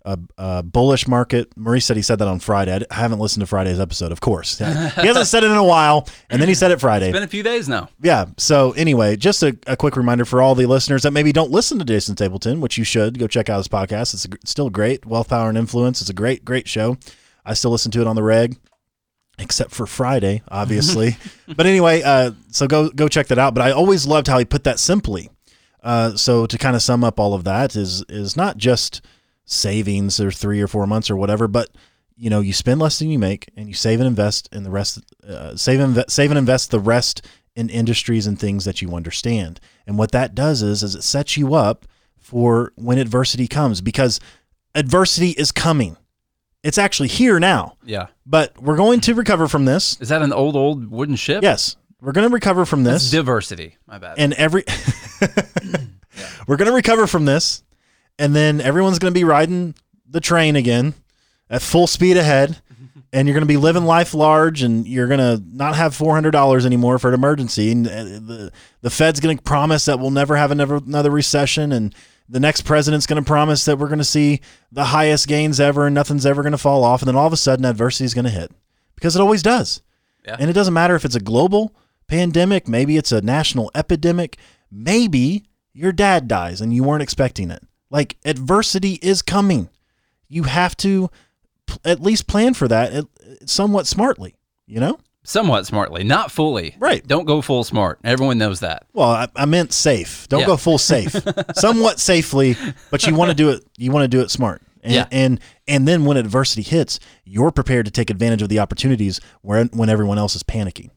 uh, 0.06 0.18
uh, 0.38 0.62
bullish 0.62 1.08
market. 1.08 1.56
Maurice 1.56 1.86
said 1.86 1.96
he 1.98 2.02
said 2.02 2.20
that 2.20 2.28
on 2.28 2.40
Friday. 2.40 2.84
I 2.90 2.96
haven't 2.96 3.20
listened 3.20 3.42
to 3.42 3.48
Friday's 3.48 3.80
episode, 3.80 4.12
of 4.12 4.22
course. 4.22 4.58
he 4.58 4.64
hasn't 4.64 5.28
said 5.28 5.44
it 5.44 5.52
in 5.52 5.58
a 5.58 5.64
while, 5.64 6.08
and 6.30 6.42
then 6.42 6.48
he 6.50 6.56
said 6.56 6.72
it 6.72 6.80
Friday 6.80 7.10
It's 7.10 7.14
been 7.14 7.24
a 7.24 7.28
few 7.28 7.44
days 7.44 7.70
now. 7.70 7.90
yeah. 8.02 8.26
So 8.38 8.72
anyway, 8.72 9.16
just 9.16 9.44
a, 9.44 9.58
a 9.68 9.78
quick 9.78 9.96
reminder 9.96 10.26
for 10.26 10.42
all 10.42 10.56
the 10.56 10.66
listeners 10.66 11.04
that 11.04 11.12
maybe 11.12 11.32
don't 11.32 11.52
listen 11.52 11.80
to 11.80 11.86
Jason 11.86 12.16
Stapleton, 12.16 12.62
which 12.62 12.78
you 12.78 12.84
should 12.84 13.20
go 13.20 13.28
check 13.28 13.50
out 13.50 13.58
his 13.58 13.68
podcast. 13.68 14.14
It's 14.14 14.26
a, 14.26 14.30
still 14.46 14.70
great. 14.70 15.06
Wealth, 15.06 15.30
Power, 15.30 15.50
and 15.50 15.58
Influence. 15.58 16.02
It's 16.02 16.10
a 16.10 16.14
great, 16.14 16.44
great 16.46 16.68
show. 16.68 16.98
I 17.46 17.54
still 17.54 17.72
listen 17.72 17.92
to 17.92 18.02
it 18.02 18.08
on 18.08 18.16
the 18.16 18.24
reg, 18.24 18.58
except 19.40 19.72
for 19.72 19.88
Friday, 19.88 20.42
obviously. 20.50 21.18
but 21.48 21.66
anyway, 21.66 22.02
uh, 22.04 22.32
so 22.50 22.68
go 22.68 22.90
go 22.90 23.08
check 23.08 23.28
that 23.28 23.40
out. 23.40 23.54
But 23.54 23.64
I 23.64 23.72
always 23.72 24.06
loved 24.06 24.28
how 24.28 24.40
he 24.40 24.46
put 24.46 24.64
that 24.66 24.80
simply. 24.80 25.30
Uh, 25.84 26.16
so 26.16 26.46
to 26.46 26.58
kind 26.60 26.76
of 26.76 26.82
sum 26.84 27.04
up 27.04 27.20
all 27.20 27.34
of 27.34 27.44
that 27.44 27.76
is 27.76 28.04
is 28.08 28.38
not 28.38 28.58
just 28.58 29.02
savings 29.46 30.20
or 30.20 30.32
three 30.32 30.62
or 30.62 30.68
four 30.68 30.88
months 30.88 31.10
or 31.10 31.16
whatever, 31.16 31.48
but 31.48 31.70
you 32.16 32.30
know 32.30 32.40
you 32.40 32.54
spend 32.54 32.80
less 32.80 33.00
than 33.00 33.10
you 33.10 33.18
make 33.20 33.50
and 33.58 33.68
you 33.68 33.74
save 33.74 34.00
and 34.00 34.08
invest 34.08 34.48
in 34.52 34.64
the 34.64 34.70
rest. 34.72 35.00
Uh, 35.28 35.56
save 35.56 35.80
and 35.80 36.04
save 36.08 36.32
and 36.32 36.38
invest 36.38 36.72
the 36.72 36.80
rest 36.80 37.26
in 37.56 37.70
industries 37.70 38.28
and 38.28 38.40
things 38.40 38.64
that 38.66 38.82
you 38.82 38.96
understand. 38.96 39.60
And 39.86 39.98
what 39.98 40.12
that 40.12 40.36
does 40.36 40.62
is 40.62 40.84
is 40.84 40.96
it 40.96 41.04
sets 41.04 41.36
you 41.38 41.54
up 41.56 41.86
for 42.18 42.72
when 42.76 42.98
adversity 42.98 43.48
comes 43.48 43.82
because 43.82 44.20
adversity 44.76 45.32
is 45.32 45.52
coming. 45.52 45.98
It's 46.64 46.78
actually 46.78 47.10
here 47.10 47.40
now, 47.40 47.76
Yeah. 47.84 48.08
but 48.26 48.56
we're 48.62 48.78
going 48.78 49.00
to 49.02 49.16
recover 49.16 49.48
from 49.48 49.66
this. 49.66 50.00
Is 50.00 50.10
that 50.10 50.22
an 50.22 50.32
old, 50.32 50.56
old 50.56 50.92
wooden 50.92 51.16
ship? 51.16 51.42
Yes, 51.42 51.76
we're 52.00 52.12
going 52.12 52.30
to 52.30 52.34
recover 52.34 52.66
from 52.66 52.84
That's 52.84 53.04
this. 53.06 53.12
diversity. 53.12 53.78
My 53.88 53.98
bad. 53.98 54.20
and 54.20 54.34
every 54.34 54.64
we're 56.48 56.58
going 56.58 56.68
to 56.70 56.76
recover 56.76 57.08
from 57.08 57.26
this 57.26 57.64
and 58.20 58.36
then 58.36 58.62
everyone's 58.62 59.00
going 59.00 59.14
to 59.14 59.20
be 59.20 59.24
riding 59.24 59.76
the 60.08 60.20
train 60.20 60.56
again 60.56 60.94
at 61.50 61.62
full 61.62 61.88
speed 61.88 62.18
ahead 62.18 62.62
and 63.14 63.28
you're 63.28 63.34
going 63.34 63.42
to 63.42 63.54
be 63.54 63.58
living 63.58 63.86
life 63.86 64.14
large 64.14 64.62
and 64.62 64.88
you're 64.88 65.08
going 65.08 65.20
to 65.20 65.42
not 65.54 65.76
have 65.76 65.98
$400 65.98 66.66
anymore 66.66 67.00
for 67.00 67.10
an 67.10 67.14
emergency 67.14 67.72
and 67.72 67.88
uh, 67.88 68.04
the 68.04 68.52
the 68.82 68.90
Fed's 68.90 69.20
going 69.20 69.38
to 69.38 69.44
promise 69.44 69.86
that 69.86 70.00
we'll 70.00 70.12
never 70.12 70.36
have 70.36 70.52
another 70.52 70.76
another 70.76 71.12
recession 71.12 71.72
and 71.72 71.96
the 72.30 72.40
next 72.40 72.62
president's 72.62 73.06
going 73.06 73.22
to 73.22 73.28
promise 73.28 73.66
that 73.66 73.78
we're 73.78 73.88
going 73.88 74.00
to 74.00 74.06
see 74.06 74.40
the 74.72 74.86
highest 74.86 75.28
gains 75.28 75.60
ever 75.60 75.86
and 75.86 75.94
nothing's 75.94 76.26
ever 76.26 76.42
going 76.42 76.54
to 76.54 76.58
fall 76.58 76.84
off 76.84 77.02
and 77.02 77.08
then 77.08 77.16
all 77.16 77.28
of 77.28 77.34
a 77.34 77.38
sudden 77.38 77.66
adversity 77.66 78.06
is 78.06 78.14
going 78.14 78.26
to 78.26 78.32
hit 78.32 78.52
because 78.96 79.16
it 79.16 79.22
always 79.22 79.44
does. 79.44 79.82
Yeah. 80.26 80.38
And 80.40 80.50
it 80.50 80.54
doesn't 80.54 80.74
matter 80.74 80.96
if 80.96 81.04
it's 81.04 81.16
a 81.16 81.20
global 81.20 81.76
pandemic, 82.08 82.68
maybe 82.68 82.98
it's 82.98 83.12
a 83.12 83.22
national 83.22 83.72
epidemic, 83.74 84.38
maybe 84.72 85.46
your 85.74 85.92
dad 85.92 86.28
dies 86.28 86.62
and 86.62 86.74
you 86.74 86.84
weren't 86.84 87.04
expecting 87.04 87.50
it. 87.50 87.64
Like 87.92 88.18
adversity 88.26 88.94
is 89.02 89.22
coming. 89.22 89.70
You 90.30 90.44
have 90.44 90.76
to 90.78 91.10
p- 91.68 91.78
at 91.86 92.00
least 92.02 92.26
plan 92.26 92.54
for 92.56 92.68
that 92.70 93.06
somewhat 93.46 93.86
smartly, 93.86 94.36
you 94.66 94.80
know? 94.80 94.98
Somewhat 95.24 95.68
smartly, 95.68 96.04
not 96.04 96.32
fully. 96.32 96.76
Right. 96.80 97.06
Don't 97.06 97.26
go 97.26 97.42
full 97.42 97.64
smart. 97.64 98.00
Everyone 98.04 98.40
knows 98.40 98.62
that. 98.62 98.88
Well, 98.94 99.10
I, 99.10 99.28
I 99.36 99.46
meant 99.46 99.72
safe. 99.72 100.28
Don't 100.30 100.40
Yeah. 100.40 100.46
go 100.48 100.58
full 100.58 100.80
safe. 100.80 101.16
somewhat 101.56 102.00
safely, 102.00 102.56
but 102.90 103.06
you 103.06 103.14
want 103.14 103.30
to 103.30 103.36
do 103.36 103.50
it 103.52 103.64
you 103.78 103.92
want 103.92 104.04
to 104.04 104.08
do 104.08 104.22
it 104.22 104.32
smart. 104.32 104.64
And, 104.84 104.94
Yeah. 104.94 105.06
and 105.12 105.40
and 105.68 105.88
then 105.88 106.06
when 106.06 106.18
adversity 106.18 106.64
hits, 106.64 107.00
you're 107.24 107.52
prepared 107.52 107.86
to 107.86 107.92
take 107.92 108.10
advantage 108.10 108.42
of 108.42 108.50
the 108.50 108.58
opportunities 108.58 109.22
where 109.42 109.66
when 109.66 109.90
everyone 109.90 110.18
else 110.18 110.36
is 110.36 110.42
panicking. 110.42 110.90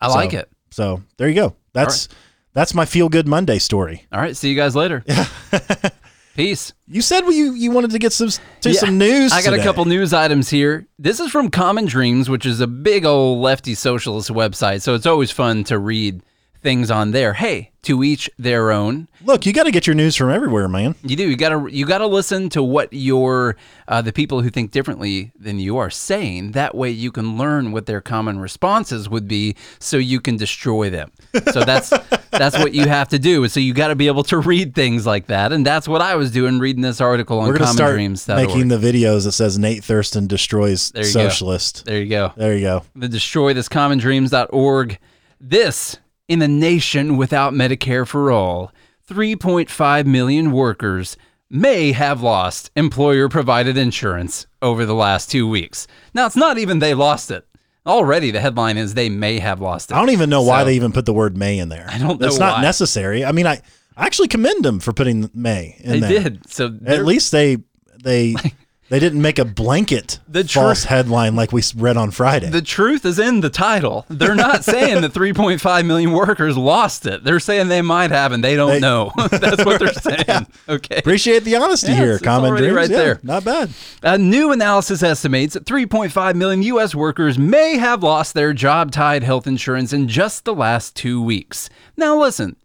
I 0.00 0.08
So- 0.08 0.14
like 0.16 0.34
it. 0.34 0.50
So 0.70 1.02
there 1.16 1.28
you 1.28 1.34
go. 1.34 1.56
That's 1.72 2.08
that's 2.52 2.74
my 2.74 2.84
feel 2.84 3.08
good 3.08 3.26
Monday 3.26 3.58
story. 3.58 4.06
All 4.12 4.20
right. 4.20 4.36
See 4.36 4.50
you 4.50 4.56
guys 4.56 4.76
later. 4.76 5.02
Peace. 6.36 6.72
You 6.86 7.02
said 7.02 7.22
you 7.26 7.52
you 7.54 7.70
wanted 7.70 7.90
to 7.90 7.98
get 7.98 8.12
some 8.12 8.28
to 8.60 8.70
Yeah, 8.70 8.78
some 8.80 8.98
news. 8.98 9.32
I 9.32 9.42
got 9.42 9.50
today. 9.50 9.62
a 9.62 9.64
couple 9.64 9.84
news 9.84 10.12
items 10.12 10.48
here. 10.48 10.86
This 10.98 11.20
is 11.20 11.30
from 11.30 11.50
Common 11.50 11.86
Dreams, 11.86 12.28
which 12.30 12.46
is 12.46 12.60
a 12.60 12.66
big 12.66 13.04
old 13.04 13.40
lefty 13.40 13.74
socialist 13.74 14.30
website. 14.30 14.82
So 14.82 14.94
it's 14.94 15.06
always 15.06 15.30
fun 15.30 15.64
to 15.64 15.78
read 15.78 16.22
things 16.60 16.90
on 16.90 17.10
there. 17.12 17.34
Hey, 17.34 17.70
to 17.82 18.04
each 18.04 18.28
their 18.38 18.70
own. 18.70 19.08
Look, 19.24 19.46
you 19.46 19.52
got 19.52 19.64
to 19.64 19.70
get 19.70 19.86
your 19.86 19.96
news 19.96 20.14
from 20.14 20.30
everywhere, 20.30 20.68
man. 20.68 20.94
You 21.02 21.16
do. 21.16 21.28
You 21.28 21.36
gotta. 21.36 21.66
You 21.70 21.86
gotta 21.86 22.06
listen 22.06 22.48
to 22.50 22.62
what 22.62 22.92
your 22.92 23.56
uh, 23.88 24.02
the 24.02 24.12
people 24.12 24.42
who 24.42 24.50
think 24.50 24.70
differently 24.70 25.32
than 25.38 25.58
you 25.58 25.78
are 25.78 25.90
saying. 25.90 26.52
That 26.52 26.74
way, 26.74 26.90
you 26.90 27.10
can 27.10 27.38
learn 27.38 27.72
what 27.72 27.86
their 27.86 28.00
common 28.00 28.38
responses 28.38 29.08
would 29.08 29.26
be, 29.26 29.56
so 29.78 29.96
you 29.96 30.20
can 30.20 30.36
destroy 30.36 30.90
them. 30.90 31.10
So 31.52 31.64
that's 31.64 31.90
that's 32.30 32.58
what 32.58 32.74
you 32.74 32.86
have 32.86 33.08
to 33.08 33.18
do. 33.18 33.48
So 33.48 33.60
you 33.60 33.72
got 33.72 33.88
to 33.88 33.96
be 33.96 34.06
able 34.08 34.24
to 34.24 34.38
read 34.38 34.74
things 34.74 35.06
like 35.06 35.26
that, 35.28 35.52
and 35.52 35.64
that's 35.64 35.88
what 35.88 36.02
I 36.02 36.16
was 36.16 36.30
doing 36.30 36.58
reading 36.58 36.82
this 36.82 37.00
article 37.00 37.38
on 37.40 37.48
We're 37.48 37.58
gonna 37.58 37.72
start 37.72 37.96
commondreams.org. 37.96 38.46
making 38.48 38.68
the 38.68 38.78
videos 38.78 39.24
that 39.24 39.32
says 39.32 39.58
Nate 39.58 39.84
Thurston 39.84 40.26
destroys 40.26 40.90
There 40.90 41.06
you 41.06 41.14
go. 41.14 41.28
socialist. 41.28 41.84
there 41.86 42.02
you 42.02 42.10
go. 42.10 42.32
There 42.36 42.54
you 42.54 42.60
go. 42.62 42.82
the 42.94 43.08
destroy 43.08 43.54
this 43.54 43.68
commondreams.org. 43.68 44.98
This 45.40 45.98
in 46.30 46.40
a 46.42 46.48
nation 46.48 47.16
without 47.16 47.52
Medicare 47.52 48.06
for 48.06 48.30
all, 48.30 48.72
3.5 49.10 50.06
million 50.06 50.52
workers 50.52 51.16
may 51.50 51.90
have 51.90 52.22
lost 52.22 52.70
employer 52.76 53.28
provided 53.28 53.76
insurance 53.76 54.46
over 54.62 54.86
the 54.86 54.94
last 54.94 55.28
two 55.28 55.48
weeks. 55.48 55.88
Now, 56.14 56.26
it's 56.26 56.36
not 56.36 56.56
even 56.56 56.78
they 56.78 56.94
lost 56.94 57.32
it. 57.32 57.44
Already, 57.84 58.30
the 58.30 58.40
headline 58.40 58.76
is 58.78 58.94
they 58.94 59.08
may 59.08 59.40
have 59.40 59.60
lost 59.60 59.90
it. 59.90 59.94
I 59.94 59.98
don't 59.98 60.10
even 60.10 60.30
know 60.30 60.42
why 60.42 60.62
they 60.62 60.76
even 60.76 60.92
put 60.92 61.04
the 61.04 61.12
word 61.12 61.36
May 61.36 61.58
in 61.58 61.68
there. 61.68 61.86
I 61.90 61.98
don't 61.98 62.22
It's 62.22 62.38
not 62.38 62.58
why. 62.58 62.62
necessary. 62.62 63.24
I 63.24 63.32
mean, 63.32 63.48
I, 63.48 63.60
I 63.96 64.06
actually 64.06 64.28
commend 64.28 64.64
them 64.64 64.78
for 64.78 64.92
putting 64.92 65.28
May 65.34 65.76
in 65.80 65.92
They 65.92 66.00
there. 66.00 66.22
did. 66.22 66.48
So 66.48 66.70
At 66.86 67.04
least 67.04 67.32
they 67.32 67.56
they 68.04 68.36
They 68.90 68.98
didn't 68.98 69.22
make 69.22 69.38
a 69.38 69.44
blanket 69.44 70.18
The 70.28 70.44
tr- 70.44 70.58
false 70.58 70.84
headline 70.84 71.36
like 71.36 71.52
we 71.52 71.62
read 71.76 71.96
on 71.96 72.10
Friday. 72.10 72.50
The 72.50 72.60
truth 72.60 73.06
is 73.06 73.18
in 73.18 73.40
the 73.40 73.48
title. 73.48 74.04
They're 74.10 74.34
not 74.34 74.64
saying 74.64 75.00
that 75.02 75.12
3.5 75.14 75.86
million 75.86 76.12
workers 76.12 76.56
lost 76.56 77.06
it. 77.06 77.24
They're 77.24 77.40
saying 77.40 77.68
they 77.68 77.82
might 77.82 78.10
have 78.10 78.32
and 78.32 78.42
they 78.44 78.56
don't 78.56 78.72
They- 78.72 78.80
know. 78.80 79.12
That's 79.30 79.64
what 79.64 79.78
they're 79.78 79.92
saying. 80.26 80.46
Okay. 80.68 80.96
Appreciate 80.98 81.44
the 81.44 81.56
honesty 81.56 81.92
Yeah, 81.92 81.96
here. 81.98 82.04
it's- 82.16 82.22
Common 82.22 82.54
dreams, 82.56 82.74
right 82.74 82.90
Yeah, 82.90 82.96
there. 82.98 83.20
Not 83.22 83.44
bad. 83.44 83.70
A 84.02 84.18
new 84.18 84.52
analysis 84.52 85.02
estimates 85.02 85.54
that 85.54 85.64
3.5 85.64 86.34
million 86.34 86.62
U.S. 86.64 86.94
workers 86.94 87.38
may 87.38 87.78
have 87.78 88.02
lost 88.02 88.34
their 88.34 88.52
job 88.52 88.90
tied 88.90 89.22
health 89.22 89.46
insurance 89.46 89.92
in 89.92 90.08
just 90.08 90.44
the 90.44 90.54
last 90.54 90.96
two 90.96 91.22
weeks. 91.22 91.70
Now, 91.96 92.18
listen, 92.18 92.56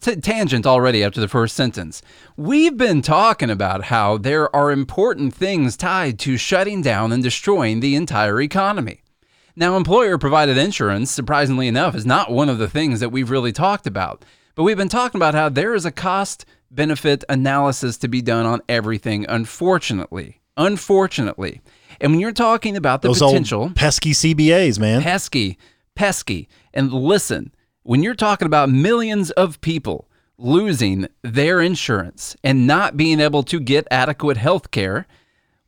t- 0.00 0.16
tangent 0.16 0.66
already 0.66 1.02
after 1.02 1.20
the 1.20 1.28
first 1.28 1.56
sentence. 1.56 2.02
We've 2.36 2.76
been 2.76 3.02
talking 3.02 3.50
about 3.50 3.84
how 3.84 4.18
there 4.18 4.54
are 4.54 4.70
important 4.70 5.34
things 5.34 5.76
tied 5.76 6.18
to 6.20 6.36
shutting 6.36 6.82
down 6.82 7.12
and 7.12 7.22
destroying 7.22 7.80
the 7.80 7.96
entire 7.96 8.40
economy. 8.40 9.02
Now, 9.54 9.76
employer 9.76 10.18
provided 10.18 10.58
insurance, 10.58 11.10
surprisingly 11.10 11.66
enough, 11.66 11.94
is 11.94 12.04
not 12.04 12.30
one 12.30 12.48
of 12.48 12.58
the 12.58 12.68
things 12.68 13.00
that 13.00 13.08
we've 13.08 13.30
really 13.30 13.52
talked 13.52 13.86
about. 13.86 14.24
But 14.54 14.64
we've 14.64 14.76
been 14.76 14.88
talking 14.88 15.18
about 15.18 15.34
how 15.34 15.48
there 15.48 15.74
is 15.74 15.86
a 15.86 15.90
cost 15.90 16.44
benefit 16.70 17.24
analysis 17.28 17.96
to 17.98 18.08
be 18.08 18.20
done 18.20 18.44
on 18.44 18.60
everything, 18.68 19.24
unfortunately. 19.28 20.40
Unfortunately. 20.56 21.62
And 22.00 22.12
when 22.12 22.20
you're 22.20 22.32
talking 22.32 22.76
about 22.76 23.02
the 23.02 23.08
Those 23.08 23.20
potential 23.20 23.72
pesky 23.74 24.12
CBAs, 24.12 24.78
man. 24.78 25.02
pesky, 25.02 25.58
pesky. 25.94 26.48
And 26.74 26.92
listen, 26.92 27.52
when 27.86 28.02
you're 28.02 28.14
talking 28.14 28.46
about 28.46 28.68
millions 28.68 29.30
of 29.32 29.60
people 29.60 30.08
losing 30.38 31.06
their 31.22 31.60
insurance 31.60 32.36
and 32.42 32.66
not 32.66 32.96
being 32.96 33.20
able 33.20 33.44
to 33.44 33.60
get 33.60 33.86
adequate 33.92 34.36
health 34.36 34.72
care, 34.72 35.06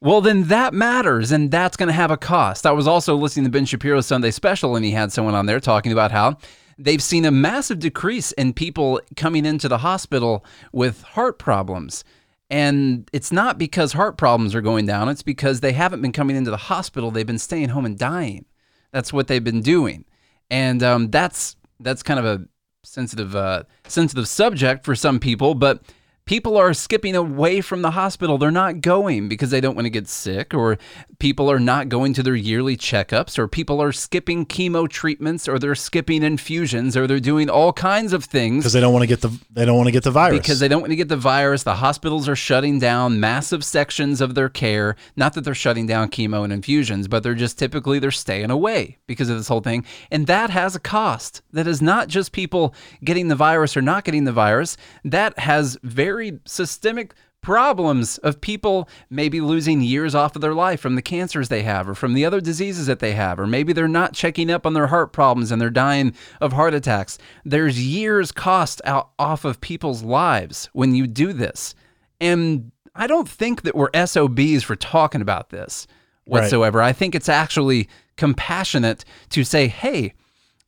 well, 0.01 0.21
then 0.21 0.45
that 0.45 0.75
matters 0.75 1.31
and 1.31 1.51
that's 1.53 1.77
going 1.77 1.87
to 1.87 1.93
have 1.93 2.11
a 2.11 2.17
cost. 2.17 2.67
I 2.67 2.73
was 2.73 2.89
also 2.89 3.15
listening 3.15 3.45
to 3.45 3.51
Ben 3.51 3.65
Shapiro's 3.65 4.07
Sunday 4.07 4.33
special 4.33 4.75
and 4.75 4.85
he 4.85 4.91
had 4.91 5.13
someone 5.13 5.37
on 5.37 5.47
there 5.47 5.61
talking 5.61 5.93
about 5.93 6.11
how 6.11 6.39
they've 6.77 7.03
seen 7.03 7.25
a 7.25 7.31
massive 7.31 7.79
decrease 7.79 8.33
in 8.33 8.53
people 8.53 9.01
coming 9.15 9.47
into 9.47 9.69
the 9.69 9.79
hospital 9.79 10.45
with 10.73 11.03
heart 11.03 11.39
problems. 11.39 12.03
And 12.51 13.09
it's 13.13 13.31
not 13.31 13.59
because 13.59 13.93
heart 13.93 14.19
problems 14.19 14.57
are 14.57 14.61
going 14.61 14.87
down, 14.87 15.09
it's 15.09 15.23
because 15.23 15.61
they 15.61 15.73
haven't 15.73 16.03
been 16.03 16.13
coming 16.13 16.35
into 16.35 16.51
the 16.51 16.57
hospital. 16.57 17.13
They've 17.13 17.25
been 17.25 17.39
staying 17.39 17.69
home 17.69 17.87
and 17.87 17.97
dying. 17.97 18.45
That's 18.91 19.13
what 19.13 19.29
they've 19.29 19.45
been 19.45 19.63
doing. 19.63 20.05
And 20.51 20.83
um, 20.83 21.11
that's 21.11 21.57
that's 21.81 22.03
kind 22.03 22.19
of 22.19 22.27
a 22.27 22.45
sensitive 22.85 23.35
uh, 23.37 23.65
sensitive 23.87 24.29
subject 24.29 24.85
for 24.85 24.95
some 24.95 25.19
people, 25.19 25.55
but 25.55 25.83
people 26.29 26.59
are 26.59 26.75
skipping 26.75 27.17
away 27.17 27.63
from 27.63 27.81
the 27.81 27.91
hospital. 27.93 28.37
They're 28.37 28.51
not 28.51 28.83
going 28.83 29.29
because 29.29 29.51
they 29.51 29.63
don't 29.63 29.75
want 29.75 29.87
to 29.87 29.91
get 29.91 30.07
sick, 30.07 30.53
or 30.53 30.79
people 31.19 31.51
are 31.51 31.59
not 31.59 31.89
going 31.89 32.13
to 32.13 32.23
their 32.23 32.37
yearly 32.37 32.77
checkups, 32.77 33.39
or 33.39 33.49
people 33.49 33.81
are 33.83 33.93
skipping 33.93 34.45
chemo 34.45 34.87
treatments, 34.89 35.49
or 35.49 35.59
they're 35.59 35.75
skipping 35.75 36.23
infusions, 36.23 36.97
or 36.99 37.07
they're 37.07 37.19
doing 37.19 37.49
all 37.49 37.73
kinds 37.73 38.13
of 38.13 38.25
things 38.25 38.63
Because 38.63 38.75
they 38.75 38.81
don't 38.81 38.93
want 38.93 39.03
to 39.03 39.07
get 39.07 39.23
the 39.23 39.31
they 39.51 39.65
don't 39.65 39.77
want 39.77 39.87
to 39.89 39.93
get 39.93 40.05
the 40.05 40.11
virus. 40.11 40.39
because 40.39 40.61
they 40.61 40.69
don't 40.69 40.83
want 40.83 40.93
to 40.93 40.97
get 40.97 41.09
the 41.09 41.17
virus. 41.17 41.63
The 41.63 41.77
hospitals 41.77 42.29
are 42.29 42.37
shutting 42.37 42.79
down 42.79 43.19
massive 43.19 43.65
sections 43.65 44.21
of 44.21 44.35
their 44.35 44.51
care. 44.51 44.97
Not 45.17 45.33
that 45.33 45.45
they're 45.45 45.55
shutting 45.55 45.87
down 45.87 46.11
chemo 46.11 46.45
and 46.45 46.53
infusions, 46.53 47.09
but 47.09 47.23
they're 47.23 47.35
just 47.35 47.59
typically 47.59 47.99
they're 47.99 48.11
staying 48.11 48.51
away 48.51 48.99
because 49.07 49.31
of 49.31 49.39
this 49.39 49.49
whole 49.49 49.63
thing. 49.63 49.85
And 50.11 50.27
that 50.27 50.51
has 50.51 50.77
a 50.77 50.81
cost. 50.81 51.41
That 51.53 51.67
is 51.67 51.81
not 51.81 52.09
just 52.09 52.33
people 52.33 52.75
getting 53.03 53.29
the 53.29 53.35
virus 53.35 53.79
or 53.79 53.81
not 53.83 54.05
getting 54.05 54.25
the 54.25 54.33
virus. 54.33 54.77
That 55.05 55.39
has 55.39 55.79
very 55.83 56.18
systemic 56.45 57.15
problems 57.41 58.19
of 58.19 58.41
people 58.41 58.89
maybe 59.11 59.41
losing 59.41 59.81
years 59.81 60.15
off 60.15 60.35
of 60.35 60.43
their 60.43 60.55
life 60.55 60.81
from 60.81 60.97
the 60.97 61.03
cancers 61.03 61.49
they 61.49 61.63
have 61.63 61.89
or 61.89 61.95
from 61.95 62.15
the 62.15 62.25
other 62.25 62.41
diseases 62.41 62.87
that 62.87 62.99
they 62.99 63.13
have 63.13 63.39
or 63.39 63.47
maybe 63.47 63.73
they're 63.73 63.87
not 63.87 64.13
checking 64.13 64.51
up 64.51 64.67
on 64.67 64.75
their 64.75 64.89
heart 64.89 65.13
problems 65.13 65.53
and 65.53 65.63
they're 65.63 65.71
dying 65.71 66.13
of 66.41 66.53
heart 66.53 66.75
attacks 66.75 67.17
there's 67.45 67.81
years 67.81 68.33
cost 68.33 68.81
out 68.85 69.11
off 69.21 69.45
of 69.45 69.61
people's 69.61 70.03
lives 70.03 70.69
when 70.73 70.97
you 70.97 71.07
do 71.07 71.33
this 71.33 71.77
and 72.21 72.73
i 72.97 73.07
don't 73.07 73.29
think 73.29 73.63
that 73.63 73.77
we're 73.77 73.91
sobs 74.05 74.65
for 74.65 74.75
talking 74.77 75.23
about 75.23 75.51
this 75.51 75.87
Right. 76.27 76.41
whatsoever 76.43 76.83
i 76.83 76.93
think 76.93 77.15
it's 77.15 77.29
actually 77.29 77.89
compassionate 78.17 79.05
to 79.31 79.45
say 79.45 79.69
hey 79.69 80.13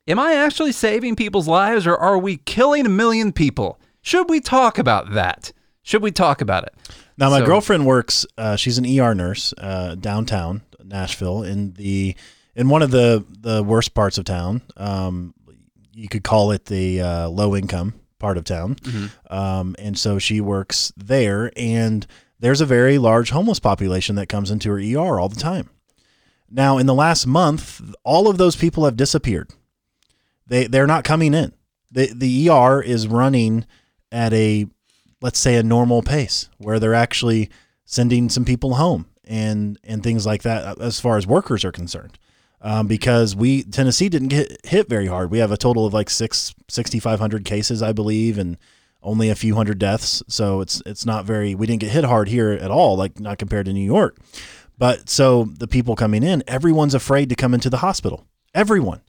Am 0.07 0.17
I 0.17 0.33
actually 0.33 0.71
saving 0.71 1.15
people's 1.15 1.47
lives 1.47 1.85
or 1.85 1.95
are 1.95 2.17
we 2.17 2.37
killing 2.37 2.87
a 2.87 2.89
million 2.89 3.31
people? 3.31 3.79
Should 4.01 4.29
we 4.29 4.39
talk 4.39 4.77
about 4.77 5.13
that? 5.13 5.51
Should 5.83 6.01
we 6.01 6.11
talk 6.11 6.41
about 6.41 6.63
it? 6.63 6.73
Now, 7.17 7.29
my 7.29 7.39
So- 7.39 7.45
girlfriend 7.45 7.85
works. 7.85 8.25
Uh, 8.37 8.55
she's 8.55 8.77
an 8.77 8.85
ER 8.85 9.13
nurse 9.15 9.53
uh, 9.57 9.95
downtown 9.95 10.61
Nashville, 10.83 11.43
in 11.43 11.73
the 11.73 12.15
in 12.55 12.69
one 12.69 12.81
of 12.81 12.91
the 12.91 13.23
the 13.29 13.63
worst 13.63 13.93
parts 13.93 14.17
of 14.17 14.25
town. 14.25 14.61
Um, 14.77 15.33
you 15.93 16.07
could 16.07 16.23
call 16.23 16.51
it 16.51 16.65
the 16.65 17.01
uh, 17.01 17.29
low 17.29 17.55
income 17.55 17.93
part 18.19 18.37
of 18.37 18.43
town. 18.43 18.77
Um, 19.29 19.75
and 19.79 19.97
so 19.97 20.19
she 20.19 20.41
works 20.41 20.91
there, 20.97 21.51
and 21.55 22.05
there's 22.39 22.61
a 22.61 22.65
very 22.65 22.97
large 22.97 23.29
homeless 23.31 23.59
population 23.59 24.15
that 24.15 24.27
comes 24.29 24.51
into 24.51 24.69
her 24.69 24.77
ER 24.79 25.19
all 25.19 25.29
the 25.29 25.39
time. 25.39 25.69
Now, 26.49 26.77
in 26.77 26.85
the 26.85 26.93
last 26.93 27.25
month, 27.25 27.81
all 28.03 28.27
of 28.27 28.37
those 28.37 28.55
people 28.55 28.85
have 28.85 28.95
disappeared. 28.97 29.49
They 30.47 30.67
they're 30.67 30.87
not 30.87 31.03
coming 31.03 31.33
in. 31.33 31.53
The 31.91 32.11
the 32.13 32.49
ER 32.49 32.81
is 32.81 33.07
running 33.07 33.65
at 34.11 34.33
a 34.33 34.67
let's 35.21 35.39
say 35.39 35.55
a 35.55 35.63
normal 35.63 36.01
pace 36.01 36.49
where 36.57 36.79
they're 36.79 36.93
actually 36.93 37.49
sending 37.85 38.29
some 38.29 38.45
people 38.45 38.75
home 38.75 39.07
and 39.25 39.77
and 39.83 40.03
things 40.03 40.25
like 40.25 40.43
that 40.43 40.65
uh, 40.65 40.81
as 40.81 40.99
far 40.99 41.17
as 41.17 41.27
workers 41.27 41.63
are 41.65 41.71
concerned. 41.71 42.17
Um, 42.63 42.85
because 42.85 43.35
we 43.35 43.63
Tennessee 43.63 44.07
didn't 44.07 44.27
get 44.27 44.63
hit 44.65 44.87
very 44.87 45.07
hard. 45.07 45.31
We 45.31 45.39
have 45.39 45.51
a 45.51 45.57
total 45.57 45.85
of 45.85 45.93
like 45.93 46.09
six 46.09 46.53
sixty 46.67 46.99
five 46.99 47.19
hundred 47.19 47.43
cases, 47.43 47.81
I 47.81 47.91
believe, 47.91 48.37
and 48.37 48.57
only 49.01 49.29
a 49.29 49.35
few 49.35 49.55
hundred 49.55 49.79
deaths. 49.79 50.21
So 50.27 50.61
it's 50.61 50.81
it's 50.85 51.05
not 51.05 51.25
very. 51.25 51.55
We 51.55 51.65
didn't 51.65 51.81
get 51.81 51.91
hit 51.91 52.03
hard 52.03 52.27
here 52.27 52.51
at 52.51 52.69
all, 52.69 52.95
like 52.95 53.19
not 53.19 53.39
compared 53.39 53.65
to 53.65 53.73
New 53.73 53.85
York. 53.85 54.17
But 54.77 55.09
so 55.09 55.45
the 55.57 55.67
people 55.67 55.95
coming 55.95 56.23
in, 56.23 56.43
everyone's 56.47 56.93
afraid 56.93 57.29
to 57.29 57.35
come 57.35 57.53
into 57.53 57.69
the 57.69 57.77
hospital. 57.77 58.27
Everyone 58.53 59.01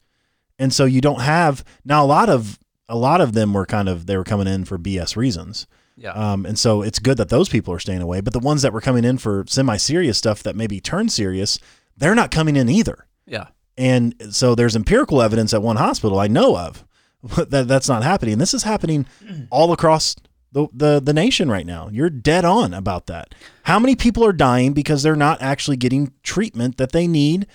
and 0.63 0.73
so 0.73 0.85
you 0.85 1.01
don't 1.01 1.21
have 1.21 1.65
now 1.85 2.05
a 2.05 2.07
lot 2.07 2.29
of 2.29 2.57
a 2.89 2.97
lot 2.97 3.21
of 3.21 3.33
them 3.33 3.53
were 3.55 3.67
kind 3.67 3.89
of 3.89 4.07
they 4.07 4.17
were 4.17 4.25
coming 4.25 4.47
in 4.47 4.65
for 4.65 4.79
BS 4.79 5.17
reasons. 5.17 5.67
Yeah. 5.97 6.13
Um, 6.13 6.47
and 6.47 6.59
so 6.59 6.83
it's 6.83 6.99
good 6.99 7.19
that 7.19 7.29
those 7.29 7.49
people 7.49 7.73
are 7.75 7.79
staying 7.79 8.01
away. 8.03 8.21
But 8.21 8.33
the 8.33 8.39
ones 8.41 8.63
that 8.63 8.73
were 8.73 8.81
coming 8.81 9.05
in 9.05 9.19
for 9.19 9.45
semi-serious 9.47 10.17
stuff 10.19 10.43
that 10.43 10.57
maybe 10.57 10.81
turned 10.81 11.13
serious, 11.13 11.59
they're 11.97 12.15
not 12.15 12.31
coming 12.31 12.57
in 12.57 12.69
either. 12.69 13.07
yeah. 13.27 13.49
And 13.79 14.15
so 14.35 14.55
there's 14.55 14.77
empirical 14.77 15.23
evidence 15.23 15.55
at 15.55 15.63
one 15.63 15.77
hospital 15.77 16.21
I 16.21 16.29
know 16.29 16.59
of 16.59 16.85
that 17.49 17.69
that's 17.69 17.89
not 17.89 18.03
happening. 18.03 18.33
And 18.33 18.41
this 18.41 18.53
is 18.53 18.65
happening 18.65 19.07
all 19.51 19.73
across 19.73 20.15
the, 20.53 20.67
the 20.75 21.01
the 21.01 21.15
nation 21.15 21.51
right 21.51 21.65
now. 21.65 21.89
You're 21.91 22.11
dead 22.11 22.45
on 22.45 22.75
about 22.75 23.07
that. 23.07 23.35
How 23.63 23.79
many 23.79 23.97
people 23.97 24.25
are 24.27 24.33
dying 24.35 24.75
because 24.75 25.03
they're 25.03 25.17
not 25.17 25.41
actually 25.41 25.79
getting 25.79 26.13
treatment 26.23 26.77
that 26.77 26.93
they 26.93 27.07
need 27.07 27.47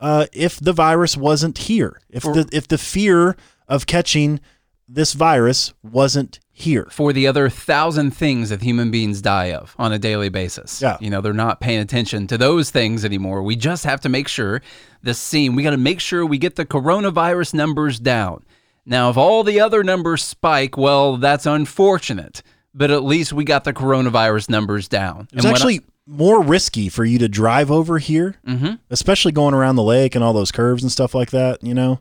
uh, 0.00 0.26
if 0.32 0.58
the 0.58 0.72
virus 0.72 1.14
wasn't 1.16 1.58
here? 1.58 2.00
If 2.08 2.22
the 2.22 2.48
if 2.52 2.66
the 2.68 2.78
fear 2.78 3.36
of 3.68 3.86
catching 3.86 4.40
this 4.88 5.12
virus 5.12 5.72
wasn't 5.82 6.38
here. 6.52 6.88
For 6.90 7.12
the 7.12 7.26
other 7.26 7.48
thousand 7.50 8.12
things 8.12 8.48
that 8.48 8.62
human 8.62 8.90
beings 8.90 9.20
die 9.20 9.52
of 9.52 9.74
on 9.78 9.92
a 9.92 9.98
daily 9.98 10.28
basis. 10.28 10.80
Yeah. 10.80 10.96
You 11.00 11.10
know, 11.10 11.20
they're 11.20 11.32
not 11.32 11.60
paying 11.60 11.80
attention 11.80 12.26
to 12.28 12.38
those 12.38 12.70
things 12.70 13.04
anymore. 13.04 13.42
We 13.42 13.56
just 13.56 13.84
have 13.84 14.00
to 14.02 14.08
make 14.08 14.28
sure 14.28 14.62
the 15.02 15.14
scene, 15.14 15.54
we 15.54 15.62
got 15.62 15.70
to 15.70 15.76
make 15.76 16.00
sure 16.00 16.24
we 16.24 16.38
get 16.38 16.56
the 16.56 16.64
coronavirus 16.64 17.54
numbers 17.54 17.98
down. 17.98 18.44
Now, 18.86 19.10
if 19.10 19.16
all 19.16 19.42
the 19.42 19.60
other 19.60 19.82
numbers 19.82 20.22
spike, 20.22 20.76
well, 20.76 21.16
that's 21.16 21.44
unfortunate. 21.44 22.42
But 22.72 22.90
at 22.90 23.02
least 23.02 23.32
we 23.32 23.44
got 23.44 23.64
the 23.64 23.72
coronavirus 23.72 24.48
numbers 24.48 24.88
down. 24.88 25.28
It's 25.32 25.44
what 25.44 25.46
I- 25.46 25.50
actually 25.50 25.80
more 26.06 26.40
risky 26.40 26.88
for 26.88 27.04
you 27.04 27.18
to 27.18 27.28
drive 27.28 27.70
over 27.70 27.98
here, 27.98 28.36
mm-hmm. 28.46 28.74
especially 28.90 29.32
going 29.32 29.54
around 29.54 29.76
the 29.76 29.82
lake 29.82 30.14
and 30.14 30.22
all 30.22 30.32
those 30.32 30.52
curves 30.52 30.82
and 30.82 30.92
stuff 30.92 31.14
like 31.14 31.32
that. 31.32 31.62
You 31.62 31.74
know, 31.74 32.00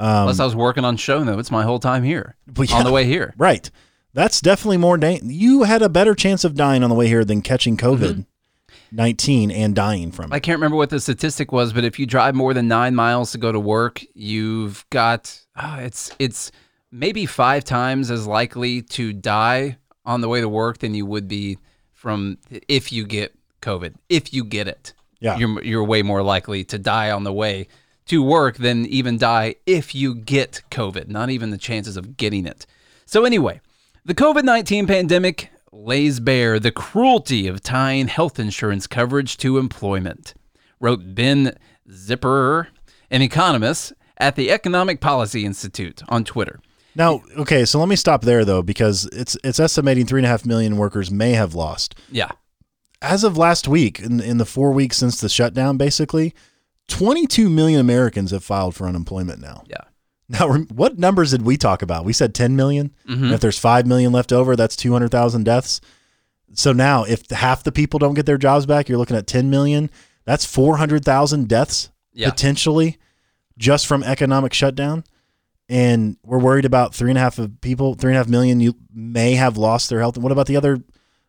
Plus, 0.00 0.40
I 0.40 0.44
was 0.44 0.56
working 0.56 0.84
on 0.84 0.96
show 0.96 1.22
notes 1.22 1.50
my 1.50 1.62
whole 1.62 1.78
time 1.78 2.02
here 2.02 2.36
yeah. 2.56 2.76
on 2.76 2.84
the 2.84 2.92
way 2.92 3.04
here. 3.04 3.34
right? 3.38 3.70
That's 4.12 4.40
definitely 4.40 4.78
more. 4.78 4.96
Da- 4.98 5.20
you 5.22 5.64
had 5.64 5.82
a 5.82 5.88
better 5.88 6.14
chance 6.14 6.44
of 6.44 6.54
dying 6.54 6.82
on 6.82 6.90
the 6.90 6.96
way 6.96 7.06
here 7.06 7.24
than 7.24 7.42
catching 7.42 7.76
COVID 7.76 8.26
nineteen 8.90 9.50
and 9.50 9.74
dying 9.74 10.10
from 10.10 10.32
it. 10.32 10.34
I 10.34 10.40
can't 10.40 10.56
remember 10.56 10.76
what 10.76 10.90
the 10.90 11.00
statistic 11.00 11.52
was, 11.52 11.72
but 11.72 11.84
if 11.84 11.98
you 11.98 12.06
drive 12.06 12.34
more 12.34 12.54
than 12.54 12.66
nine 12.66 12.94
miles 12.94 13.32
to 13.32 13.38
go 13.38 13.52
to 13.52 13.60
work, 13.60 14.02
you've 14.14 14.84
got 14.90 15.40
ah, 15.56 15.78
it's 15.80 16.14
it's 16.18 16.50
maybe 16.90 17.26
five 17.26 17.64
times 17.64 18.10
as 18.10 18.26
likely 18.26 18.82
to 18.82 19.12
die 19.12 19.78
on 20.04 20.20
the 20.20 20.28
way 20.28 20.40
to 20.40 20.48
work 20.48 20.78
than 20.78 20.94
you 20.94 21.06
would 21.06 21.28
be 21.28 21.58
from 21.92 22.38
if 22.68 22.92
you 22.92 23.06
get 23.06 23.34
COVID. 23.62 23.94
If 24.08 24.32
you 24.32 24.44
get 24.44 24.66
it, 24.66 24.94
Yeah. 25.20 25.36
you're 25.36 25.62
you're 25.62 25.84
way 25.84 26.02
more 26.02 26.22
likely 26.22 26.64
to 26.64 26.78
die 26.78 27.10
on 27.10 27.22
the 27.24 27.32
way 27.32 27.68
to 28.10 28.22
work 28.22 28.58
than 28.58 28.86
even 28.86 29.18
die 29.18 29.54
if 29.66 29.94
you 29.94 30.14
get 30.14 30.62
COVID. 30.70 31.08
Not 31.08 31.30
even 31.30 31.50
the 31.50 31.58
chances 31.58 31.96
of 31.96 32.16
getting 32.16 32.46
it. 32.46 32.66
So 33.06 33.24
anyway, 33.24 33.60
the 34.04 34.14
COVID 34.14 34.44
nineteen 34.44 34.86
pandemic 34.86 35.50
lays 35.72 36.20
bare 36.20 36.58
the 36.58 36.72
cruelty 36.72 37.46
of 37.46 37.62
tying 37.62 38.08
health 38.08 38.38
insurance 38.38 38.86
coverage 38.86 39.36
to 39.38 39.58
employment, 39.58 40.34
wrote 40.80 41.14
Ben 41.14 41.56
Zipperer, 41.88 42.66
an 43.10 43.22
economist 43.22 43.92
at 44.18 44.36
the 44.36 44.50
Economic 44.50 45.00
Policy 45.00 45.44
Institute 45.44 46.02
on 46.08 46.24
Twitter. 46.24 46.60
Now, 46.96 47.22
okay, 47.38 47.64
so 47.64 47.78
let 47.78 47.88
me 47.88 47.96
stop 47.96 48.22
there 48.22 48.44
though, 48.44 48.62
because 48.62 49.06
it's 49.12 49.36
it's 49.44 49.60
estimating 49.60 50.06
three 50.06 50.20
and 50.20 50.26
a 50.26 50.28
half 50.28 50.44
million 50.44 50.76
workers 50.76 51.10
may 51.10 51.32
have 51.32 51.54
lost. 51.54 51.94
Yeah. 52.10 52.32
As 53.00 53.24
of 53.24 53.38
last 53.38 53.66
week, 53.68 53.98
in, 54.00 54.20
in 54.20 54.38
the 54.38 54.44
four 54.44 54.72
weeks 54.72 54.98
since 54.98 55.20
the 55.20 55.28
shutdown, 55.28 55.78
basically, 55.78 56.34
22 56.90 57.48
million 57.48 57.80
Americans 57.80 58.30
have 58.32 58.44
filed 58.44 58.74
for 58.74 58.86
unemployment 58.86 59.40
now. 59.40 59.62
Yeah. 59.66 59.76
Now, 60.28 60.52
what 60.72 60.98
numbers 60.98 61.30
did 61.32 61.42
we 61.42 61.56
talk 61.56 61.82
about? 61.82 62.04
We 62.04 62.12
said 62.12 62.34
10 62.34 62.54
million. 62.54 62.92
Mm-hmm. 63.08 63.32
If 63.32 63.40
there's 63.40 63.58
5 63.58 63.86
million 63.86 64.12
left 64.12 64.32
over, 64.32 64.54
that's 64.54 64.76
200,000 64.76 65.44
deaths. 65.44 65.80
So 66.54 66.72
now, 66.72 67.04
if 67.04 67.28
half 67.30 67.64
the 67.64 67.72
people 67.72 67.98
don't 67.98 68.14
get 68.14 68.26
their 68.26 68.38
jobs 68.38 68.66
back, 68.66 68.88
you're 68.88 68.98
looking 68.98 69.16
at 69.16 69.26
10 69.26 69.50
million. 69.50 69.90
That's 70.24 70.44
400,000 70.44 71.48
deaths 71.48 71.90
Yeah. 72.12 72.30
potentially 72.30 72.98
just 73.58 73.86
from 73.86 74.04
economic 74.04 74.52
shutdown. 74.52 75.04
And 75.68 76.16
we're 76.24 76.38
worried 76.38 76.64
about 76.64 76.94
three 76.94 77.10
and 77.10 77.18
a 77.18 77.20
half 77.20 77.38
of 77.38 77.60
people, 77.60 77.94
three 77.94 78.10
and 78.10 78.16
a 78.16 78.20
half 78.20 78.28
million 78.28 78.60
you 78.60 78.74
may 78.92 79.34
have 79.34 79.56
lost 79.56 79.88
their 79.90 80.00
health. 80.00 80.16
And 80.16 80.22
what 80.22 80.32
about 80.32 80.46
the 80.46 80.56
other, 80.56 80.80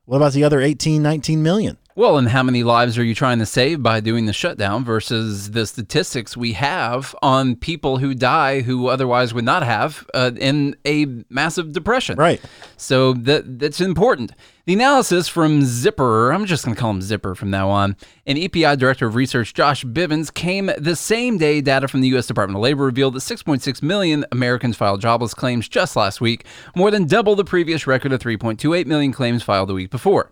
what 0.06 0.18
about 0.18 0.34
the 0.34 0.44
other 0.44 0.60
18, 0.62 1.02
19 1.04 1.42
million? 1.44 1.78
Well, 1.94 2.18
and 2.18 2.30
how 2.30 2.42
many 2.42 2.64
lives 2.64 2.98
are 2.98 3.04
you 3.04 3.14
trying 3.14 3.40
to 3.40 3.46
save 3.46 3.84
by 3.84 4.00
doing 4.00 4.26
the 4.26 4.32
shutdown 4.32 4.86
versus 4.86 5.52
the 5.52 5.66
statistics 5.66 6.38
we 6.38 6.54
have 6.54 7.14
on 7.22 7.58
people 7.58 7.98
who 7.98 8.14
die 8.14 8.62
who 8.62 8.88
otherwise 8.88 9.34
would 9.34 9.44
not 9.44 9.64
have 9.64 10.08
uh, 10.14 10.32
in 10.38 10.78
a 10.86 11.06
massive 11.30 11.74
depression? 11.74 12.18
Right. 12.18 12.40
So 12.78 13.12
that 13.14 13.60
that's 13.60 13.82
important. 13.82 14.32
The 14.66 14.74
analysis 14.74 15.28
from 15.28 15.64
Zipper, 15.64 16.32
I'm 16.32 16.46
just 16.46 16.64
going 16.64 16.76
to 16.76 16.80
call 16.80 16.92
him 16.92 17.02
Zipper 17.02 17.36
from 17.36 17.50
now 17.50 17.68
on, 17.68 17.98
and 18.26 18.38
EPI 18.38 18.78
Director 18.78 19.08
of 19.08 19.16
Research 19.16 19.54
Josh 19.54 19.84
Bivens 19.84 20.34
came 20.34 20.72
the 20.78 20.96
same 20.96 21.38
day 21.38 21.60
data 21.60 21.90
from 21.90 22.00
the 22.00 22.08
U.S. 22.10 22.26
Department 22.26 22.56
of 22.56 22.62
Labor 22.62 22.86
revealed 22.86 23.16
that 23.16 23.20
6.6 23.20 23.84
million 23.84 24.24
Americans 24.32 24.78
filed 24.78 25.02
jobless 25.02 25.34
claims 25.34 25.68
just 25.68 25.98
last 25.98 26.22
week, 26.22 26.46
more 26.74 26.90
than 26.90 27.06
double 27.06 27.36
the 27.36 27.44
previous 27.44 27.86
record 27.86 28.14
of 28.14 28.22
3.28 28.22 28.86
million 28.86 29.12
claims 29.12 29.44
filed 29.44 29.68
the 29.68 29.74
week 29.74 29.90
before. 29.90 30.32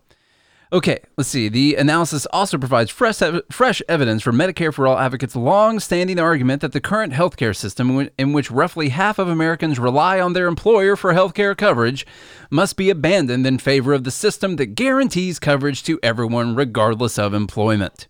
Okay, 0.71 0.99
let's 1.17 1.29
see. 1.29 1.49
The 1.49 1.75
analysis 1.75 2.27
also 2.27 2.59
provides 2.59 2.91
fresh, 2.91 3.23
ev- 3.23 3.41
fresh 3.51 3.81
evidence 3.89 4.21
for 4.21 4.31
Medicare 4.31 4.71
for 4.71 4.85
All 4.85 4.99
advocates' 4.99 5.35
long 5.35 5.79
standing 5.79 6.19
argument 6.19 6.61
that 6.61 6.73
the 6.73 6.81
current 6.81 7.11
healthcare 7.11 7.55
system, 7.55 7.99
in 7.99 8.11
in 8.19 8.33
which 8.33 8.51
roughly 8.51 8.89
half 8.89 9.17
of 9.17 9.27
Americans 9.27 9.79
rely 9.79 10.19
on 10.19 10.33
their 10.33 10.45
employer 10.45 10.95
for 10.95 11.11
healthcare 11.11 11.57
coverage, 11.57 12.05
must 12.51 12.77
be 12.77 12.91
abandoned 12.91 13.47
in 13.47 13.57
favor 13.57 13.93
of 13.93 14.03
the 14.03 14.11
system 14.11 14.57
that 14.57 14.75
guarantees 14.75 15.39
coverage 15.39 15.81
to 15.83 15.99
everyone 16.03 16.55
regardless 16.55 17.17
of 17.17 17.33
employment. 17.33 18.07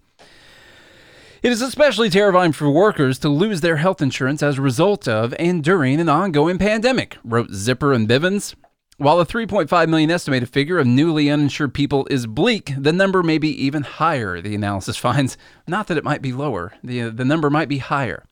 It 1.41 1.53
is 1.53 1.61
especially 1.61 2.09
terrifying 2.09 2.51
for 2.51 2.69
workers 2.69 3.17
to 3.19 3.29
lose 3.29 3.61
their 3.61 3.77
health 3.77 4.01
insurance 4.01 4.43
as 4.43 4.57
a 4.57 4.61
result 4.61 5.07
of 5.07 5.33
and 5.39 5.63
during 5.63 6.01
an 6.01 6.09
ongoing 6.09 6.57
pandemic, 6.57 7.17
wrote 7.23 7.51
Zipper 7.51 7.93
and 7.93 8.05
Bivens. 8.05 8.55
While 8.99 9.17
the 9.17 9.25
3.5 9.25 9.87
million 9.87 10.11
estimated 10.11 10.49
figure 10.49 10.77
of 10.77 10.85
newly 10.85 11.29
uninsured 11.29 11.73
people 11.73 12.05
is 12.11 12.27
bleak, 12.27 12.73
the 12.77 12.91
number 12.91 13.23
may 13.23 13.37
be 13.37 13.49
even 13.63 13.83
higher, 13.83 14.41
the 14.41 14.53
analysis 14.53 14.97
finds. 15.07 15.37
Not 15.65 15.87
that 15.87 15.97
it 15.97 16.03
might 16.03 16.21
be 16.21 16.33
lower, 16.33 16.73
the, 16.83 17.03
uh, 17.03 17.09
the 17.09 17.23
number 17.23 17.49
might 17.49 17.69
be 17.69 17.77
higher. 17.77 18.25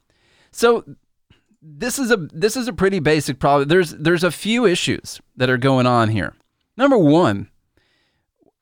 So 0.52 0.84
this 1.62 1.98
is 1.98 2.12
a 2.12 2.18
this 2.18 2.58
is 2.58 2.68
a 2.68 2.74
pretty 2.74 3.00
basic 3.00 3.40
problem. 3.40 3.70
There's 3.70 3.92
there's 3.92 4.26
a 4.26 4.32
few 4.32 4.66
issues 4.66 5.22
that 5.38 5.50
are 5.50 5.58
going 5.58 5.88
on 5.88 6.10
here. 6.10 6.34
Number 6.76 6.98
1, 6.98 7.50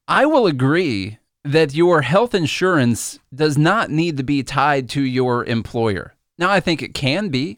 I 0.07 0.27
will 0.27 0.45
agree 0.45 1.17
that 1.43 1.73
your 1.73 2.01
health 2.01 2.35
insurance 2.35 3.19
does 3.33 3.57
not 3.57 3.89
need 3.89 4.17
to 4.17 4.23
be 4.23 4.43
tied 4.43 4.89
to 4.89 5.01
your 5.01 5.43
employer. 5.45 6.13
Now, 6.37 6.51
I 6.51 6.59
think 6.59 6.83
it 6.83 6.93
can 6.93 7.29
be. 7.29 7.57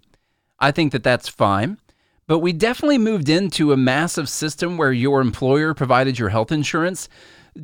I 0.57 0.71
think 0.71 0.93
that 0.93 1.03
that's 1.03 1.27
fine. 1.27 1.79
But 2.27 2.39
we 2.39 2.51
definitely 2.51 2.97
moved 2.97 3.29
into 3.29 3.71
a 3.71 3.77
massive 3.77 4.27
system 4.27 4.77
where 4.77 4.91
your 4.91 5.21
employer 5.21 5.73
provided 5.73 6.19
your 6.19 6.27
health 6.27 6.51
insurance 6.51 7.07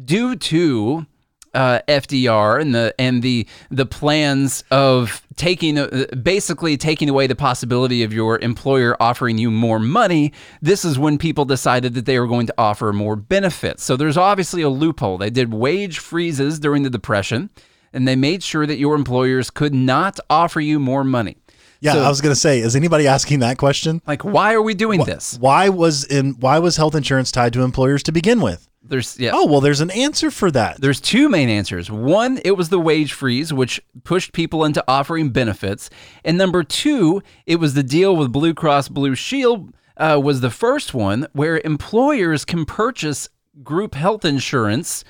due 0.06 0.38
to 0.38 1.06
uh, 1.54 1.80
FDR 1.88 2.62
and 2.62 2.74
the 2.74 2.96
and 2.98 3.22
the 3.22 3.46
the 3.70 3.86
plans 3.86 4.64
of 4.72 5.22
taking 5.36 5.78
uh, 5.78 6.06
basically 6.24 6.78
taking 6.78 7.10
away 7.10 7.28
the 7.28 7.36
possibility 7.36 8.04
of 8.04 8.14
your 8.14 8.40
employer 8.40 8.96
offering 9.02 9.38
you 9.38 9.52
more 9.52 9.80
money. 9.80 10.32
This 10.62 10.86
is 10.86 10.98
when 10.98 11.18
people 11.18 11.46
decided 11.46 11.94
that 11.96 12.06
they 12.06 12.18
were 12.18 12.28
going 12.28 12.48
to 12.48 12.56
offer 12.58 12.94
more 12.94 13.18
benefits. 13.18 13.84
So 13.84 13.98
there's 13.98 14.18
obviously 14.18 14.62
a 14.62 14.70
loophole. 14.70 15.18
They 15.18 15.30
did 15.30 15.54
wage 15.54 16.00
freezes 16.00 16.58
during 16.58 16.84
the 16.84 16.90
depression, 16.90 17.50
and 17.92 18.08
they 18.08 18.16
made 18.16 18.42
sure 18.42 18.66
that 18.66 18.80
your 18.80 18.96
employers 18.96 19.50
could 19.50 19.76
not 19.76 20.20
offer 20.30 20.62
you 20.62 20.80
more 20.80 21.04
money. 21.04 21.36
Yeah, 21.84 21.94
So- 21.94 22.04
I 22.04 22.08
was 22.10 22.22
going 22.22 22.34
to 22.34 22.40
say, 22.40 22.60
is 22.62 22.78
anybody 22.78 23.08
asking 23.08 23.40
that 23.40 23.58
question? 23.58 24.02
Like, 24.08 24.24
why 24.24 24.54
are 24.54 24.62
we 24.62 24.74
doing 24.74 25.04
this? 25.04 25.38
Why 25.38 25.68
was 25.68 26.06
in 26.06 26.36
why 26.40 26.60
was 26.60 26.78
health 26.78 26.96
insurance 26.96 27.30
tied 27.30 27.52
to 27.54 27.62
employers 27.62 28.02
to 28.04 28.14
begin 28.14 28.40
with? 28.40 28.70
There's 28.82 29.20
yeah. 29.20 29.32
Oh, 29.34 29.48
well, 29.48 29.60
there's 29.60 29.82
an 29.82 29.92
answer 29.92 30.32
for 30.32 30.50
that. 30.52 30.80
There's 30.80 31.02
two 31.02 31.28
main 31.28 31.50
answers. 31.50 31.92
One, 31.92 32.40
it 32.46 32.52
was 32.52 32.70
the 32.70 32.80
wage 32.80 33.12
freeze, 33.12 33.52
which 33.52 33.82
pushed 34.06 34.32
people 34.32 34.64
into 34.64 34.82
offering 34.88 35.32
benefits. 35.32 35.90
And 36.24 36.38
number 36.38 36.64
two, 36.64 37.22
it 37.46 37.58
was 37.58 37.74
the 37.74 37.84
deal 37.84 38.16
with 38.16 38.32
Blue 38.32 38.54
Cross 38.54 38.88
Blue 38.90 39.14
Shield, 39.16 39.74
uh, 39.98 40.20
was 40.24 40.40
the 40.40 40.50
first 40.50 40.94
one 40.94 41.28
where 41.34 41.60
employers 41.66 42.46
can 42.46 42.64
purchase 42.66 43.28
group 43.62 43.94
health 43.96 44.24
insurance 44.24 45.04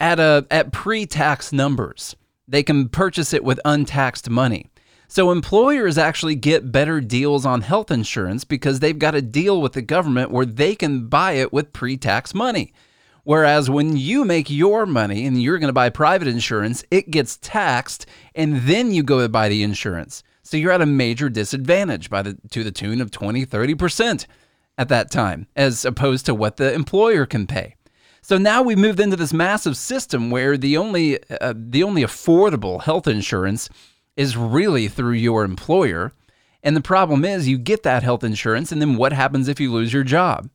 at 0.00 0.18
a 0.18 0.44
at 0.50 0.72
pre-tax 0.72 1.52
numbers. 1.52 2.16
They 2.48 2.64
can 2.64 2.88
purchase 2.88 3.32
it 3.32 3.44
with 3.44 3.60
untaxed 3.64 4.28
money. 4.28 4.66
So 5.08 5.30
employers 5.30 5.98
actually 5.98 6.34
get 6.34 6.72
better 6.72 7.00
deals 7.00 7.46
on 7.46 7.60
health 7.60 7.90
insurance 7.90 8.44
because 8.44 8.80
they've 8.80 8.98
got 8.98 9.14
a 9.14 9.22
deal 9.22 9.60
with 9.60 9.72
the 9.72 9.82
government 9.82 10.30
where 10.30 10.46
they 10.46 10.74
can 10.74 11.06
buy 11.06 11.32
it 11.32 11.52
with 11.52 11.72
pre-tax 11.72 12.34
money. 12.34 12.72
Whereas 13.22 13.68
when 13.68 13.96
you 13.96 14.24
make 14.24 14.50
your 14.50 14.86
money 14.86 15.26
and 15.26 15.42
you're 15.42 15.58
going 15.58 15.68
to 15.68 15.72
buy 15.72 15.90
private 15.90 16.28
insurance, 16.28 16.84
it 16.90 17.10
gets 17.10 17.38
taxed 17.38 18.06
and 18.34 18.62
then 18.62 18.92
you 18.92 19.02
go 19.02 19.20
to 19.20 19.28
buy 19.28 19.48
the 19.48 19.62
insurance. 19.62 20.22
So 20.42 20.56
you're 20.56 20.70
at 20.70 20.80
a 20.80 20.86
major 20.86 21.28
disadvantage 21.28 22.08
by 22.08 22.22
the 22.22 22.38
to 22.50 22.62
the 22.62 22.70
tune 22.70 23.00
of 23.00 23.10
20, 23.10 23.44
30% 23.44 24.26
at 24.78 24.88
that 24.88 25.10
time 25.10 25.48
as 25.56 25.84
opposed 25.84 26.26
to 26.26 26.34
what 26.34 26.56
the 26.56 26.72
employer 26.72 27.26
can 27.26 27.48
pay. 27.48 27.74
So 28.22 28.38
now 28.38 28.62
we've 28.62 28.78
moved 28.78 29.00
into 29.00 29.16
this 29.16 29.32
massive 29.32 29.76
system 29.76 30.30
where 30.30 30.56
the 30.56 30.76
only 30.76 31.18
uh, 31.30 31.54
the 31.56 31.82
only 31.82 32.02
affordable 32.02 32.82
health 32.82 33.08
insurance 33.08 33.68
is 34.16 34.36
really 34.36 34.88
through 34.88 35.12
your 35.12 35.44
employer. 35.44 36.12
And 36.62 36.74
the 36.74 36.80
problem 36.80 37.24
is 37.24 37.48
you 37.48 37.58
get 37.58 37.82
that 37.84 38.02
health 38.02 38.24
insurance 38.24 38.72
and 38.72 38.80
then 38.80 38.96
what 38.96 39.12
happens 39.12 39.48
if 39.48 39.60
you 39.60 39.72
lose 39.72 39.92
your 39.92 40.04
job? 40.04 40.48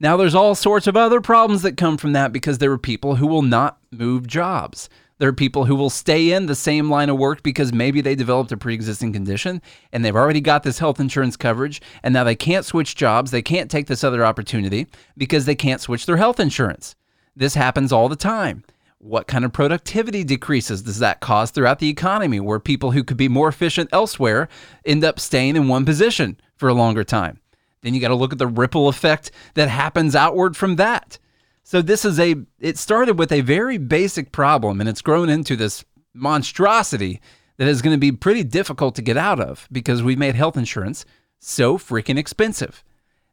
Now, 0.00 0.16
there's 0.16 0.34
all 0.34 0.54
sorts 0.54 0.86
of 0.86 0.96
other 0.96 1.20
problems 1.20 1.62
that 1.62 1.76
come 1.76 1.96
from 1.96 2.12
that 2.12 2.32
because 2.32 2.58
there 2.58 2.72
are 2.72 2.78
people 2.78 3.16
who 3.16 3.26
will 3.26 3.42
not 3.42 3.78
move 3.90 4.26
jobs. 4.26 4.88
There 5.18 5.28
are 5.28 5.32
people 5.32 5.64
who 5.66 5.76
will 5.76 5.90
stay 5.90 6.32
in 6.32 6.46
the 6.46 6.56
same 6.56 6.90
line 6.90 7.08
of 7.08 7.16
work 7.16 7.44
because 7.44 7.72
maybe 7.72 8.00
they 8.00 8.16
developed 8.16 8.50
a 8.50 8.56
pre 8.56 8.74
existing 8.74 9.12
condition 9.12 9.62
and 9.92 10.04
they've 10.04 10.14
already 10.14 10.40
got 10.40 10.64
this 10.64 10.80
health 10.80 10.98
insurance 10.98 11.36
coverage 11.36 11.80
and 12.02 12.12
now 12.12 12.24
they 12.24 12.34
can't 12.34 12.66
switch 12.66 12.96
jobs. 12.96 13.30
They 13.30 13.42
can't 13.42 13.70
take 13.70 13.86
this 13.86 14.02
other 14.02 14.26
opportunity 14.26 14.88
because 15.16 15.44
they 15.44 15.54
can't 15.54 15.80
switch 15.80 16.04
their 16.04 16.16
health 16.16 16.40
insurance. 16.40 16.96
This 17.36 17.54
happens 17.54 17.92
all 17.92 18.08
the 18.08 18.16
time. 18.16 18.64
What 19.04 19.26
kind 19.26 19.44
of 19.44 19.52
productivity 19.52 20.24
decreases 20.24 20.80
does 20.80 20.98
that 21.00 21.20
cause 21.20 21.50
throughout 21.50 21.78
the 21.78 21.90
economy 21.90 22.40
where 22.40 22.58
people 22.58 22.92
who 22.92 23.04
could 23.04 23.18
be 23.18 23.28
more 23.28 23.48
efficient 23.48 23.90
elsewhere 23.92 24.48
end 24.86 25.04
up 25.04 25.20
staying 25.20 25.56
in 25.56 25.68
one 25.68 25.84
position 25.84 26.40
for 26.56 26.70
a 26.70 26.74
longer 26.74 27.04
time? 27.04 27.38
Then 27.82 27.92
you 27.92 28.00
got 28.00 28.08
to 28.08 28.14
look 28.14 28.32
at 28.32 28.38
the 28.38 28.46
ripple 28.46 28.88
effect 28.88 29.30
that 29.56 29.68
happens 29.68 30.16
outward 30.16 30.56
from 30.56 30.76
that. 30.76 31.18
So 31.64 31.82
this 31.82 32.06
is 32.06 32.18
a 32.18 32.34
it 32.58 32.78
started 32.78 33.18
with 33.18 33.30
a 33.30 33.42
very 33.42 33.76
basic 33.76 34.32
problem 34.32 34.80
and 34.80 34.88
it's 34.88 35.02
grown 35.02 35.28
into 35.28 35.54
this 35.54 35.84
monstrosity 36.14 37.20
that 37.58 37.68
is 37.68 37.82
going 37.82 37.94
to 37.94 38.00
be 38.00 38.10
pretty 38.10 38.42
difficult 38.42 38.94
to 38.94 39.02
get 39.02 39.18
out 39.18 39.38
of 39.38 39.68
because 39.70 40.02
we 40.02 40.16
made 40.16 40.34
health 40.34 40.56
insurance 40.56 41.04
so 41.40 41.76
freaking 41.76 42.16
expensive. 42.18 42.82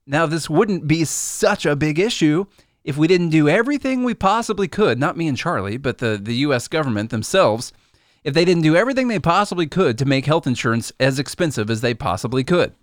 Now 0.05 0.25
this 0.25 0.49
wouldn't 0.49 0.85
be 0.85 1.05
such 1.05 1.65
a 1.65 1.77
big 1.77 1.97
issue 1.97 2.45
if 2.83 2.97
we 2.97 3.07
didn't 3.07 3.29
do 3.29 3.47
everything 3.47 4.03
we 4.03 4.13
possibly 4.13 4.67
could, 4.67 4.99
not 4.99 5.17
me 5.17 5.27
and 5.27 5.37
Charlie, 5.37 5.77
but 5.77 5.99
the 5.99 6.19
the 6.21 6.35
US 6.35 6.67
government 6.67 7.09
themselves, 7.09 7.71
if 8.23 8.33
they 8.33 8.45
didn't 8.45 8.63
do 8.63 8.75
everything 8.75 9.07
they 9.07 9.19
possibly 9.19 9.67
could 9.67 9.97
to 9.97 10.05
make 10.05 10.25
health 10.25 10.47
insurance 10.47 10.91
as 10.99 11.19
expensive 11.19 11.69
as 11.69 11.81
they 11.81 11.93
possibly 11.93 12.43
could. 12.43 12.73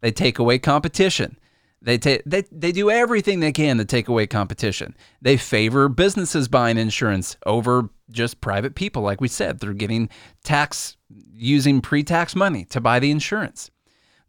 They 0.00 0.12
take 0.12 0.38
away 0.38 0.58
competition. 0.58 1.38
They, 1.80 1.98
ta- 1.98 2.22
they, 2.24 2.42
they 2.50 2.72
do 2.72 2.90
everything 2.90 3.40
they 3.40 3.52
can 3.52 3.76
to 3.76 3.84
take 3.84 4.08
away 4.08 4.26
competition. 4.26 4.96
They 5.20 5.36
favor 5.36 5.88
businesses 5.88 6.48
buying 6.48 6.78
insurance 6.78 7.36
over 7.44 7.90
just 8.10 8.40
private 8.40 8.74
people, 8.74 9.02
like 9.02 9.20
we 9.20 9.28
said. 9.28 9.60
They're 9.60 9.74
getting 9.74 10.08
tax 10.42 10.96
using 11.32 11.80
pre 11.80 12.02
tax 12.02 12.34
money 12.34 12.64
to 12.66 12.80
buy 12.80 13.00
the 13.00 13.10
insurance. 13.10 13.70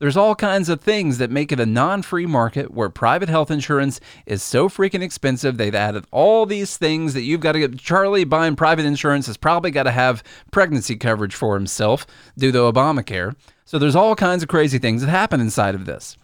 There's 0.06 0.18
all 0.18 0.36
kinds 0.36 0.70
of 0.70 0.82
things 0.82 1.18
that 1.18 1.32
make 1.32 1.52
it 1.52 1.60
a 1.60 1.66
non 1.66 2.04
free 2.04 2.28
market 2.28 2.70
where 2.70 2.90
private 2.90 3.28
health 3.28 3.50
insurance 3.50 4.00
is 4.28 4.44
so 4.44 4.70
freaking 4.70 5.02
expensive. 5.02 5.58
They've 5.58 5.74
added 5.74 6.06
all 6.12 6.46
these 6.46 6.78
things 6.78 7.16
that 7.16 7.24
you've 7.24 7.42
got 7.42 7.54
to 7.54 7.60
get. 7.60 7.80
Charlie 7.80 8.24
buying 8.24 8.56
private 8.56 8.86
insurance 8.86 9.26
has 9.26 9.36
probably 9.36 9.72
got 9.72 9.84
to 9.84 9.92
have 9.92 10.24
pregnancy 10.52 10.96
coverage 10.96 11.34
for 11.34 11.56
himself 11.56 12.06
due 12.38 12.52
to 12.52 12.60
Obamacare. 12.60 13.36
So 13.66 13.80
there's 13.80 13.96
all 13.96 14.14
kinds 14.14 14.44
of 14.44 14.48
crazy 14.48 14.78
things 14.78 15.02
that 15.02 15.10
happen 15.10 15.42
inside 15.42 15.74
of 15.74 15.88
this. 15.88 16.18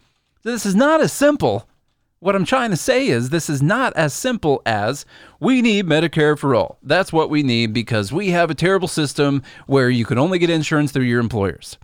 This 0.44 0.64
is 0.64 0.76
not 0.76 1.02
as 1.02 1.12
simple. 1.12 1.68
What 2.20 2.36
I'm 2.36 2.46
trying 2.46 2.70
to 2.70 2.78
say 2.78 3.08
is 3.08 3.32
this 3.32 3.50
is 3.50 3.64
not 3.64 3.94
as 3.96 4.14
simple 4.14 4.62
as 4.64 5.08
we 5.40 5.64
need 5.64 5.88
Medicare 5.88 6.38
for 6.38 6.54
all. 6.54 6.78
That's 6.84 7.12
what 7.12 7.32
we 7.32 7.42
need 7.42 7.74
because 7.74 8.12
we 8.12 8.30
have 8.30 8.52
a 8.52 8.54
terrible 8.54 8.88
system 8.88 9.42
where 9.66 9.90
you 9.90 10.06
can 10.06 10.20
only 10.20 10.38
get 10.38 10.52
insurance 10.52 10.92
through 10.92 11.06
your 11.06 11.20
employers. 11.20 11.80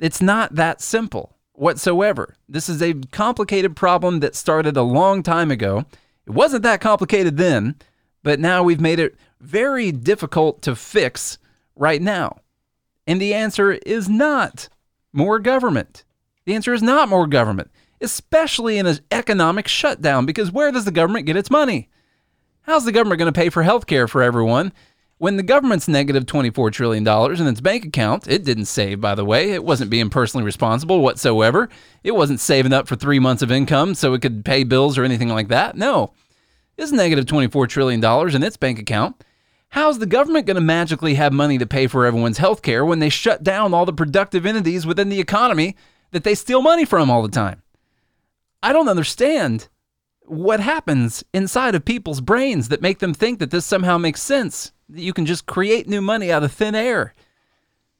It's 0.00 0.22
not 0.22 0.54
that 0.54 0.80
simple 0.80 1.36
whatsoever. 1.52 2.36
This 2.48 2.68
is 2.68 2.80
a 2.80 2.94
complicated 3.10 3.74
problem 3.74 4.20
that 4.20 4.36
started 4.36 4.76
a 4.76 4.82
long 4.82 5.22
time 5.22 5.50
ago. 5.50 5.84
It 6.26 6.32
wasn't 6.32 6.62
that 6.62 6.80
complicated 6.80 7.36
then, 7.36 7.76
but 8.22 8.38
now 8.38 8.62
we've 8.62 8.80
made 8.80 9.00
it 9.00 9.16
very 9.40 9.90
difficult 9.90 10.62
to 10.62 10.76
fix 10.76 11.38
right 11.74 12.00
now. 12.00 12.40
And 13.06 13.20
the 13.20 13.34
answer 13.34 13.72
is 13.72 14.08
not 14.08 14.68
more 15.12 15.38
government. 15.38 16.04
The 16.44 16.54
answer 16.54 16.72
is 16.72 16.82
not 16.82 17.08
more 17.08 17.26
government, 17.26 17.70
especially 18.00 18.78
in 18.78 18.86
an 18.86 18.98
economic 19.10 19.66
shutdown, 19.66 20.26
because 20.26 20.52
where 20.52 20.70
does 20.70 20.84
the 20.84 20.90
government 20.90 21.26
get 21.26 21.36
its 21.36 21.50
money? 21.50 21.88
How's 22.62 22.84
the 22.84 22.92
government 22.92 23.18
going 23.18 23.32
to 23.32 23.38
pay 23.38 23.48
for 23.48 23.62
health 23.62 23.86
care 23.86 24.06
for 24.06 24.22
everyone 24.22 24.72
when 25.18 25.36
the 25.36 25.42
government's 25.42 25.88
negative 25.88 26.26
$24 26.26 26.72
trillion 26.72 27.06
in 27.06 27.46
its 27.48 27.60
bank 27.60 27.84
account, 27.84 28.28
it 28.28 28.44
didn't 28.44 28.66
save, 28.66 29.00
by 29.00 29.16
the 29.16 29.24
way. 29.24 29.50
It 29.50 29.64
wasn't 29.64 29.90
being 29.90 30.10
personally 30.10 30.44
responsible 30.44 31.00
whatsoever. 31.00 31.68
It 32.04 32.12
wasn't 32.12 32.40
saving 32.40 32.72
up 32.72 32.86
for 32.86 32.94
three 32.94 33.18
months 33.18 33.42
of 33.42 33.50
income 33.50 33.94
so 33.94 34.14
it 34.14 34.22
could 34.22 34.44
pay 34.44 34.62
bills 34.62 34.96
or 34.96 35.04
anything 35.04 35.28
like 35.28 35.48
that. 35.48 35.76
No. 35.76 36.12
It's 36.76 36.92
negative 36.92 37.24
$24 37.24 37.68
trillion 37.68 38.04
in 38.34 38.42
its 38.44 38.56
bank 38.56 38.78
account. 38.78 39.24
How's 39.70 39.98
the 39.98 40.06
government 40.06 40.46
going 40.46 40.54
to 40.54 40.60
magically 40.60 41.14
have 41.14 41.32
money 41.32 41.58
to 41.58 41.66
pay 41.66 41.88
for 41.88 42.06
everyone's 42.06 42.38
health 42.38 42.62
care 42.62 42.84
when 42.84 43.00
they 43.00 43.08
shut 43.08 43.42
down 43.42 43.74
all 43.74 43.84
the 43.84 43.92
productive 43.92 44.46
entities 44.46 44.86
within 44.86 45.08
the 45.08 45.20
economy 45.20 45.76
that 46.12 46.22
they 46.24 46.36
steal 46.36 46.62
money 46.62 46.84
from 46.84 47.10
all 47.10 47.22
the 47.22 47.28
time? 47.28 47.62
I 48.62 48.72
don't 48.72 48.88
understand 48.88 49.68
what 50.24 50.60
happens 50.60 51.24
inside 51.34 51.74
of 51.74 51.84
people's 51.84 52.20
brains 52.20 52.68
that 52.68 52.82
make 52.82 53.00
them 53.00 53.12
think 53.12 53.40
that 53.40 53.50
this 53.50 53.66
somehow 53.66 53.98
makes 53.98 54.22
sense 54.22 54.72
you 54.92 55.12
can 55.12 55.26
just 55.26 55.46
create 55.46 55.88
new 55.88 56.00
money 56.00 56.32
out 56.32 56.44
of 56.44 56.52
thin 56.52 56.74
air. 56.74 57.14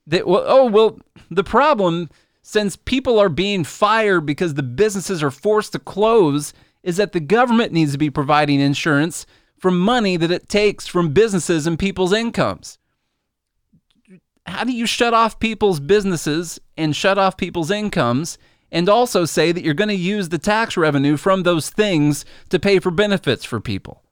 That 0.07 0.27
well, 0.27 0.45
oh 0.47 0.67
well, 0.67 0.99
the 1.31 1.45
problem 1.45 2.09
since 2.43 2.77
people 2.77 3.19
are 3.19 3.29
being 3.29 3.63
fired 3.65 4.23
because 4.23 4.55
the 4.55 4.63
businesses 4.63 5.23
are 5.23 5.31
forced 5.31 5.73
to 5.73 5.79
close 5.79 6.55
is 6.83 6.97
that 6.97 7.13
the 7.13 7.21
government 7.21 7.73
needs 7.73 7.93
to 7.93 7.99
be 7.99 8.09
providing 8.11 8.61
insurance 8.61 9.27
for 9.59 9.71
money 9.71 10.17
that 10.17 10.31
it 10.31 10.49
takes 10.49 10.87
from 10.87 11.13
businesses 11.13 11.67
and 11.67 11.79
people's 11.79 12.13
incomes. 12.13 12.79
How 14.47 14.65
do 14.65 14.73
you 14.73 14.87
shut 14.87 15.13
off 15.13 15.41
people's 15.41 15.81
businesses 15.81 16.59
and 16.77 16.97
shut 16.97 17.19
off 17.19 17.37
people's 17.37 17.71
incomes 17.71 18.39
and 18.73 18.89
also 18.89 19.25
say 19.27 19.53
that 19.53 19.63
you're 19.63 19.75
going 19.75 19.89
to 19.89 19.95
use 19.95 20.31
the 20.31 20.39
tax 20.39 20.77
revenue 20.77 21.17
from 21.17 21.43
those 21.43 21.69
things 21.69 22.25
to 22.49 22.59
pay 22.59 22.79
for 22.79 22.91
benefits 22.91 23.45
for 23.45 23.61
people? 23.61 24.03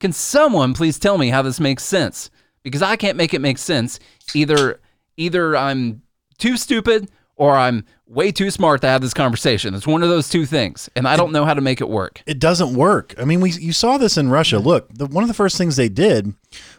Can 0.00 0.12
someone 0.12 0.74
please 0.74 0.98
tell 0.98 1.18
me 1.18 1.28
how 1.28 1.42
this 1.42 1.60
makes 1.60 1.84
sense? 1.84 2.30
Because 2.62 2.82
I 2.82 2.96
can't 2.96 3.16
make 3.16 3.34
it 3.34 3.40
make 3.40 3.58
sense. 3.58 4.00
Either 4.34 4.80
either 5.16 5.56
I'm 5.56 6.02
too 6.38 6.56
stupid 6.56 7.10
or 7.36 7.56
I'm 7.56 7.84
way 8.06 8.32
too 8.32 8.50
smart 8.50 8.80
to 8.80 8.88
have 8.88 9.00
this 9.02 9.14
conversation. 9.14 9.74
It's 9.74 9.86
one 9.86 10.02
of 10.02 10.08
those 10.08 10.28
two 10.28 10.44
things, 10.44 10.90
and 10.96 11.06
I 11.06 11.16
don't 11.16 11.32
know 11.32 11.44
how 11.44 11.54
to 11.54 11.60
make 11.60 11.80
it 11.80 11.88
work. 11.88 12.22
It 12.26 12.38
doesn't 12.38 12.74
work. 12.74 13.14
I 13.18 13.24
mean, 13.24 13.40
we 13.40 13.52
you 13.52 13.72
saw 13.72 13.98
this 13.98 14.16
in 14.16 14.30
Russia. 14.30 14.58
Look, 14.58 14.92
the, 14.92 15.06
one 15.06 15.22
of 15.22 15.28
the 15.28 15.34
first 15.34 15.56
things 15.56 15.76
they 15.76 15.88
did 15.88 16.34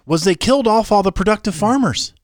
was 0.06 0.24
they 0.24 0.36
killed 0.36 0.68
off 0.68 0.92
all 0.92 1.04
the 1.04 1.12
productive 1.12 1.56
farmers. 1.56 2.14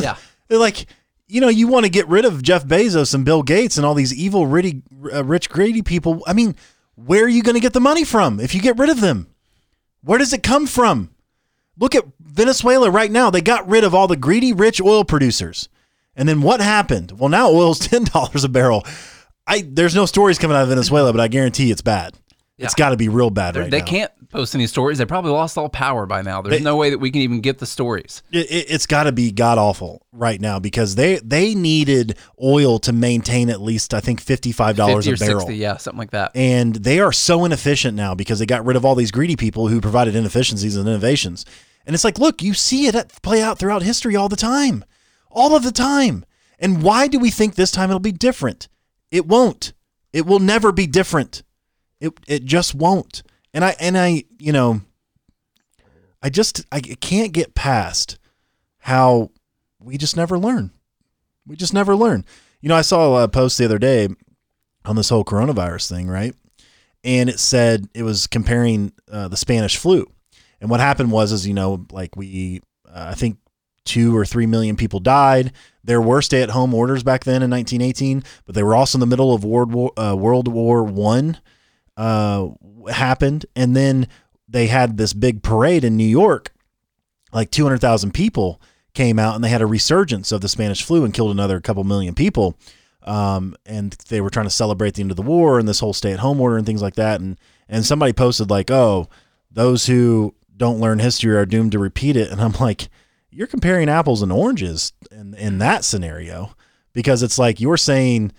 Yeah, 0.00 0.14
they're 0.48 0.58
like, 0.60 0.86
you 1.26 1.40
know, 1.40 1.48
you 1.48 1.66
want 1.66 1.84
to 1.84 1.90
get 1.90 2.06
rid 2.06 2.24
of 2.24 2.40
Jeff 2.40 2.64
Bezos 2.64 3.14
and 3.14 3.24
Bill 3.24 3.42
Gates 3.42 3.76
and 3.76 3.84
all 3.84 3.94
these 3.94 4.14
evil, 4.14 4.46
rich, 4.46 4.76
uh, 5.12 5.24
rich, 5.24 5.50
greedy 5.50 5.82
people. 5.82 6.22
I 6.24 6.34
mean, 6.34 6.54
where 6.94 7.24
are 7.24 7.28
you 7.28 7.42
going 7.42 7.56
to 7.56 7.60
get 7.60 7.72
the 7.72 7.80
money 7.80 8.04
from 8.04 8.38
if 8.38 8.54
you 8.54 8.60
get 8.60 8.78
rid 8.78 8.90
of 8.90 9.00
them? 9.00 9.31
Where 10.04 10.18
does 10.18 10.32
it 10.32 10.42
come 10.42 10.66
from? 10.66 11.10
Look 11.78 11.94
at 11.94 12.04
Venezuela 12.20 12.90
right 12.90 13.10
now. 13.10 13.30
They 13.30 13.40
got 13.40 13.68
rid 13.68 13.84
of 13.84 13.94
all 13.94 14.08
the 14.08 14.16
greedy, 14.16 14.52
rich 14.52 14.80
oil 14.80 15.04
producers. 15.04 15.68
And 16.14 16.28
then 16.28 16.42
what 16.42 16.60
happened? 16.60 17.12
Well, 17.18 17.28
now 17.28 17.48
oil's 17.48 17.78
ten 17.88 18.04
dollars 18.04 18.44
a 18.44 18.48
barrel. 18.48 18.84
I 19.46 19.64
there's 19.66 19.94
no 19.94 20.06
stories 20.06 20.38
coming 20.38 20.56
out 20.56 20.64
of 20.64 20.68
Venezuela, 20.68 21.12
but 21.12 21.20
I 21.20 21.28
guarantee 21.28 21.70
it's 21.70 21.82
bad. 21.82 22.18
Yeah. 22.58 22.66
It's 22.66 22.74
got 22.74 22.90
to 22.90 22.96
be 22.96 23.08
real 23.08 23.30
bad 23.30 23.54
They're, 23.54 23.62
right 23.62 23.70
they 23.70 23.78
now. 23.78 23.84
They 23.84 23.90
can't 23.90 24.28
post 24.28 24.54
any 24.54 24.66
stories. 24.66 24.98
They 24.98 25.06
probably 25.06 25.30
lost 25.30 25.56
all 25.56 25.68
power 25.68 26.06
by 26.06 26.22
now. 26.22 26.42
There's 26.42 26.58
they, 26.58 26.64
no 26.64 26.76
way 26.76 26.90
that 26.90 26.98
we 26.98 27.10
can 27.10 27.22
even 27.22 27.40
get 27.40 27.58
the 27.58 27.66
stories. 27.66 28.22
It, 28.30 28.50
it, 28.50 28.70
it's 28.70 28.86
got 28.86 29.04
to 29.04 29.12
be 29.12 29.32
god 29.32 29.58
awful 29.58 30.06
right 30.12 30.40
now 30.40 30.58
because 30.58 30.94
they 30.94 31.16
they 31.16 31.54
needed 31.54 32.16
oil 32.42 32.78
to 32.80 32.92
maintain 32.92 33.48
at 33.48 33.60
least 33.60 33.94
I 33.94 34.00
think 34.00 34.20
fifty 34.20 34.52
five 34.52 34.76
dollars 34.76 35.06
a 35.06 35.16
barrel. 35.16 35.40
60, 35.40 35.56
yeah, 35.56 35.76
something 35.76 35.98
like 35.98 36.10
that. 36.10 36.32
And 36.34 36.74
they 36.74 37.00
are 37.00 37.12
so 37.12 37.44
inefficient 37.44 37.96
now 37.96 38.14
because 38.14 38.38
they 38.38 38.46
got 38.46 38.64
rid 38.64 38.76
of 38.76 38.84
all 38.84 38.94
these 38.94 39.10
greedy 39.10 39.36
people 39.36 39.68
who 39.68 39.80
provided 39.80 40.14
inefficiencies 40.14 40.76
and 40.76 40.86
innovations. 40.86 41.46
And 41.86 41.94
it's 41.94 42.04
like, 42.04 42.18
look, 42.18 42.42
you 42.42 42.54
see 42.54 42.86
it 42.86 43.22
play 43.22 43.42
out 43.42 43.58
throughout 43.58 43.82
history 43.82 44.14
all 44.14 44.28
the 44.28 44.36
time, 44.36 44.84
all 45.30 45.56
of 45.56 45.64
the 45.64 45.72
time. 45.72 46.24
And 46.58 46.82
why 46.82 47.08
do 47.08 47.18
we 47.18 47.30
think 47.30 47.54
this 47.54 47.72
time 47.72 47.90
it'll 47.90 47.98
be 47.98 48.12
different? 48.12 48.68
It 49.10 49.26
won't. 49.26 49.72
It 50.12 50.26
will 50.26 50.38
never 50.38 50.70
be 50.70 50.86
different. 50.86 51.42
It 52.02 52.12
it 52.26 52.44
just 52.44 52.74
won't. 52.74 53.22
And 53.54 53.64
I 53.64 53.76
and 53.78 53.96
I, 53.96 54.24
you 54.40 54.50
know, 54.50 54.80
I 56.20 56.30
just 56.30 56.66
I 56.72 56.80
can't 56.80 57.32
get 57.32 57.54
past 57.54 58.18
how 58.78 59.30
we 59.78 59.96
just 59.96 60.16
never 60.16 60.36
learn. 60.36 60.72
We 61.46 61.54
just 61.54 61.72
never 61.72 61.94
learn. 61.94 62.24
You 62.60 62.68
know, 62.68 62.74
I 62.74 62.82
saw 62.82 63.22
a 63.22 63.28
post 63.28 63.56
the 63.56 63.64
other 63.64 63.78
day 63.78 64.08
on 64.84 64.96
this 64.96 65.10
whole 65.10 65.24
coronavirus 65.24 65.88
thing, 65.88 66.08
right? 66.08 66.34
And 67.04 67.30
it 67.30 67.38
said 67.38 67.86
it 67.94 68.02
was 68.02 68.26
comparing 68.26 68.92
uh, 69.10 69.28
the 69.28 69.36
Spanish 69.36 69.76
flu. 69.76 70.10
And 70.60 70.70
what 70.70 70.80
happened 70.80 71.12
was, 71.12 71.30
is 71.30 71.46
you 71.46 71.54
know, 71.54 71.86
like 71.92 72.16
we, 72.16 72.62
uh, 72.88 73.10
I 73.10 73.14
think 73.14 73.38
two 73.84 74.16
or 74.16 74.24
three 74.24 74.46
million 74.46 74.74
people 74.74 74.98
died. 74.98 75.52
There 75.84 76.00
were 76.00 76.22
stay-at-home 76.22 76.74
orders 76.74 77.04
back 77.04 77.24
then 77.24 77.42
in 77.42 77.50
1918, 77.50 78.24
but 78.44 78.56
they 78.56 78.62
were 78.64 78.74
also 78.74 78.96
in 78.96 79.00
the 79.00 79.06
middle 79.06 79.32
of 79.32 79.44
World 79.44 79.72
War 79.72 79.92
uh, 79.96 80.16
World 80.16 80.48
War 80.48 80.82
One 80.82 81.38
uh, 81.96 82.48
happened, 82.90 83.46
and 83.54 83.76
then 83.76 84.08
they 84.48 84.66
had 84.66 84.96
this 84.96 85.12
big 85.12 85.42
parade 85.42 85.84
in 85.84 85.96
New 85.96 86.04
York, 86.04 86.52
like 87.32 87.50
200,000 87.50 88.12
people 88.12 88.60
came 88.94 89.18
out, 89.18 89.34
and 89.34 89.42
they 89.42 89.48
had 89.48 89.62
a 89.62 89.66
resurgence 89.66 90.32
of 90.32 90.40
the 90.40 90.48
Spanish 90.48 90.82
flu 90.82 91.04
and 91.04 91.14
killed 91.14 91.30
another 91.30 91.60
couple 91.60 91.84
million 91.84 92.14
people. 92.14 92.56
Um, 93.04 93.56
and 93.66 93.92
they 94.08 94.20
were 94.20 94.30
trying 94.30 94.46
to 94.46 94.50
celebrate 94.50 94.94
the 94.94 95.02
end 95.02 95.10
of 95.10 95.16
the 95.16 95.22
war 95.22 95.58
and 95.58 95.66
this 95.66 95.80
whole 95.80 95.92
stay-at-home 95.92 96.40
order 96.40 96.56
and 96.56 96.66
things 96.66 96.82
like 96.82 96.94
that. 96.94 97.20
And 97.20 97.38
and 97.68 97.84
somebody 97.84 98.12
posted 98.12 98.50
like, 98.50 98.70
"Oh, 98.70 99.08
those 99.50 99.86
who 99.86 100.34
don't 100.56 100.78
learn 100.78 100.98
history 100.98 101.34
are 101.34 101.46
doomed 101.46 101.72
to 101.72 101.78
repeat 101.78 102.16
it." 102.16 102.30
And 102.30 102.40
I'm 102.40 102.52
like, 102.60 102.88
"You're 103.30 103.48
comparing 103.48 103.88
apples 103.88 104.22
and 104.22 104.30
oranges 104.30 104.92
in 105.10 105.34
in 105.34 105.58
that 105.58 105.84
scenario." 105.84 106.54
Because 106.92 107.22
it's 107.22 107.38
like 107.38 107.58
you're 107.58 107.78
saying 107.78 108.32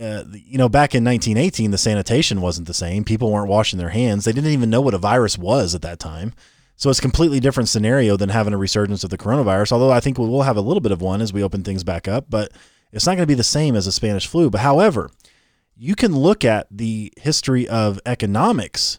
uh, 0.00 0.24
you 0.32 0.58
know, 0.58 0.68
back 0.68 0.94
in 0.94 1.04
1918, 1.04 1.70
the 1.70 1.78
sanitation 1.78 2.40
wasn't 2.40 2.66
the 2.66 2.74
same. 2.74 3.04
People 3.04 3.30
weren't 3.30 3.48
washing 3.48 3.78
their 3.78 3.90
hands. 3.90 4.24
They 4.24 4.32
didn't 4.32 4.50
even 4.50 4.70
know 4.70 4.80
what 4.80 4.94
a 4.94 4.98
virus 4.98 5.38
was 5.38 5.74
at 5.74 5.82
that 5.82 5.98
time. 5.98 6.32
So 6.76 6.90
it's 6.90 6.98
a 6.98 7.02
completely 7.02 7.40
different 7.40 7.68
scenario 7.68 8.16
than 8.16 8.30
having 8.30 8.52
a 8.52 8.58
resurgence 8.58 9.04
of 9.04 9.10
the 9.10 9.18
coronavirus. 9.18 9.72
Although 9.72 9.92
I 9.92 10.00
think 10.00 10.18
we'll 10.18 10.42
have 10.42 10.56
a 10.56 10.62
little 10.62 10.80
bit 10.80 10.92
of 10.92 11.00
one 11.00 11.20
as 11.20 11.32
we 11.32 11.42
open 11.42 11.62
things 11.62 11.84
back 11.84 12.08
up, 12.08 12.26
but 12.28 12.50
it's 12.92 13.06
not 13.06 13.12
going 13.12 13.22
to 13.22 13.26
be 13.26 13.34
the 13.34 13.44
same 13.44 13.76
as 13.76 13.86
a 13.86 13.92
Spanish 13.92 14.26
flu. 14.26 14.50
But 14.50 14.60
however, 14.60 15.10
you 15.76 15.94
can 15.94 16.16
look 16.16 16.44
at 16.44 16.66
the 16.70 17.12
history 17.16 17.68
of 17.68 18.00
economics 18.06 18.98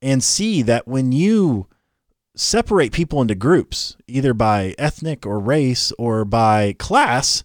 and 0.00 0.22
see 0.22 0.62
that 0.62 0.86
when 0.86 1.10
you 1.10 1.66
separate 2.36 2.92
people 2.92 3.20
into 3.20 3.34
groups, 3.34 3.96
either 4.06 4.32
by 4.32 4.74
ethnic 4.78 5.26
or 5.26 5.40
race 5.40 5.92
or 5.98 6.24
by 6.24 6.74
class, 6.78 7.42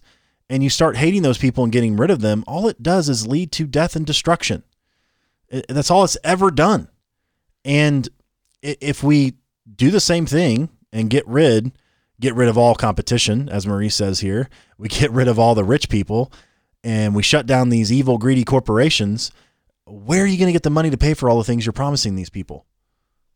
and 0.48 0.62
you 0.62 0.70
start 0.70 0.96
hating 0.96 1.22
those 1.22 1.38
people 1.38 1.64
and 1.64 1.72
getting 1.72 1.96
rid 1.96 2.10
of 2.10 2.20
them, 2.20 2.44
all 2.46 2.68
it 2.68 2.82
does 2.82 3.08
is 3.08 3.26
lead 3.26 3.52
to 3.52 3.66
death 3.66 3.96
and 3.96 4.06
destruction. 4.06 4.62
That's 5.68 5.90
all 5.90 6.04
it's 6.04 6.16
ever 6.24 6.50
done. 6.50 6.88
And 7.64 8.08
if 8.62 9.02
we 9.02 9.34
do 9.74 9.90
the 9.90 10.00
same 10.00 10.26
thing 10.26 10.68
and 10.92 11.10
get 11.10 11.26
rid 11.26 11.72
get 12.20 12.34
rid 12.34 12.48
of 12.48 12.56
all 12.56 12.74
competition, 12.74 13.48
as 13.48 13.66
Marie 13.66 13.88
says 13.88 14.20
here, 14.20 14.48
we 14.78 14.88
get 14.88 15.10
rid 15.10 15.28
of 15.28 15.38
all 15.38 15.54
the 15.54 15.64
rich 15.64 15.88
people 15.88 16.32
and 16.82 17.14
we 17.14 17.22
shut 17.22 17.46
down 17.46 17.68
these 17.70 17.92
evil 17.92 18.18
greedy 18.18 18.44
corporations, 18.44 19.30
where 19.86 20.22
are 20.22 20.26
you 20.26 20.38
going 20.38 20.48
to 20.48 20.52
get 20.52 20.62
the 20.62 20.70
money 20.70 20.90
to 20.90 20.96
pay 20.96 21.14
for 21.14 21.28
all 21.28 21.38
the 21.38 21.44
things 21.44 21.66
you're 21.66 21.72
promising 21.72 22.14
these 22.14 22.30
people? 22.30 22.66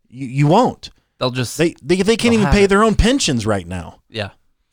You, 0.08 0.26
you 0.26 0.46
won't. 0.46 0.90
They'll 1.18 1.30
just 1.30 1.58
they 1.58 1.74
they, 1.82 1.96
they 1.96 2.16
can't 2.16 2.34
even 2.34 2.46
pay 2.48 2.64
it. 2.64 2.68
their 2.68 2.84
own 2.84 2.94
pensions 2.94 3.44
right 3.44 3.66
now. 3.66 4.00
Yeah. 4.08 4.30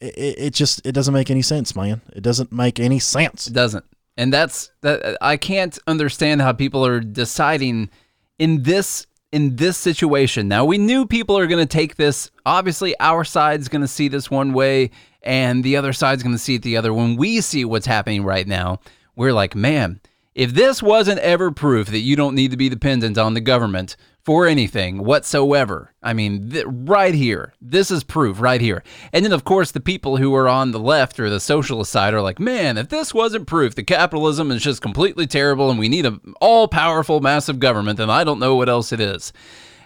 it, 0.00 0.38
it 0.38 0.54
just 0.54 0.84
it 0.86 0.92
doesn't 0.92 1.14
make 1.14 1.30
any 1.30 1.42
sense, 1.42 1.74
man. 1.74 2.00
It 2.14 2.22
doesn't 2.22 2.52
make 2.52 2.80
any 2.80 2.98
sense. 2.98 3.46
It 3.46 3.52
doesn't. 3.52 3.84
And 4.16 4.32
that's 4.32 4.70
that 4.82 5.18
I 5.20 5.36
can't 5.36 5.78
understand 5.86 6.40
how 6.40 6.52
people 6.52 6.86
are 6.86 7.00
deciding 7.00 7.90
in 8.38 8.62
this 8.62 9.06
in 9.32 9.56
this 9.56 9.76
situation. 9.76 10.46
Now 10.48 10.64
we 10.64 10.78
knew 10.78 11.06
people 11.06 11.36
are 11.38 11.46
going 11.46 11.66
to 11.66 11.72
take 11.72 11.96
this. 11.96 12.30
Obviously, 12.46 12.98
our 13.00 13.24
side's 13.24 13.68
going 13.68 13.82
to 13.82 13.88
see 13.88 14.08
this 14.08 14.30
one 14.30 14.52
way 14.52 14.90
and 15.22 15.64
the 15.64 15.76
other 15.76 15.92
side's 15.92 16.22
going 16.22 16.34
to 16.34 16.38
see 16.38 16.56
it 16.56 16.62
the 16.62 16.76
other. 16.76 16.92
When 16.92 17.16
we 17.16 17.40
see 17.40 17.64
what's 17.64 17.86
happening 17.86 18.24
right 18.24 18.46
now, 18.46 18.80
we're 19.16 19.32
like, 19.32 19.54
"Man, 19.54 20.00
if 20.34 20.52
this 20.52 20.82
wasn't 20.82 21.20
ever 21.20 21.50
proof 21.50 21.88
that 21.88 22.00
you 22.00 22.16
don't 22.16 22.34
need 22.34 22.50
to 22.50 22.56
be 22.56 22.68
dependent 22.68 23.18
on 23.18 23.34
the 23.34 23.40
government 23.40 23.96
for 24.24 24.46
anything 24.46 25.04
whatsoever, 25.04 25.92
I 26.02 26.14
mean, 26.14 26.50
th- 26.50 26.64
right 26.66 27.14
here, 27.14 27.52
this 27.60 27.90
is 27.90 28.02
proof 28.02 28.40
right 28.40 28.60
here. 28.60 28.82
And 29.12 29.22
then, 29.24 29.32
of 29.32 29.44
course, 29.44 29.70
the 29.70 29.80
people 29.80 30.16
who 30.16 30.34
are 30.34 30.48
on 30.48 30.70
the 30.70 30.80
left 30.80 31.20
or 31.20 31.28
the 31.28 31.40
socialist 31.40 31.92
side 31.92 32.14
are 32.14 32.22
like, 32.22 32.40
man, 32.40 32.78
if 32.78 32.88
this 32.88 33.12
wasn't 33.12 33.46
proof 33.46 33.74
that 33.74 33.82
capitalism 33.84 34.50
is 34.50 34.62
just 34.62 34.80
completely 34.80 35.26
terrible 35.26 35.70
and 35.70 35.78
we 35.78 35.90
need 35.90 36.06
an 36.06 36.20
all 36.40 36.68
powerful, 36.68 37.20
massive 37.20 37.58
government, 37.58 37.98
then 37.98 38.08
I 38.08 38.24
don't 38.24 38.40
know 38.40 38.56
what 38.56 38.70
else 38.70 38.92
it 38.92 39.00
is. 39.00 39.32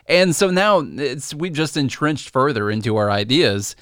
And 0.06 0.34
so 0.34 0.50
now 0.50 0.82
it's 0.84 1.34
we 1.34 1.50
just 1.50 1.76
entrenched 1.76 2.30
further 2.30 2.70
into 2.70 2.96
our 2.96 3.10
ideas. 3.10 3.74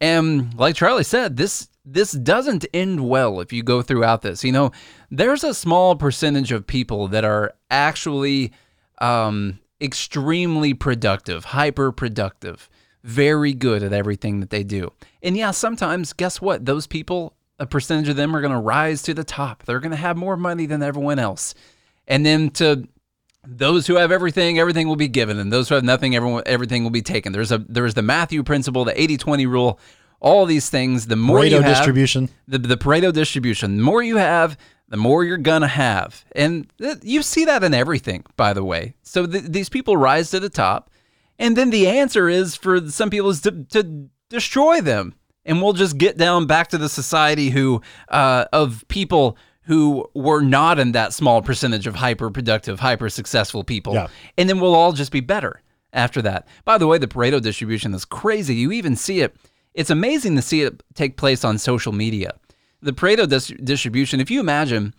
And 0.00 0.52
like 0.58 0.74
Charlie 0.74 1.04
said, 1.04 1.36
this 1.36 1.68
this 1.84 2.12
doesn't 2.12 2.66
end 2.74 3.08
well 3.08 3.40
if 3.40 3.52
you 3.52 3.62
go 3.62 3.80
throughout 3.80 4.22
this. 4.22 4.42
You 4.44 4.52
know, 4.52 4.72
there's 5.10 5.44
a 5.44 5.54
small 5.54 5.94
percentage 5.94 6.52
of 6.52 6.66
people 6.66 7.08
that 7.08 7.24
are 7.24 7.54
actually 7.70 8.52
um, 9.00 9.58
extremely 9.80 10.74
productive, 10.74 11.46
hyper 11.46 11.92
productive, 11.92 12.68
very 13.02 13.52
good 13.52 13.82
at 13.82 13.92
everything 13.92 14.40
that 14.40 14.50
they 14.50 14.62
do. 14.62 14.92
And 15.22 15.36
yeah, 15.36 15.50
sometimes, 15.50 16.12
guess 16.12 16.40
what? 16.40 16.66
Those 16.66 16.86
people, 16.86 17.34
a 17.58 17.66
percentage 17.66 18.08
of 18.08 18.16
them 18.16 18.34
are 18.34 18.40
going 18.40 18.52
to 18.52 18.58
rise 18.58 19.02
to 19.02 19.14
the 19.14 19.24
top. 19.24 19.64
They're 19.64 19.80
going 19.80 19.90
to 19.90 19.96
have 19.96 20.16
more 20.16 20.36
money 20.36 20.66
than 20.66 20.82
everyone 20.82 21.18
else. 21.18 21.54
And 22.06 22.26
then 22.26 22.50
to 22.50 22.88
those 23.46 23.86
who 23.86 23.96
have 23.96 24.12
everything, 24.12 24.58
everything 24.58 24.88
will 24.88 24.96
be 24.96 25.08
given, 25.08 25.38
and 25.38 25.52
those 25.52 25.68
who 25.68 25.74
have 25.74 25.84
nothing, 25.84 26.14
everyone, 26.14 26.42
everything 26.46 26.82
will 26.82 26.90
be 26.90 27.02
taken. 27.02 27.32
There's 27.32 27.52
a 27.52 27.58
there's 27.58 27.94
the 27.94 28.02
Matthew 28.02 28.42
principle, 28.42 28.84
the 28.84 28.92
80-20 28.92 29.46
rule, 29.46 29.80
all 30.20 30.44
these 30.44 30.68
things. 30.68 31.06
The 31.06 31.16
more 31.16 31.38
Pareto 31.40 31.50
you 31.50 31.60
have, 31.62 31.76
distribution. 31.76 32.28
the 32.48 32.58
the 32.58 32.76
Pareto 32.76 33.12
distribution. 33.12 33.78
The 33.78 33.82
more 33.82 34.02
you 34.02 34.16
have, 34.18 34.58
the 34.90 34.96
more 34.96 35.24
you're 35.24 35.38
gonna 35.38 35.66
have, 35.68 36.24
and 36.36 36.66
th- 36.78 36.98
you 37.02 37.22
see 37.22 37.44
that 37.46 37.64
in 37.64 37.72
everything, 37.74 38.24
by 38.36 38.52
the 38.52 38.64
way. 38.64 38.94
So 39.02 39.26
th- 39.26 39.44
these 39.44 39.68
people 39.68 39.96
rise 39.96 40.30
to 40.30 40.40
the 40.40 40.48
top, 40.50 40.90
and 41.38 41.56
then 41.56 41.70
the 41.70 41.88
answer 41.88 42.28
is 42.28 42.54
for 42.56 42.80
some 42.90 43.08
people 43.10 43.30
is 43.30 43.40
to, 43.42 43.64
to 43.70 44.08
destroy 44.28 44.80
them, 44.80 45.14
and 45.44 45.62
we'll 45.62 45.72
just 45.72 45.96
get 45.96 46.16
down 46.18 46.46
back 46.46 46.68
to 46.68 46.78
the 46.78 46.88
society 46.88 47.50
who 47.50 47.80
uh, 48.08 48.44
of 48.52 48.84
people 48.88 49.36
who 49.62 50.08
were 50.14 50.40
not 50.42 50.78
in 50.78 50.92
that 50.92 51.12
small 51.12 51.40
percentage 51.42 51.86
of 51.86 51.94
hyper 51.94 52.30
productive, 52.30 52.80
hyper 52.80 53.08
successful 53.08 53.62
people, 53.62 53.94
Yeah. 53.94 54.08
and 54.36 54.48
then 54.48 54.58
we'll 54.60 54.74
all 54.74 54.92
just 54.92 55.12
be 55.12 55.20
better 55.20 55.62
after 55.92 56.20
that. 56.22 56.48
By 56.64 56.78
the 56.78 56.86
way, 56.88 56.98
the 56.98 57.06
Pareto 57.06 57.40
distribution 57.40 57.94
is 57.94 58.04
crazy. 58.04 58.54
You 58.56 58.72
even 58.72 58.96
see 58.96 59.20
it. 59.20 59.36
It's 59.74 59.90
amazing 59.90 60.34
to 60.36 60.42
see 60.42 60.62
it 60.62 60.82
take 60.94 61.16
place 61.16 61.44
on 61.44 61.58
social 61.58 61.92
media. 61.92 62.32
The 62.82 62.92
Pareto 62.92 63.28
dis- 63.28 63.52
distribution, 63.62 64.20
if 64.20 64.30
you 64.30 64.40
imagine, 64.40 64.94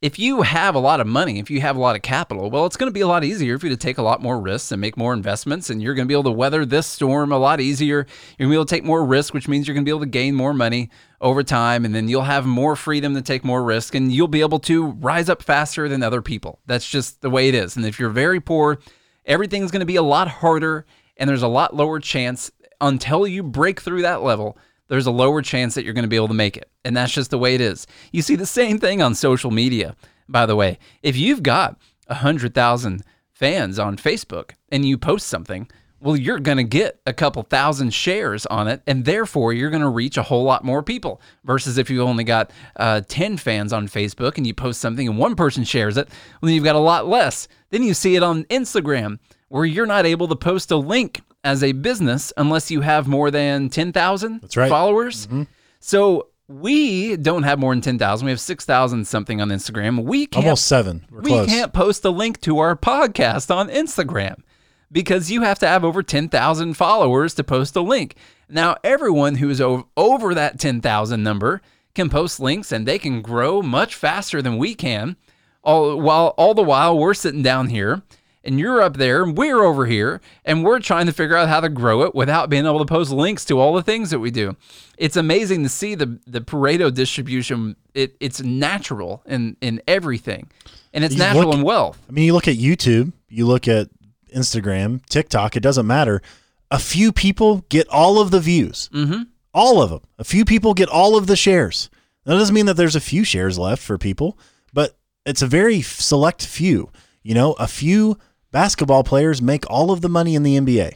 if 0.00 0.18
you 0.18 0.42
have 0.42 0.74
a 0.74 0.80
lot 0.80 0.98
of 0.98 1.06
money, 1.06 1.38
if 1.38 1.48
you 1.48 1.60
have 1.60 1.76
a 1.76 1.80
lot 1.80 1.94
of 1.94 2.02
capital, 2.02 2.50
well, 2.50 2.66
it's 2.66 2.76
going 2.76 2.90
to 2.90 2.94
be 2.94 3.02
a 3.02 3.06
lot 3.06 3.22
easier 3.22 3.56
for 3.56 3.66
you 3.66 3.70
to 3.70 3.76
take 3.76 3.98
a 3.98 4.02
lot 4.02 4.20
more 4.20 4.40
risks 4.40 4.72
and 4.72 4.80
make 4.80 4.96
more 4.96 5.12
investments, 5.12 5.70
and 5.70 5.80
you're 5.80 5.94
going 5.94 6.06
to 6.06 6.08
be 6.08 6.14
able 6.14 6.24
to 6.24 6.32
weather 6.32 6.64
this 6.64 6.88
storm 6.88 7.30
a 7.30 7.38
lot 7.38 7.60
easier. 7.60 8.06
You're 8.36 8.48
going 8.48 8.48
to 8.48 8.50
be 8.50 8.54
able 8.54 8.64
to 8.64 8.74
take 8.74 8.84
more 8.84 9.04
risk, 9.04 9.32
which 9.32 9.46
means 9.46 9.68
you're 9.68 9.74
going 9.74 9.84
to 9.84 9.88
be 9.88 9.92
able 9.92 10.00
to 10.00 10.06
gain 10.06 10.34
more 10.34 10.52
money 10.52 10.90
over 11.20 11.44
time, 11.44 11.84
and 11.84 11.94
then 11.94 12.08
you'll 12.08 12.22
have 12.22 12.46
more 12.46 12.74
freedom 12.74 13.14
to 13.14 13.22
take 13.22 13.44
more 13.44 13.62
risk, 13.62 13.94
and 13.94 14.10
you'll 14.10 14.26
be 14.26 14.40
able 14.40 14.58
to 14.60 14.86
rise 14.86 15.28
up 15.28 15.40
faster 15.40 15.88
than 15.88 16.02
other 16.02 16.20
people. 16.20 16.58
That's 16.66 16.88
just 16.90 17.20
the 17.20 17.30
way 17.30 17.48
it 17.48 17.54
is. 17.54 17.76
And 17.76 17.86
if 17.86 18.00
you're 18.00 18.10
very 18.10 18.40
poor, 18.40 18.80
everything's 19.24 19.70
going 19.70 19.80
to 19.80 19.86
be 19.86 19.96
a 19.96 20.02
lot 20.02 20.26
harder, 20.26 20.84
and 21.16 21.30
there's 21.30 21.42
a 21.42 21.48
lot 21.48 21.76
lower 21.76 22.00
chance 22.00 22.50
until 22.80 23.24
you 23.24 23.44
break 23.44 23.80
through 23.80 24.02
that 24.02 24.24
level 24.24 24.58
there's 24.92 25.06
a 25.06 25.10
lower 25.10 25.40
chance 25.40 25.74
that 25.74 25.84
you're 25.84 25.94
going 25.94 26.02
to 26.02 26.08
be 26.08 26.16
able 26.16 26.28
to 26.28 26.34
make 26.34 26.54
it. 26.54 26.70
And 26.84 26.94
that's 26.94 27.14
just 27.14 27.30
the 27.30 27.38
way 27.38 27.54
it 27.54 27.62
is. 27.62 27.86
You 28.12 28.20
see 28.20 28.36
the 28.36 28.44
same 28.44 28.78
thing 28.78 29.00
on 29.00 29.14
social 29.14 29.50
media, 29.50 29.96
by 30.28 30.44
the 30.44 30.54
way. 30.54 30.78
If 31.02 31.16
you've 31.16 31.42
got 31.42 31.78
100,000 32.08 33.02
fans 33.32 33.78
on 33.78 33.96
Facebook 33.96 34.50
and 34.70 34.84
you 34.84 34.98
post 34.98 35.28
something, 35.28 35.66
well, 35.98 36.14
you're 36.14 36.40
going 36.40 36.58
to 36.58 36.64
get 36.64 37.00
a 37.06 37.14
couple 37.14 37.42
thousand 37.42 37.94
shares 37.94 38.44
on 38.44 38.68
it, 38.68 38.82
and 38.86 39.06
therefore 39.06 39.54
you're 39.54 39.70
going 39.70 39.80
to 39.80 39.88
reach 39.88 40.18
a 40.18 40.22
whole 40.24 40.44
lot 40.44 40.62
more 40.62 40.82
people. 40.82 41.22
Versus 41.42 41.78
if 41.78 41.88
you 41.88 42.02
only 42.02 42.24
got 42.24 42.50
uh, 42.76 43.00
10 43.08 43.38
fans 43.38 43.72
on 43.72 43.88
Facebook 43.88 44.36
and 44.36 44.46
you 44.46 44.52
post 44.52 44.78
something 44.78 45.08
and 45.08 45.16
one 45.16 45.36
person 45.36 45.64
shares 45.64 45.96
it, 45.96 46.06
well, 46.42 46.48
then 46.48 46.54
you've 46.54 46.64
got 46.64 46.76
a 46.76 46.80
lot 46.80 47.08
less. 47.08 47.48
Then 47.70 47.82
you 47.82 47.94
see 47.94 48.14
it 48.14 48.22
on 48.22 48.44
Instagram 48.44 49.20
where 49.48 49.64
you're 49.64 49.86
not 49.86 50.04
able 50.04 50.28
to 50.28 50.36
post 50.36 50.70
a 50.70 50.76
link 50.76 51.22
as 51.44 51.62
a 51.62 51.72
business 51.72 52.32
unless 52.36 52.70
you 52.70 52.80
have 52.82 53.06
more 53.08 53.30
than 53.30 53.68
10,000 53.68 54.40
That's 54.40 54.56
right. 54.56 54.68
followers. 54.68 55.26
Mm-hmm. 55.26 55.42
So 55.80 56.28
we 56.48 57.16
don't 57.16 57.42
have 57.44 57.58
more 57.58 57.74
than 57.74 57.80
10,000. 57.80 58.24
We 58.24 58.30
have 58.30 58.40
6,000 58.40 59.06
something 59.06 59.40
on 59.40 59.48
Instagram. 59.48 60.04
We 60.04 60.26
can't 60.26 60.44
Almost 60.44 60.66
seven. 60.66 61.06
We're 61.10 61.20
we 61.20 61.30
close. 61.30 61.46
can't 61.46 61.72
post 61.72 62.04
a 62.04 62.10
link 62.10 62.40
to 62.42 62.58
our 62.58 62.76
podcast 62.76 63.54
on 63.54 63.68
Instagram 63.68 64.42
because 64.90 65.30
you 65.30 65.42
have 65.42 65.58
to 65.60 65.66
have 65.66 65.84
over 65.84 66.02
10,000 66.02 66.74
followers 66.74 67.34
to 67.34 67.44
post 67.44 67.74
a 67.76 67.80
link. 67.80 68.14
Now, 68.48 68.76
everyone 68.84 69.36
who 69.36 69.48
is 69.48 69.60
over 69.60 70.34
that 70.34 70.60
10,000 70.60 71.22
number 71.22 71.62
can 71.94 72.10
post 72.10 72.38
links 72.38 72.70
and 72.70 72.86
they 72.86 72.98
can 72.98 73.22
grow 73.22 73.62
much 73.62 73.94
faster 73.94 74.42
than 74.42 74.58
we 74.58 74.74
can. 74.74 75.16
All 75.64 76.00
while 76.00 76.34
all 76.36 76.54
the 76.54 76.62
while 76.62 76.98
we're 76.98 77.14
sitting 77.14 77.42
down 77.42 77.68
here 77.68 78.02
and 78.44 78.58
you're 78.58 78.82
up 78.82 78.96
there 78.96 79.22
and 79.22 79.36
we're 79.36 79.62
over 79.62 79.86
here 79.86 80.20
and 80.44 80.64
we're 80.64 80.80
trying 80.80 81.06
to 81.06 81.12
figure 81.12 81.36
out 81.36 81.48
how 81.48 81.60
to 81.60 81.68
grow 81.68 82.02
it 82.02 82.14
without 82.14 82.50
being 82.50 82.66
able 82.66 82.78
to 82.80 82.84
post 82.84 83.10
links 83.10 83.44
to 83.46 83.58
all 83.60 83.72
the 83.74 83.82
things 83.82 84.10
that 84.10 84.18
we 84.18 84.30
do. 84.30 84.56
It's 84.98 85.16
amazing 85.16 85.62
to 85.62 85.68
see 85.68 85.94
the 85.94 86.18
the 86.26 86.40
Pareto 86.40 86.92
distribution. 86.92 87.76
It 87.94 88.16
it's 88.20 88.40
natural 88.42 89.22
in 89.26 89.56
in 89.60 89.80
everything. 89.86 90.50
And 90.92 91.04
it's 91.04 91.14
You 91.14 91.20
natural 91.20 91.46
look- 91.50 91.54
in 91.56 91.62
wealth. 91.62 91.98
I 92.08 92.12
mean, 92.12 92.24
you 92.26 92.34
look 92.34 92.48
at 92.48 92.56
YouTube, 92.56 93.12
you 93.28 93.46
look 93.46 93.66
at 93.68 93.88
Instagram, 94.34 95.04
TikTok, 95.06 95.56
it 95.56 95.60
doesn't 95.60 95.86
matter. 95.86 96.22
A 96.70 96.78
few 96.78 97.12
people 97.12 97.64
get 97.68 97.88
all 97.88 98.20
of 98.20 98.30
the 98.30 98.40
views. 98.40 98.88
Mm-hmm. 98.92 99.22
All 99.54 99.82
of 99.82 99.90
them. 99.90 100.00
A 100.18 100.24
few 100.24 100.44
people 100.44 100.72
get 100.74 100.88
all 100.88 101.16
of 101.16 101.26
the 101.26 101.36
shares. 101.36 101.90
That 102.24 102.34
doesn't 102.34 102.54
mean 102.54 102.66
that 102.66 102.76
there's 102.76 102.96
a 102.96 103.00
few 103.00 103.24
shares 103.24 103.58
left 103.58 103.82
for 103.82 103.98
people, 103.98 104.38
but 104.72 104.96
it's 105.26 105.42
a 105.42 105.46
very 105.46 105.82
select 105.82 106.46
few. 106.46 106.90
You 107.22 107.34
know, 107.34 107.52
a 107.54 107.68
few 107.68 108.18
basketball 108.52 109.02
players 109.02 109.42
make 109.42 109.68
all 109.68 109.90
of 109.90 110.00
the 110.00 110.08
money 110.08 110.34
in 110.36 110.42
the 110.44 110.56
NBA. 110.56 110.94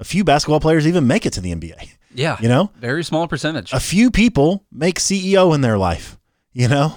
A 0.00 0.04
few 0.04 0.24
basketball 0.24 0.60
players 0.60 0.86
even 0.86 1.06
make 1.06 1.24
it 1.24 1.32
to 1.34 1.40
the 1.40 1.54
NBA. 1.54 1.90
Yeah. 2.16 2.38
You 2.40 2.48
know, 2.48 2.70
Very 2.80 3.04
small 3.04 3.28
percentage. 3.28 3.74
a 3.74 3.80
few 3.80 4.10
people 4.10 4.64
make 4.72 4.98
CEO 4.98 5.54
in 5.54 5.60
their 5.60 5.76
life. 5.76 6.16
You 6.54 6.66
know, 6.66 6.94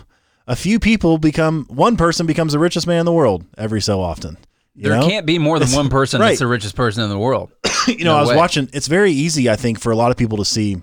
a 0.48 0.56
few 0.56 0.80
people 0.80 1.18
become 1.18 1.66
one 1.68 1.98
person 1.98 2.26
becomes 2.26 2.54
the 2.54 2.60
richest 2.60 2.88
man 2.88 3.02
in 3.02 3.06
the 3.06 3.12
world 3.12 3.44
every 3.58 3.82
so 3.82 4.00
often. 4.00 4.38
There 4.78 4.96
know? 4.96 5.06
can't 5.06 5.26
be 5.26 5.38
more 5.38 5.60
than 5.60 5.68
It's- 5.68 5.76
one 5.76 5.90
person 5.90 6.22
right. 6.22 6.28
that's 6.30 6.40
the 6.40 6.48
richest 6.48 6.74
person 6.78 7.04
in 7.04 7.10
the 7.10 7.20
world. 7.20 7.52
you 7.88 8.06
know, 8.06 8.14
No 8.14 8.18
I 8.18 8.22
was 8.22 8.30
way. 8.30 8.38
watching. 8.38 8.70
It's 8.72 8.88
very 8.88 9.12
easy, 9.12 9.50
I 9.50 9.58
think, 9.58 9.82
for 9.82 9.92
a 9.92 9.96
lot 9.98 10.10
of 10.10 10.16
people 10.16 10.38
to 10.38 10.46
see 10.46 10.78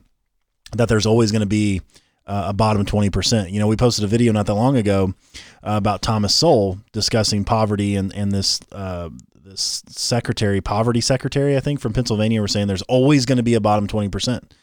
that 0.77 0.89
there's 0.91 1.07
always 1.07 1.33
going 1.33 1.41
to 1.41 1.47
be 1.47 1.81
uh, 2.27 2.47
a 2.49 2.53
bottom 2.53 2.85
twenty 2.85 3.11
percent. 3.11 3.51
You 3.51 3.61
know, 3.61 3.67
we 3.67 3.77
posted 3.77 4.05
a 4.05 4.09
video 4.09 4.33
not 4.33 4.47
that 4.47 4.55
long 4.55 4.77
ago 4.77 5.15
uh, 5.63 5.75
about 5.77 6.03
Thomas 6.03 6.35
Sowell 6.35 6.79
discussing 6.93 7.45
poverty 7.45 7.97
and 7.97 8.13
and 8.15 8.33
this 8.33 8.61
uh, 8.73 9.11
this 9.45 9.83
secretary, 9.89 10.61
poverty 10.61 11.01
secretary, 11.01 11.57
I 11.57 11.61
think 11.61 11.81
from 11.81 11.93
Pennsylvania, 11.93 12.41
were 12.41 12.49
saying 12.49 12.67
there's 12.67 12.83
always 12.83 13.27
going 13.27 13.37
to 13.37 13.45
be 13.45 13.55
a 13.55 13.61
bottom 13.61 13.87
twenty 13.87 14.09
percent. 14.09 14.55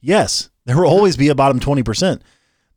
Yes, 0.00 0.50
there 0.64 0.76
will 0.76 0.86
always 0.88 1.16
be 1.16 1.28
a 1.28 1.34
bottom 1.34 1.60
twenty 1.60 1.82
percent. 1.82 2.22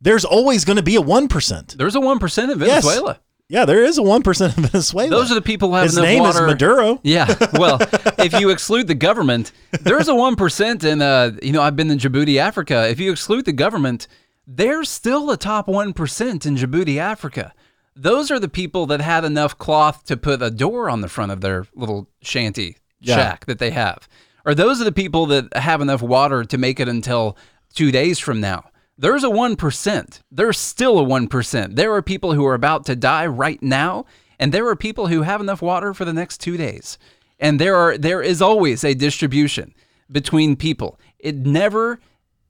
There's 0.00 0.24
always 0.24 0.64
going 0.64 0.76
to 0.76 0.82
be 0.82 0.94
a 0.96 1.00
one 1.00 1.26
percent. 1.26 1.74
There's 1.78 1.96
a 1.96 2.00
1% 2.00 2.52
in 2.52 2.60
Yes. 2.60 2.84
Venezuela. 2.84 3.18
Yeah, 3.48 3.64
there 3.64 3.82
is 3.82 3.96
a 3.96 4.02
one 4.02 4.22
percent 4.22 4.56
in 4.58 4.64
Venezuela. 4.64 5.08
Those 5.10 5.30
are 5.30 5.34
the 5.34 5.40
people 5.42 5.70
who 5.70 5.74
have 5.76 5.84
His 5.84 5.96
name 5.96 6.22
water. 6.22 6.44
is 6.44 6.52
Maduro. 6.52 7.00
Yeah. 7.02 7.34
Well, 7.54 7.78
if 8.18 8.38
you 8.38 8.50
exclude 8.50 8.88
the 8.88 8.94
government, 8.94 9.52
there's 9.80 10.08
a 10.08 10.12
1% 10.12 10.84
in, 10.84 11.00
uh, 11.00 11.30
you 11.42 11.52
know, 11.52 11.62
I've 11.62 11.76
been 11.76 11.90
in 11.90 11.98
Djibouti, 11.98 12.38
Africa. 12.38 12.88
If 12.88 13.00
you 13.00 13.10
exclude 13.10 13.44
the 13.46 13.52
government, 13.52 14.06
there's 14.46 14.88
still 14.88 15.30
a 15.30 15.36
top 15.36 15.66
1% 15.66 16.46
in 16.46 16.56
Djibouti, 16.56 16.98
Africa. 16.98 17.52
Those 17.94 18.30
are 18.30 18.38
the 18.38 18.48
people 18.48 18.86
that 18.86 19.00
had 19.00 19.24
enough 19.24 19.56
cloth 19.58 20.04
to 20.04 20.16
put 20.16 20.42
a 20.42 20.50
door 20.50 20.90
on 20.90 21.00
the 21.00 21.08
front 21.08 21.32
of 21.32 21.40
their 21.40 21.66
little 21.74 22.08
shanty 22.22 22.76
Yeah. 23.00 23.16
shack 23.16 23.46
that 23.46 23.58
they 23.58 23.70
have. 23.70 24.08
Or 24.44 24.54
those 24.54 24.80
are 24.80 24.84
the 24.84 24.92
people 24.92 25.26
that 25.26 25.56
have 25.56 25.80
enough 25.80 26.02
water 26.02 26.44
to 26.44 26.58
make 26.58 26.78
it 26.78 26.88
until 26.88 27.36
two 27.74 27.90
days 27.90 28.18
from 28.18 28.40
now. 28.40 28.64
There's 28.98 29.24
a 29.24 29.28
1%. 29.30 30.20
There's 30.30 30.58
still 30.58 30.98
a 30.98 31.04
1%. 31.04 31.76
There 31.76 31.92
are 31.94 32.02
people 32.02 32.32
who 32.34 32.46
are 32.46 32.54
about 32.54 32.86
to 32.86 32.96
die 32.96 33.26
right 33.26 33.62
now, 33.62 34.04
and 34.38 34.52
there 34.52 34.66
are 34.68 34.76
people 34.76 35.08
who 35.08 35.22
have 35.22 35.40
enough 35.40 35.60
water 35.60 35.92
for 35.92 36.04
the 36.04 36.12
next 36.12 36.38
two 36.40 36.56
days. 36.56 36.96
And 37.38 37.60
there 37.60 37.76
are 37.76 37.98
there 37.98 38.22
is 38.22 38.40
always 38.40 38.82
a 38.84 38.94
distribution 38.94 39.74
between 40.10 40.56
people. 40.56 40.98
It 41.18 41.36
never 41.36 42.00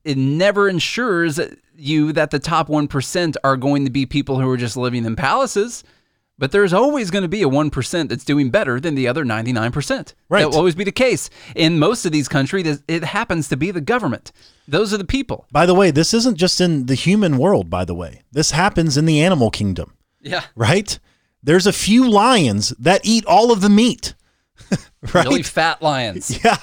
it 0.07 0.17
never 0.17 0.69
ensures 0.69 1.39
you 1.77 2.13
that 2.13 2.31
the 2.31 2.39
top 2.39 2.69
1% 2.69 3.37
are 3.45 3.57
going 3.57 3.85
to 3.85 3.91
be 3.91 4.07
people 4.07 4.41
who 4.41 4.49
are 4.51 4.57
just 4.57 4.77
living 4.77 5.05
in 5.05 5.17
palaces. 5.17 5.85
But 6.39 6.53
there's 6.53 6.75
always 6.75 7.11
going 7.11 7.23
to 7.23 7.29
be 7.29 7.43
a 7.43 7.49
1% 7.49 8.09
that's 8.11 8.25
doing 8.25 8.51
better 8.51 8.79
than 8.79 8.95
the 8.95 9.09
other 9.09 9.25
99%. 9.25 10.13
Right. 10.29 10.41
That 10.43 10.49
will 10.51 10.57
always 10.59 10.75
be 10.75 10.85
the 10.85 10.93
case. 10.93 11.31
In 11.55 11.79
most 11.79 12.05
of 12.05 12.13
these 12.13 12.29
countries, 12.29 12.83
it 12.87 13.05
happens 13.05 13.49
to 13.49 13.57
be 13.57 13.71
the 13.71 13.81
government. 13.81 14.33
Those 14.69 14.93
are 14.93 14.99
the 14.99 15.05
people. 15.07 15.47
By 15.51 15.65
the 15.65 15.75
way, 15.75 15.91
this 15.91 16.13
isn't 16.13 16.37
just 16.37 16.61
in 16.61 16.87
the 16.87 16.95
human 16.95 17.39
world, 17.39 17.71
by 17.71 17.87
the 17.87 17.95
way. 17.95 18.21
This 18.33 18.51
happens 18.51 18.99
in 18.99 19.07
the 19.07 19.23
animal 19.23 19.51
kingdom, 19.51 19.95
Yeah. 20.21 20.45
right? 20.55 20.99
There's 21.43 21.67
a 21.67 21.73
few 21.73 22.07
lions 22.09 22.69
that 22.79 23.01
eat 23.05 23.25
all 23.25 23.51
of 23.51 23.63
the 23.63 23.71
meat. 23.71 24.15
right? 25.15 25.25
Really 25.25 25.43
fat 25.43 25.81
lions. 25.81 26.39
Yeah. 26.45 26.59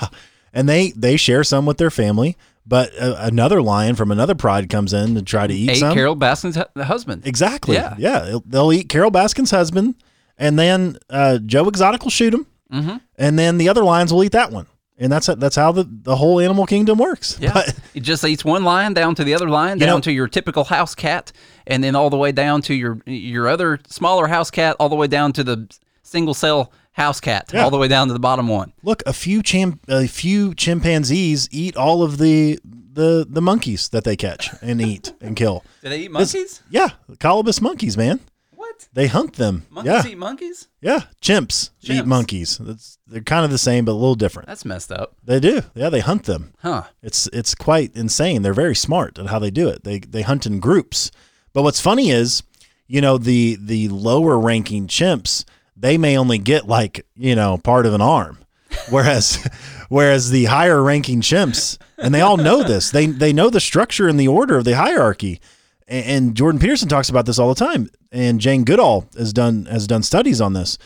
And 0.56 0.70
they 0.70 0.92
they 0.92 1.18
share 1.18 1.44
some 1.44 1.66
with 1.66 1.80
their 1.80 1.90
family, 1.90 2.38
but 2.66 2.92
uh, 3.00 3.16
another 3.20 3.62
lion 3.62 3.96
from 3.96 4.12
another 4.12 4.36
pride 4.36 4.70
comes 4.70 4.94
in 4.94 5.16
to 5.16 5.22
try 5.22 5.48
to 5.48 5.54
eat 5.54 5.70
Ate 5.72 5.78
some. 5.78 5.94
Carole 5.94 6.16
Baskin's 6.16 6.56
hu- 6.56 6.82
husband. 6.84 7.26
Exactly. 7.28 7.76
Yeah. 7.76 7.96
Yeah. 7.98 8.20
They'll- 8.20 8.44
They'll 8.46 8.74
eat 8.74 8.90
Carole 8.90 9.12
Baskin's 9.12 9.52
husband, 9.52 9.96
and 10.38 10.58
then 10.58 10.98
uh, 11.10 11.40
Joe 11.40 11.68
Exotic 11.68 12.04
will 12.04 12.12
shoot 12.12 12.34
him, 12.34 12.46
Mm-hmm. 12.72 12.98
and 13.18 13.38
then 13.38 13.58
the 13.60 13.70
other 13.70 13.84
lions 13.84 14.12
will 14.12 14.24
eat 14.24 14.32
that 14.32 14.52
one. 14.52 14.66
And 14.98 15.12
that's 15.12 15.26
that's 15.28 15.56
how 15.56 15.72
the, 15.72 15.88
the 15.90 16.16
whole 16.16 16.40
animal 16.40 16.66
kingdom 16.66 16.98
works. 17.00 17.38
Yeah. 17.40 17.52
But 17.54 17.76
it 17.94 18.02
just 18.02 18.24
eats 18.24 18.46
one 18.46 18.64
lion 18.64 18.94
down 18.94 19.16
to 19.16 19.24
the 19.24 19.34
other 19.34 19.50
lion, 19.50 19.80
You 19.80 19.86
down 19.88 19.98
know- 19.98 20.02
to 20.02 20.12
your 20.12 20.28
typical 20.28 20.64
house 20.64 20.96
cat, 20.96 21.32
and 21.68 21.84
then 21.84 21.96
all 21.96 22.10
the 22.10 22.18
way 22.18 22.32
down 22.32 22.62
to 22.64 22.74
your 22.74 23.00
your 23.06 23.48
other 23.48 23.80
smaller 23.88 24.28
house 24.28 24.50
cat, 24.52 24.76
all 24.80 24.90
the 24.90 24.96
way 24.96 25.08
down 25.08 25.34
to 25.34 25.44
the 25.44 25.68
single 26.04 26.34
cell 26.34 26.72
house 26.94 27.20
cat, 27.20 27.52
Yeah. 27.54 27.64
all 27.64 27.70
the 27.72 27.78
way 27.78 27.88
down 27.88 28.08
to 28.08 28.14
the 28.14 28.20
bottom 28.20 28.48
one. 28.48 28.74
look, 28.84 29.04
a 29.06 29.14
few 29.14 29.42
chim- 29.44 29.80
a 29.88 30.08
few 30.08 30.54
chimpanzees 30.56 31.48
eat 31.52 31.76
all 31.76 32.02
of 32.04 32.18
the 32.18 32.60
the 32.94 33.26
the 33.28 33.42
monkeys 33.42 33.90
that 33.90 34.04
they 34.04 34.16
catch 34.16 34.50
and 34.62 34.82
eat 34.82 35.14
and 35.22 35.36
kill. 35.36 35.64
Do 35.82 35.90
they 35.90 36.00
eat 36.02 36.14
This- 36.14 36.34
monkeys? 36.34 36.62
Yeah, 36.70 36.90
colobus 37.18 37.62
monkeys, 37.62 37.98
man. 37.98 38.20
What? 38.56 38.88
They 38.94 39.08
hunt 39.08 39.34
them. 39.34 39.66
Monkeys 39.72 39.92
yeah, 40.06 40.08
eat 40.12 40.18
monkeys? 40.18 40.68
yeah. 40.82 41.02
Chimps, 41.22 41.72
eat 41.82 42.06
monkeys. 42.06 42.58
That's, 42.60 42.98
they're 43.08 43.22
kind 43.22 43.44
of 43.44 43.52
the 43.52 43.58
same, 43.58 43.84
but 43.86 43.92
a 43.92 44.00
little 44.00 44.16
different. 44.16 44.48
That's 44.48 44.64
messed 44.64 44.92
up. 44.92 45.16
They 45.24 45.40
do. 45.42 45.62
Yeah, 45.76 45.90
they 45.90 46.00
hunt 46.00 46.24
them. 46.26 46.54
Huh. 46.60 46.84
It's 47.02 47.28
it's 47.34 47.56
quite 47.56 47.94
insane. 47.96 48.42
They're 48.42 48.54
very 48.54 48.76
smart 48.76 49.20
at 49.20 49.28
how 49.28 49.40
they 49.40 49.52
do 49.52 49.68
it. 49.68 49.84
They 49.84 50.00
they 50.00 50.22
hunt 50.22 50.46
in 50.46 50.60
groups. 50.60 51.12
But 51.52 51.64
what's 51.64 51.82
funny 51.82 52.10
is, 52.12 52.44
you 52.88 53.02
know, 53.02 53.18
the 53.18 53.58
the 53.60 53.90
lower 53.90 54.40
ranking 54.40 54.88
chimps, 54.88 55.44
they 55.76 55.98
may 55.98 56.18
only 56.18 56.38
get 56.38 56.68
like, 56.68 57.06
you 57.16 57.36
know, 57.36 57.58
part 57.58 57.86
of 57.86 57.94
an 57.94 58.02
arm. 58.02 58.40
Whereas 58.90 59.48
whereas 59.90 60.32
the 60.32 60.46
higher 60.46 60.82
ranking 60.82 61.22
chimps, 61.22 61.78
and 62.00 62.14
they 62.14 62.22
all 62.22 62.38
know 62.38 62.64
this. 62.64 62.90
They 62.90 63.06
they 63.06 63.32
know 63.32 63.52
the 63.52 63.60
structure 63.60 64.08
and 64.08 64.20
the 64.20 64.28
order 64.28 64.58
of 64.58 64.66
the 64.66 64.76
hierarchy. 64.76 65.40
And, 65.88 66.06
and 66.06 66.36
Jordan 66.36 66.60
Peterson 66.60 66.90
talks 66.90 67.08
about 67.08 67.28
this 67.28 67.38
all 67.38 67.50
the 67.50 67.56
time. 67.56 67.90
And 68.12 68.42
Jane 68.42 68.64
Goodall 68.64 69.08
has 69.16 69.32
done 69.32 69.66
has 69.66 69.86
done 69.86 70.02
studies 70.02 70.42
on 70.42 70.54
this. 70.54 70.80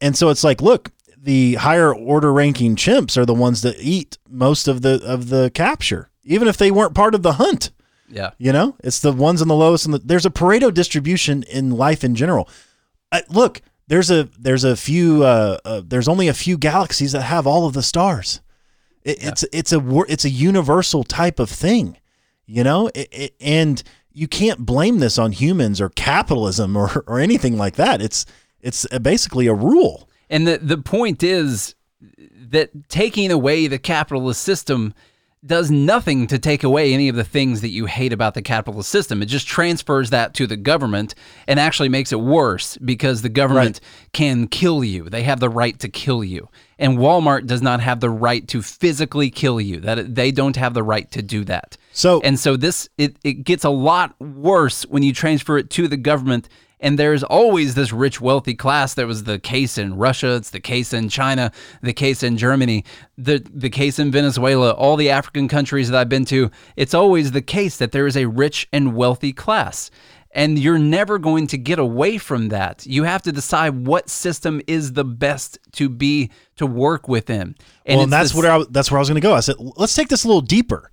And 0.00 0.16
so 0.16 0.28
it's 0.28 0.44
like, 0.44 0.62
look, 0.62 0.92
the 1.20 1.54
higher 1.54 1.92
order 1.94 2.32
ranking 2.32 2.76
chimps 2.76 3.16
are 3.16 3.26
the 3.26 3.34
ones 3.34 3.62
that 3.62 3.76
eat 3.80 4.18
most 4.28 4.68
of 4.68 4.82
the 4.82 5.02
of 5.04 5.28
the 5.28 5.50
capture, 5.54 6.10
even 6.24 6.48
if 6.48 6.56
they 6.56 6.70
weren't 6.70 6.94
part 6.94 7.14
of 7.14 7.22
the 7.22 7.34
hunt. 7.34 7.70
Yeah. 8.08 8.30
You 8.38 8.52
know, 8.52 8.76
it's 8.84 9.00
the 9.00 9.12
ones 9.12 9.40
on 9.40 9.48
the 9.48 9.54
lowest. 9.54 9.86
And 9.86 9.94
the, 9.94 9.98
there's 9.98 10.26
a 10.26 10.30
Pareto 10.30 10.72
distribution 10.72 11.44
in 11.44 11.70
life 11.70 12.04
in 12.04 12.14
general. 12.14 12.48
Uh, 13.10 13.22
look, 13.30 13.62
there's 13.88 14.10
a 14.10 14.28
there's 14.38 14.64
a 14.64 14.76
few 14.76 15.24
uh, 15.24 15.58
uh, 15.64 15.82
there's 15.84 16.08
only 16.08 16.28
a 16.28 16.34
few 16.34 16.56
galaxies 16.56 17.12
that 17.12 17.22
have 17.22 17.46
all 17.46 17.66
of 17.66 17.74
the 17.74 17.82
stars. 17.82 18.40
It, 19.02 19.22
It's 19.24 19.44
it's 19.52 19.72
a 19.72 20.02
it's 20.08 20.24
a 20.24 20.30
universal 20.30 21.04
type 21.04 21.40
of 21.40 21.50
thing, 21.50 21.98
you 22.46 22.62
know, 22.62 22.88
it, 22.94 23.08
it, 23.10 23.34
and 23.40 23.82
you 24.12 24.28
can't 24.28 24.60
blame 24.60 24.98
this 24.98 25.18
on 25.18 25.32
humans 25.32 25.80
or 25.80 25.88
capitalism 25.88 26.76
or 26.76 27.04
or 27.06 27.18
anything 27.18 27.56
like 27.56 27.76
that. 27.76 28.00
It's 28.00 28.24
it's 28.60 28.86
basically 28.98 29.46
a 29.46 29.54
rule. 29.54 30.08
And 30.30 30.46
the 30.46 30.58
the 30.58 30.78
point 30.78 31.22
is 31.22 31.74
that 32.50 32.88
taking 32.88 33.30
away 33.30 33.66
the 33.66 33.78
capitalist 33.78 34.42
system 34.42 34.94
does 35.44 35.70
nothing 35.70 36.28
to 36.28 36.38
take 36.38 36.62
away 36.62 36.94
any 36.94 37.08
of 37.08 37.16
the 37.16 37.24
things 37.24 37.62
that 37.62 37.70
you 37.70 37.86
hate 37.86 38.12
about 38.12 38.34
the 38.34 38.42
capitalist 38.42 38.88
system. 38.88 39.22
It 39.22 39.26
just 39.26 39.46
transfers 39.46 40.10
that 40.10 40.34
to 40.34 40.46
the 40.46 40.56
government 40.56 41.16
and 41.48 41.58
actually 41.58 41.88
makes 41.88 42.12
it 42.12 42.20
worse 42.20 42.76
because 42.78 43.22
the 43.22 43.28
government 43.28 43.80
can 44.12 44.46
kill 44.46 44.84
you. 44.84 45.08
They 45.08 45.24
have 45.24 45.40
the 45.40 45.48
right 45.48 45.76
to 45.80 45.88
kill 45.88 46.22
you. 46.22 46.48
And 46.78 46.98
Walmart 46.98 47.46
does 47.46 47.60
not 47.60 47.80
have 47.80 48.00
the 48.00 48.10
right 48.10 48.46
to 48.48 48.62
physically 48.62 49.30
kill 49.30 49.60
you. 49.60 49.80
That 49.80 50.14
they 50.14 50.30
don't 50.30 50.56
have 50.56 50.74
the 50.74 50.82
right 50.82 51.10
to 51.10 51.22
do 51.22 51.44
that. 51.44 51.76
So 51.92 52.20
And 52.22 52.38
so 52.38 52.56
this 52.56 52.88
it, 52.96 53.16
it 53.24 53.44
gets 53.44 53.64
a 53.64 53.70
lot 53.70 54.18
worse 54.20 54.84
when 54.86 55.02
you 55.02 55.12
transfer 55.12 55.58
it 55.58 55.70
to 55.70 55.88
the 55.88 55.96
government. 55.96 56.48
And 56.82 56.98
there's 56.98 57.22
always 57.22 57.74
this 57.74 57.92
rich, 57.92 58.20
wealthy 58.20 58.54
class. 58.54 58.92
That 58.94 59.06
was 59.06 59.24
the 59.24 59.38
case 59.38 59.78
in 59.78 59.96
Russia. 59.96 60.34
It's 60.34 60.50
the 60.50 60.60
case 60.60 60.92
in 60.92 61.08
China. 61.08 61.52
The 61.80 61.92
case 61.94 62.22
in 62.22 62.36
Germany. 62.36 62.84
The 63.16 63.42
the 63.50 63.70
case 63.70 63.98
in 63.98 64.10
Venezuela. 64.10 64.72
All 64.72 64.96
the 64.96 65.08
African 65.08 65.48
countries 65.48 65.88
that 65.88 65.98
I've 65.98 66.08
been 66.08 66.24
to. 66.26 66.50
It's 66.76 66.92
always 66.92 67.30
the 67.32 67.40
case 67.40 67.76
that 67.78 67.92
there 67.92 68.06
is 68.06 68.16
a 68.16 68.26
rich 68.26 68.68
and 68.72 68.94
wealthy 68.94 69.32
class. 69.32 69.90
And 70.34 70.58
you're 70.58 70.78
never 70.78 71.18
going 71.18 71.46
to 71.48 71.58
get 71.58 71.78
away 71.78 72.16
from 72.18 72.48
that. 72.48 72.86
You 72.86 73.04
have 73.04 73.20
to 73.22 73.32
decide 73.32 73.86
what 73.86 74.08
system 74.08 74.62
is 74.66 74.94
the 74.94 75.04
best 75.04 75.58
to 75.72 75.88
be 75.90 76.30
to 76.56 76.64
work 76.66 77.06
within. 77.06 77.54
well, 77.86 78.00
and 78.00 78.12
that's 78.12 78.30
this- 78.32 78.42
where 78.42 78.50
I, 78.50 78.64
that's 78.70 78.90
where 78.90 78.98
I 78.98 79.02
was 79.02 79.08
going 79.08 79.20
to 79.20 79.28
go. 79.28 79.34
I 79.34 79.40
said, 79.40 79.56
let's 79.76 79.94
take 79.94 80.08
this 80.08 80.24
a 80.24 80.26
little 80.28 80.40
deeper, 80.40 80.90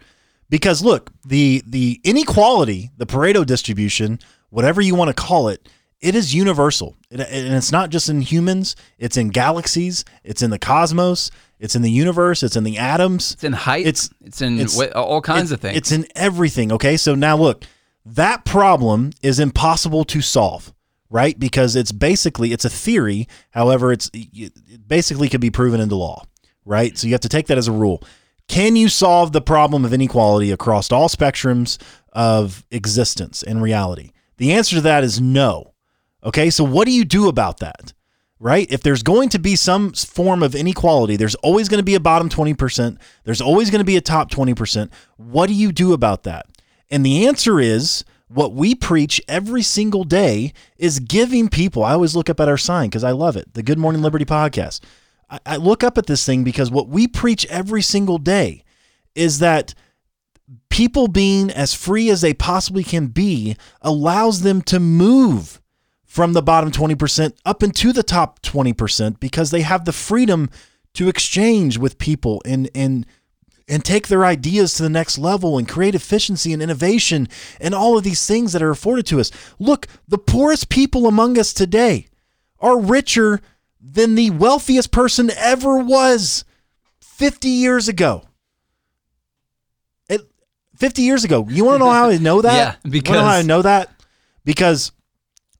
because 0.49 0.83
look, 0.83 1.09
the 1.25 1.63
the 1.65 2.01
inequality, 2.03 2.91
the 2.97 3.05
Pareto 3.05 3.45
distribution, 3.45 4.19
whatever 4.49 4.81
you 4.81 4.93
want 4.93 5.07
to 5.07 5.13
call 5.13 5.47
it, 5.47 5.69
it 6.01 6.15
is 6.15 6.33
universal, 6.33 6.95
It- 7.11 7.19
and 7.19 7.53
it's 7.55 7.71
not 7.71 7.89
just 7.89 8.09
in 8.09 8.21
humans. 8.21 8.75
It's 8.97 9.17
in 9.17 9.29
galaxies. 9.29 10.05
It's 10.23 10.41
in 10.41 10.49
the 10.49 10.59
cosmos. 10.59 11.29
It's 11.59 11.75
in 11.75 11.81
the 11.81 11.91
universe. 11.91 12.41
It's 12.43 12.55
in 12.55 12.63
the 12.63 12.77
atoms. 12.77 13.33
it's 13.33 13.43
in 13.43 13.53
height. 13.53 13.81
it's- 13.85 14.09
It's 14.23 14.41
in 14.41 14.59
it's- 14.59 14.79
all 14.93 15.21
kinds 15.21 15.51
It- 15.51 15.55
of 15.55 15.61
things. 15.61 15.77
It's 15.77 15.91
in 15.91 16.05
everything. 16.15 16.71
Okay, 16.71 16.95
so 16.97 17.15
now 17.15 17.35
look, 17.35 17.65
that 18.05 18.45
problem 18.45 19.11
is 19.21 19.39
impossible 19.39 20.05
to 20.05 20.21
solve, 20.21 20.73
right? 21.09 21.37
Because 21.37 21.75
it's 21.75 21.91
basically 21.91 22.53
it's 22.53 22.63
a 22.65 22.69
theory. 22.69 23.27
However, 23.51 23.91
it's 23.91 24.09
it 24.13 24.87
basically 24.87 25.27
could 25.27 25.41
be 25.41 25.49
proven 25.51 25.81
into 25.81 25.95
law, 25.95 26.23
right? 26.65 26.97
So 26.97 27.07
you 27.07 27.13
have 27.13 27.21
to 27.21 27.29
take 27.29 27.47
that 27.47 27.57
as 27.57 27.67
a 27.67 27.73
rule. 27.73 28.01
Can 28.47 28.75
you 28.75 28.87
solve 28.89 29.31
the 29.33 29.41
problem 29.41 29.83
of 29.85 29.93
inequality 29.93 30.49
across 30.51 30.91
all 30.91 31.09
spectrums 31.09 31.77
of 32.13 32.63
existence 32.71 33.43
and 33.43 33.61
reality? 33.61 34.11
The 34.37 34.53
answer 34.53 34.77
to 34.77 34.81
that 34.81 35.03
is 35.03 35.19
no. 35.19 35.73
Okay, 36.23 36.49
so 36.49 36.63
what 36.63 36.85
do 36.85 36.91
you 36.91 37.05
do 37.05 37.27
about 37.27 37.59
that? 37.59 37.93
Right? 38.39 38.71
If 38.71 38.83
there's 38.83 39.03
going 39.03 39.29
to 39.29 39.39
be 39.39 39.55
some 39.55 39.91
form 39.91 40.43
of 40.43 40.55
inequality, 40.55 41.17
there's 41.17 41.35
always 41.35 41.67
going 41.67 41.79
to 41.79 41.83
be 41.83 41.95
a 41.95 41.99
bottom 41.99 42.29
20%, 42.29 42.97
there's 43.25 43.41
always 43.41 43.69
going 43.69 43.79
to 43.79 43.85
be 43.85 43.97
a 43.97 44.01
top 44.01 44.31
20%. 44.31 44.89
What 45.17 45.47
do 45.47 45.53
you 45.53 45.71
do 45.71 45.91
about 45.93 46.23
that? 46.23 46.45
And 46.89 47.05
the 47.05 47.27
answer 47.27 47.59
is 47.59 48.05
what 48.29 48.53
we 48.53 48.75
preach 48.75 49.21
every 49.27 49.61
single 49.61 50.03
day 50.03 50.53
is 50.77 50.99
giving 50.99 51.49
people. 51.49 51.83
I 51.83 51.93
always 51.93 52.15
look 52.15 52.29
up 52.29 52.39
at 52.39 52.47
our 52.47 52.57
sign 52.57 52.89
because 52.89 53.03
I 53.03 53.11
love 53.11 53.35
it, 53.35 53.53
the 53.55 53.63
Good 53.63 53.77
Morning 53.77 54.01
Liberty 54.01 54.25
podcast. 54.25 54.81
I, 55.29 55.39
I 55.45 55.55
look 55.57 55.83
up 55.83 55.97
at 55.97 56.05
this 56.05 56.25
thing 56.25 56.43
because 56.43 56.71
what 56.71 56.87
we 56.87 57.07
preach 57.07 57.45
every 57.47 57.81
single 57.81 58.19
day 58.19 58.63
is 59.15 59.39
that 59.39 59.73
people 60.69 61.07
being 61.07 61.51
as 61.51 61.73
free 61.73 62.09
as 62.09 62.21
they 62.21 62.33
possibly 62.33 62.83
can 62.83 63.07
be 63.07 63.57
allows 63.81 64.41
them 64.41 64.61
to 64.61 64.79
move 64.79 65.58
from 66.09 66.33
the 66.33 66.41
bottom 66.41 66.71
20% 66.71 67.33
up 67.45 67.61
into 67.61 67.93
the 67.93 68.01
top 68.01 68.41
20% 68.41 69.19
because 69.19 69.51
they 69.51 69.61
have 69.61 69.85
the 69.85 69.93
freedom 69.93 70.49
to 70.95 71.07
exchange 71.07 71.77
with 71.77 71.99
people 71.99 72.41
and 72.45 72.67
and 72.73 73.05
and 73.67 73.85
take 73.85 74.07
their 74.07 74.25
ideas 74.25 74.73
to 74.73 74.81
the 74.81 74.89
next 74.89 75.19
level 75.19 75.55
and 75.55 75.69
create 75.69 75.93
efficiency 75.93 76.51
and 76.51 76.63
innovation 76.63 77.27
and 77.61 77.75
all 77.75 77.95
of 77.95 78.03
these 78.03 78.25
things 78.25 78.53
that 78.53 78.63
are 78.63 78.71
afforded 78.71 79.05
to 79.05 79.19
us. 79.19 79.29
Look, 79.59 79.85
the 80.07 80.17
poorest 80.17 80.69
people 80.69 81.05
among 81.05 81.37
us 81.37 81.53
today 81.53 82.07
are 82.59 82.79
richer 82.79 83.39
than 83.79 84.15
the 84.15 84.31
wealthiest 84.31 84.91
person 84.91 85.29
ever 85.37 85.77
was 85.77 86.43
50 87.01 87.47
years 87.47 87.87
ago. 87.87 88.23
It, 90.09 90.21
50 90.75 91.03
years 91.03 91.23
ago. 91.23 91.45
You 91.47 91.65
want 91.65 91.75
to 91.75 91.85
know 91.85 91.91
how 91.91 92.09
I 92.09 92.17
know 92.17 92.41
that? 92.41 92.79
Yeah, 92.83 92.91
You 92.91 93.03
wanna 93.05 93.19
know 93.19 93.25
how 93.27 93.37
I 93.37 93.41
know 93.43 93.61
that? 93.61 93.91
Because 94.43 94.91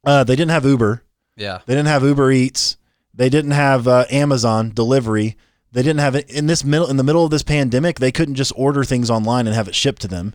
uh, 0.10 0.24
they 0.24 0.36
didn't 0.36 0.52
have 0.52 0.66
Uber. 0.66 1.04
yeah. 1.36 1.60
They 1.66 1.76
didn't 1.76 1.88
have 1.88 2.04
Uber 2.04 2.32
Eats. 2.32 2.78
They 3.14 3.30
didn't 3.30 3.52
have 3.52 3.88
uh, 3.88 4.06
Amazon 4.10 4.72
delivery. 4.74 5.36
They 5.72 5.84
didn't 5.84 6.00
have 6.00 6.16
it 6.16 6.30
in 6.30 6.48
this 6.48 6.64
middle 6.64 6.90
in 6.90 6.98
the 6.98 7.04
middle 7.04 7.24
of 7.26 7.32
this 7.32 7.44
pandemic. 7.44 8.00
They 8.00 8.12
couldn't 8.12 8.36
just 8.36 8.54
order 8.56 8.84
things 8.84 9.10
online 9.10 9.46
and 9.46 9.56
have 9.56 9.68
it 9.68 9.76
shipped 9.76 10.02
to 10.04 10.08
them. 10.08 10.34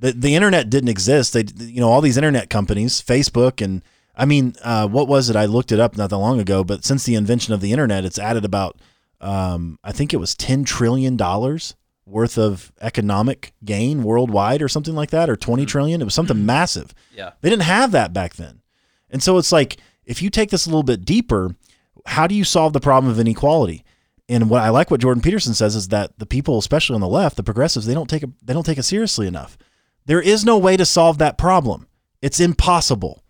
The 0.00 0.12
the 0.12 0.34
internet 0.34 0.70
didn't 0.70 0.88
exist. 0.88 1.32
They 1.34 1.44
you 1.56 1.80
know 1.80 1.90
all 1.90 2.00
these 2.00 2.16
internet 2.16 2.50
companies, 2.50 3.00
Facebook 3.00 3.62
and 3.64 3.82
I 4.16 4.24
mean, 4.24 4.54
uh, 4.62 4.88
what 4.88 5.08
was 5.08 5.30
it? 5.30 5.36
I 5.36 5.44
looked 5.46 5.72
it 5.72 5.80
up 5.80 5.96
not 5.96 6.10
that 6.10 6.18
long 6.18 6.40
ago. 6.40 6.64
But 6.64 6.84
since 6.84 7.04
the 7.04 7.14
invention 7.14 7.54
of 7.54 7.60
the 7.60 7.72
internet, 7.72 8.04
it's 8.04 8.18
added 8.18 8.44
about 8.44 8.80
um, 9.20 9.78
I 9.84 9.92
think 9.92 10.12
it 10.12 10.18
was 10.18 10.34
ten 10.34 10.64
trillion 10.64 11.16
dollars 11.16 11.76
worth 12.06 12.36
of 12.36 12.72
economic 12.80 13.52
gain 13.64 14.02
worldwide 14.02 14.62
or 14.62 14.68
something 14.68 14.94
like 14.94 15.10
that 15.10 15.30
or 15.30 15.36
20 15.36 15.64
trillion. 15.66 16.00
It 16.00 16.04
was 16.04 16.14
something 16.14 16.44
massive. 16.54 16.92
Yeah. 17.14 17.30
They 17.40 17.48
didn't 17.50 17.62
have 17.62 17.92
that 17.92 18.12
back 18.12 18.34
then. 18.34 18.61
And 19.12 19.22
so 19.22 19.38
it's 19.38 19.52
like 19.52 19.76
if 20.04 20.20
you 20.20 20.30
take 20.30 20.50
this 20.50 20.66
a 20.66 20.70
little 20.70 20.82
bit 20.82 21.04
deeper, 21.04 21.54
how 22.06 22.26
do 22.26 22.34
you 22.34 22.44
solve 22.44 22.72
the 22.72 22.80
problem 22.80 23.12
of 23.12 23.20
inequality? 23.20 23.84
And 24.28 24.48
what 24.48 24.62
I 24.62 24.70
like 24.70 24.90
what 24.90 25.00
Jordan 25.00 25.22
Peterson 25.22 25.54
says 25.54 25.76
is 25.76 25.88
that 25.88 26.18
the 26.18 26.26
people, 26.26 26.58
especially 26.58 26.94
on 26.94 27.00
the 27.00 27.08
left, 27.08 27.36
the 27.36 27.42
progressives, 27.42 27.86
they 27.86 27.94
don't 27.94 28.08
take 28.08 28.22
it 28.22 28.30
they 28.44 28.52
don't 28.52 28.64
take 28.64 28.78
it 28.78 28.84
seriously 28.84 29.26
enough. 29.26 29.58
There 30.06 30.20
is 30.20 30.44
no 30.44 30.58
way 30.58 30.76
to 30.76 30.86
solve 30.86 31.18
that 31.18 31.38
problem. 31.38 31.86
It's 32.20 32.40
impossible. 32.40 33.22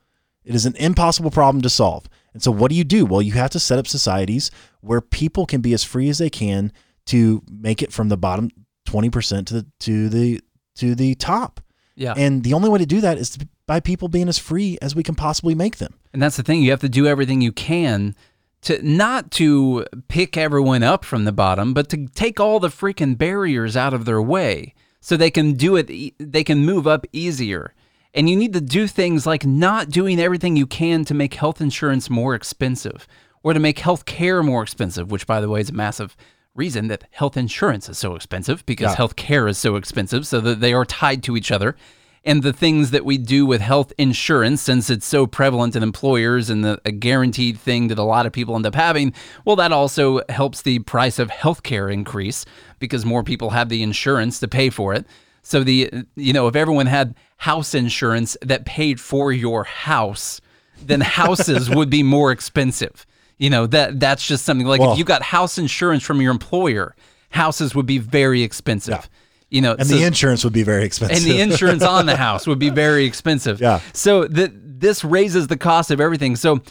It 0.45 0.55
is 0.55 0.67
an 0.67 0.77
impossible 0.77 1.31
problem 1.31 1.63
to 1.63 1.71
solve. 1.71 2.09
And 2.33 2.43
so 2.43 2.51
what 2.51 2.71
do 2.71 2.77
you 2.77 2.85
do? 2.85 3.05
Well, 3.05 3.23
you 3.23 3.33
have 3.33 3.51
to 3.51 3.61
set 3.61 3.79
up 3.79 3.87
societies 3.87 4.51
where 4.81 5.01
people 5.01 5.47
can 5.47 5.61
be 5.61 5.75
as 5.75 5.85
free 5.85 6.09
as 6.09 6.19
they 6.19 6.31
can 6.31 6.73
to 7.07 7.43
make 7.51 7.83
it 7.83 7.93
from 7.93 8.09
the 8.09 8.17
bottom 8.17 8.51
20% 8.87 9.47
to 9.47 9.55
the 9.55 9.67
to 9.81 10.09
the 10.09 10.41
to 10.77 10.95
the 10.95 11.15
top. 11.17 11.61
Yeah. 11.95 12.15
And 12.17 12.43
the 12.43 12.55
only 12.55 12.69
way 12.69 12.79
to 12.79 12.87
do 12.87 13.01
that 13.03 13.19
is 13.19 13.37
by 13.67 13.81
people 13.81 14.09
being 14.09 14.29
as 14.29 14.39
free 14.39 14.79
as 14.83 14.95
we 14.95 15.03
can 15.03 15.15
possibly 15.15 15.55
make 15.55 15.77
them. 15.79 15.95
And 16.13 16.23
that's 16.23 16.37
the 16.37 16.43
thing. 16.43 16.63
You 16.63 16.71
have 16.71 16.81
to 16.81 16.89
do 16.89 17.07
everything 17.07 17.41
you 17.41 17.53
can 17.53 18.15
to 18.63 18.81
not 18.87 19.31
to 19.33 19.87
pick 20.09 20.37
everyone 20.37 20.83
up 20.83 21.05
from 21.05 21.25
the 21.25 21.33
bottom, 21.33 21.75
but 21.75 21.89
to 21.91 22.07
take 22.09 22.39
all 22.39 22.61
the 22.61 22.69
freaking 22.69 23.17
barriers 23.19 23.77
out 23.77 23.95
of 23.95 24.05
their 24.05 24.23
way 24.23 24.75
so 25.01 25.17
they 25.17 25.31
can 25.31 25.55
do 25.55 25.77
it, 25.77 26.15
they 26.19 26.45
can 26.45 26.65
move 26.65 26.87
up 26.87 27.07
easier. 27.13 27.75
And 28.15 28.29
you 28.29 28.37
need 28.37 28.53
to 28.53 28.61
do 28.61 28.87
things 28.87 29.27
like 29.27 29.47
not 29.47 29.89
doing 29.89 30.21
everything 30.21 30.55
you 30.55 30.67
can 30.67 31.05
to 31.07 31.15
make 31.15 31.35
health 31.35 31.61
insurance 31.61 32.11
more 32.11 32.35
expensive 32.35 33.09
or 33.43 33.55
to 33.55 33.59
make 33.59 33.79
health 33.81 34.05
care 34.05 34.43
more 34.43 34.63
expensive, 34.63 35.11
which, 35.11 35.27
by 35.27 35.41
the 35.41 35.49
way, 35.49 35.61
is 35.61 35.71
a 35.71 35.73
massive 35.73 36.17
reason 36.55 36.89
that 36.89 37.05
health 37.13 37.37
insurance 37.37 37.89
is 37.89 37.97
so 37.99 38.15
expensive 38.15 38.65
because 38.67 38.91
Yeah. 38.93 38.97
health 38.97 39.17
care 39.17 39.49
is 39.49 39.57
so 39.57 39.77
expensive, 39.77 40.27
so 40.27 40.41
that 40.41 40.61
they 40.61 40.75
are 40.75 40.85
tied 40.85 41.23
to 41.25 41.37
each 41.37 41.51
other. 41.51 41.75
And 42.25 42.45
the 42.45 42.53
things 42.53 42.93
that 42.93 43.05
we 43.05 43.19
do 43.19 43.45
with 43.45 43.61
health 43.61 43.93
insurance, 43.99 44.63
since 44.63 44.91
it's 44.91 45.07
so 45.07 45.27
prevalent 45.27 45.75
in 45.75 45.83
employers 45.83 46.51
and 46.51 46.65
the, 46.65 46.81
a 46.85 46.93
guaranteed 46.93 47.59
thing 47.59 47.89
that 47.89 47.99
a 47.99 48.05
lot 48.05 48.27
of 48.27 48.33
people 48.33 48.55
end 48.55 48.65
up 48.65 48.77
having, 48.77 49.13
well, 49.45 49.57
that 49.57 49.73
also 49.73 50.21
helps 50.29 50.63
the 50.63 50.79
price 50.81 51.19
of 51.19 51.31
healthcare 51.31 51.93
increase 51.93 52.45
because 52.79 53.05
more 53.05 53.25
people 53.25 53.51
have 53.51 53.69
the 53.69 53.83
insurance 53.83 54.39
to 54.39 54.47
pay 54.47 54.71
for 54.71 54.95
it. 54.95 55.05
So 55.43 55.65
the 55.65 55.91
you 56.15 56.33
know 56.33 56.47
if 56.47 56.55
everyone 56.55 56.87
had 56.87 57.17
house 57.39 57.75
insurance 57.75 58.37
that 58.43 58.65
paid 58.65 59.01
for 59.01 59.33
your 59.33 59.65
house, 59.65 60.41
then 60.81 61.01
houses 61.01 61.69
would 61.75 61.91
be 61.91 62.05
more 62.05 62.31
expensive. 62.31 63.05
You 63.39 63.51
know 63.51 63.67
that 63.67 63.99
that's 63.99 64.25
just 64.27 64.45
something 64.45 64.67
like 64.67 64.81
Well- 64.81 64.93
if 64.93 64.99
you 64.99 65.05
got 65.05 65.23
house 65.23 65.59
insurance 65.59 66.05
from 66.05 66.21
your 66.21 66.31
employer, 66.31 66.95
houses 67.31 67.75
would 67.75 67.87
be 67.87 67.99
very 67.99 68.43
expensive. 68.43 69.11
You 69.53 69.61
know, 69.61 69.75
And 69.79 69.87
so- 69.87 69.95
the 69.95 70.03
insurance 70.05 70.45
would 70.45 70.53
be 70.55 70.63
very 70.63 70.85
expensive. 70.85 71.17
and 71.19 71.27
the 71.27 71.41
insurance 71.41 71.83
on 71.83 72.07
the 72.07 72.17
house 72.27 72.47
would 72.47 72.59
be 72.59 72.71
very 72.71 73.05
expensive. 73.05 73.61
Yeah. 73.61 73.81
So 73.93 74.27
th- 74.27 74.53
this 74.55 75.05
raises 75.05 75.47
the 75.49 75.57
cost 75.59 75.91
of 75.91 76.01
everything. 76.01 76.37
So 76.37 76.63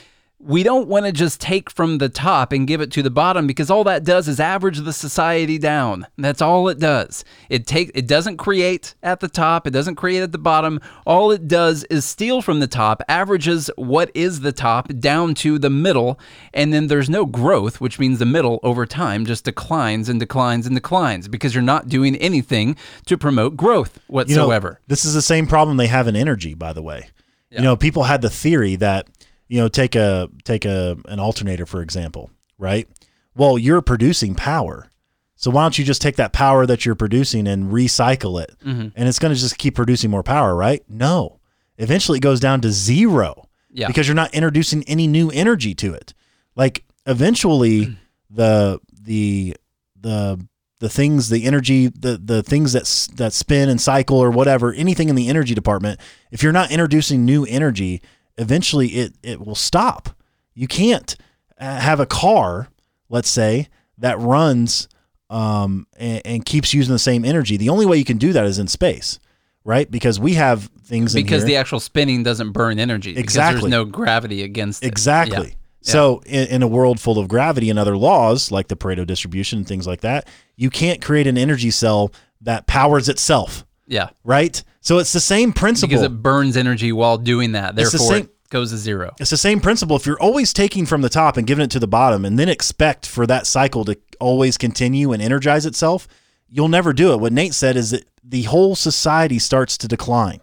we 0.43 0.63
don't 0.63 0.87
want 0.87 1.05
to 1.05 1.11
just 1.11 1.39
take 1.39 1.69
from 1.69 1.99
the 1.99 2.09
top 2.09 2.51
and 2.51 2.67
give 2.67 2.81
it 2.81 2.91
to 2.91 3.03
the 3.03 3.09
bottom 3.09 3.45
because 3.45 3.69
all 3.69 3.83
that 3.83 4.03
does 4.03 4.27
is 4.27 4.39
average 4.39 4.79
the 4.79 4.93
society 4.93 5.57
down. 5.57 6.07
That's 6.17 6.41
all 6.41 6.67
it 6.69 6.79
does. 6.79 7.23
It 7.49 7.67
take 7.67 7.91
it 7.93 8.07
doesn't 8.07 8.37
create 8.37 8.95
at 9.03 9.19
the 9.19 9.27
top, 9.27 9.67
it 9.67 9.71
doesn't 9.71 9.95
create 9.95 10.21
at 10.21 10.31
the 10.31 10.37
bottom. 10.37 10.79
All 11.05 11.31
it 11.31 11.47
does 11.47 11.83
is 11.85 12.05
steal 12.05 12.41
from 12.41 12.59
the 12.59 12.67
top, 12.67 13.03
averages 13.07 13.69
what 13.75 14.09
is 14.13 14.41
the 14.41 14.51
top 14.51 14.87
down 14.99 15.35
to 15.35 15.59
the 15.59 15.69
middle, 15.69 16.19
and 16.53 16.73
then 16.73 16.87
there's 16.87 17.09
no 17.09 17.25
growth, 17.25 17.79
which 17.79 17.99
means 17.99 18.19
the 18.19 18.25
middle 18.25 18.59
over 18.63 18.85
time 18.85 19.25
just 19.25 19.45
declines 19.45 20.09
and 20.09 20.19
declines 20.19 20.65
and 20.65 20.75
declines 20.75 21.27
because 21.27 21.53
you're 21.53 21.61
not 21.61 21.87
doing 21.87 22.15
anything 22.17 22.75
to 23.05 23.17
promote 23.17 23.55
growth 23.55 23.97
you 23.97 24.01
know, 24.09 24.15
whatsoever. 24.15 24.79
this 24.87 25.05
is 25.05 25.13
the 25.13 25.21
same 25.21 25.45
problem 25.45 25.77
they 25.77 25.87
have 25.87 26.07
in 26.07 26.15
energy, 26.15 26.53
by 26.53 26.73
the 26.73 26.81
way. 26.81 27.09
You 27.51 27.61
know, 27.61 27.75
people 27.75 28.03
had 28.03 28.21
the 28.21 28.29
theory 28.29 28.77
that, 28.77 29.07
you 29.51 29.57
know, 29.59 29.67
take 29.67 29.95
a 29.95 30.29
take 30.45 30.63
a 30.63 30.97
an 31.09 31.19
alternator 31.19 31.65
for 31.65 31.81
example, 31.81 32.31
right? 32.57 32.87
Well, 33.35 33.57
you're 33.57 33.81
producing 33.81 34.33
power. 34.33 34.89
So 35.35 35.51
why 35.51 35.63
don't 35.63 35.77
you 35.77 35.83
just 35.83 36.01
take 36.01 36.15
that 36.15 36.31
power 36.31 36.65
that 36.65 36.85
you're 36.85 36.95
producing 36.95 37.47
and 37.47 37.69
recycle 37.71 38.41
it? 38.41 38.51
Mm-hmm. 38.65 38.89
And 38.95 39.09
it's 39.09 39.19
going 39.19 39.33
to 39.33 39.39
just 39.39 39.57
keep 39.57 39.75
producing 39.75 40.09
more 40.09 40.23
power, 40.23 40.55
right? 40.55 40.81
No. 40.87 41.39
Eventually 41.77 42.19
it 42.19 42.21
goes 42.21 42.39
down 42.39 42.61
to 42.61 42.71
zero. 42.71 43.49
Yeah. 43.69 43.87
Because 43.87 44.07
you're 44.07 44.15
not 44.15 44.33
introducing 44.33 44.83
any 44.87 45.07
new 45.07 45.29
energy 45.31 45.73
to 45.75 45.93
it. 45.93 46.13
Like 46.55 46.83
Mm. 47.05 47.11
eventually 47.11 47.97
the 48.29 48.79
the 49.03 49.55
the 49.99 50.47
the 50.79 50.89
things 50.89 51.29
the 51.29 51.43
energy 51.45 51.87
the 51.87 52.17
the 52.23 52.41
things 52.43 52.73
that 52.73 52.85
that 53.17 53.33
spin 53.33 53.67
and 53.69 53.81
cycle 53.81 54.17
or 54.17 54.29
whatever 54.31 54.71
anything 54.73 55.09
in 55.09 55.15
the 55.15 55.27
energy 55.27 55.53
department 55.55 55.99
if 56.31 56.41
you're 56.43 56.51
not 56.53 56.71
introducing 56.71 57.25
new 57.25 57.43
energy 57.45 58.01
eventually 58.41 58.87
it 58.89 59.13
it 59.23 59.39
will 59.39 59.55
stop 59.55 60.09
you 60.53 60.67
can't 60.67 61.15
uh, 61.59 61.79
have 61.79 61.99
a 61.99 62.05
car 62.05 62.67
let's 63.09 63.29
say 63.29 63.67
that 63.97 64.19
runs 64.19 64.89
um 65.29 65.87
and, 65.97 66.21
and 66.25 66.45
keeps 66.45 66.73
using 66.73 66.93
the 66.93 66.99
same 66.99 67.23
energy 67.23 67.55
the 67.57 67.69
only 67.69 67.85
way 67.85 67.97
you 67.97 68.05
can 68.05 68.17
do 68.17 68.33
that 68.33 68.45
is 68.45 68.59
in 68.59 68.67
space 68.67 69.19
right 69.63 69.89
because 69.89 70.19
we 70.19 70.33
have 70.33 70.69
things 70.91 71.15
in 71.15 71.23
because 71.23 71.45
the 71.45 71.55
actual 71.55 71.79
spinning 71.79 72.21
doesn't 72.21 72.51
burn 72.51 72.77
energy. 72.77 73.11
Because 73.11 73.23
Exactly. 73.23 73.61
there's 73.61 73.71
no 73.71 73.85
gravity 73.85 74.43
against 74.43 74.83
it. 74.83 74.87
Exactly. 74.87 75.47
Yeah. 75.47 75.55
So, 75.83 76.21
in, 76.27 76.47
in 76.49 76.61
a 76.61 76.67
world 76.67 76.99
full 76.99 77.17
of 77.17 77.27
gravity 77.27 77.71
and 77.71 77.79
other 77.79 77.97
laws 77.97 78.51
like 78.51 78.67
the 78.67 78.75
Pareto 78.75 79.07
distribution 79.07 79.59
and 79.59 79.67
things 79.67 79.87
like 79.87 80.01
that, 80.01 80.27
you 80.55 80.69
can't 80.69 81.01
create 81.01 81.25
an 81.25 81.39
energy 81.39 81.71
cell 81.71 82.11
that 82.41 82.67
powers 82.67 83.09
itself, 83.09 83.65
Yeah. 83.91 84.09
right? 84.23 84.63
So, 84.79 84.97
it's 84.97 85.13
the 85.13 85.19
same 85.19 85.53
principle. 85.53 85.89
Because 85.89 86.03
it 86.03 86.23
burns 86.23 86.57
energy 86.57 86.91
while 86.91 87.17
doing 87.19 87.51
that. 87.51 87.75
Therefore, 87.75 87.99
same- 87.99 88.23
it 88.23 88.49
goes 88.49 88.71
to 88.71 88.77
zero. 88.77 89.13
it's 89.19 89.29
the 89.29 89.37
same 89.37 89.59
principle. 89.59 89.95
If 89.95 90.05
you're 90.07 90.19
always 90.21 90.53
taking 90.53 90.85
from 90.87 91.01
the 91.01 91.09
top 91.09 91.37
and 91.37 91.45
giving 91.45 91.63
it 91.63 91.71
to 91.71 91.79
the 91.79 91.87
bottom 91.87 92.25
and 92.25 92.39
then 92.39 92.49
expect 92.49 93.05
for 93.05 93.27
that 93.27 93.45
cycle 93.45 93.85
to 93.85 93.97
always 94.19 94.57
continue 94.57 95.11
and 95.11 95.21
energize 95.21 95.65
itself, 95.65 96.07
you'll 96.49 96.67
never 96.67 96.93
do 96.93 97.13
it. 97.13 97.19
What 97.19 97.31
Nate 97.33 97.53
said 97.53 97.75
is 97.77 97.91
that 97.91 98.05
the 98.23 98.43
whole 98.43 98.75
society 98.75 99.39
starts 99.39 99.77
to 99.79 99.87
decline. 99.87 100.41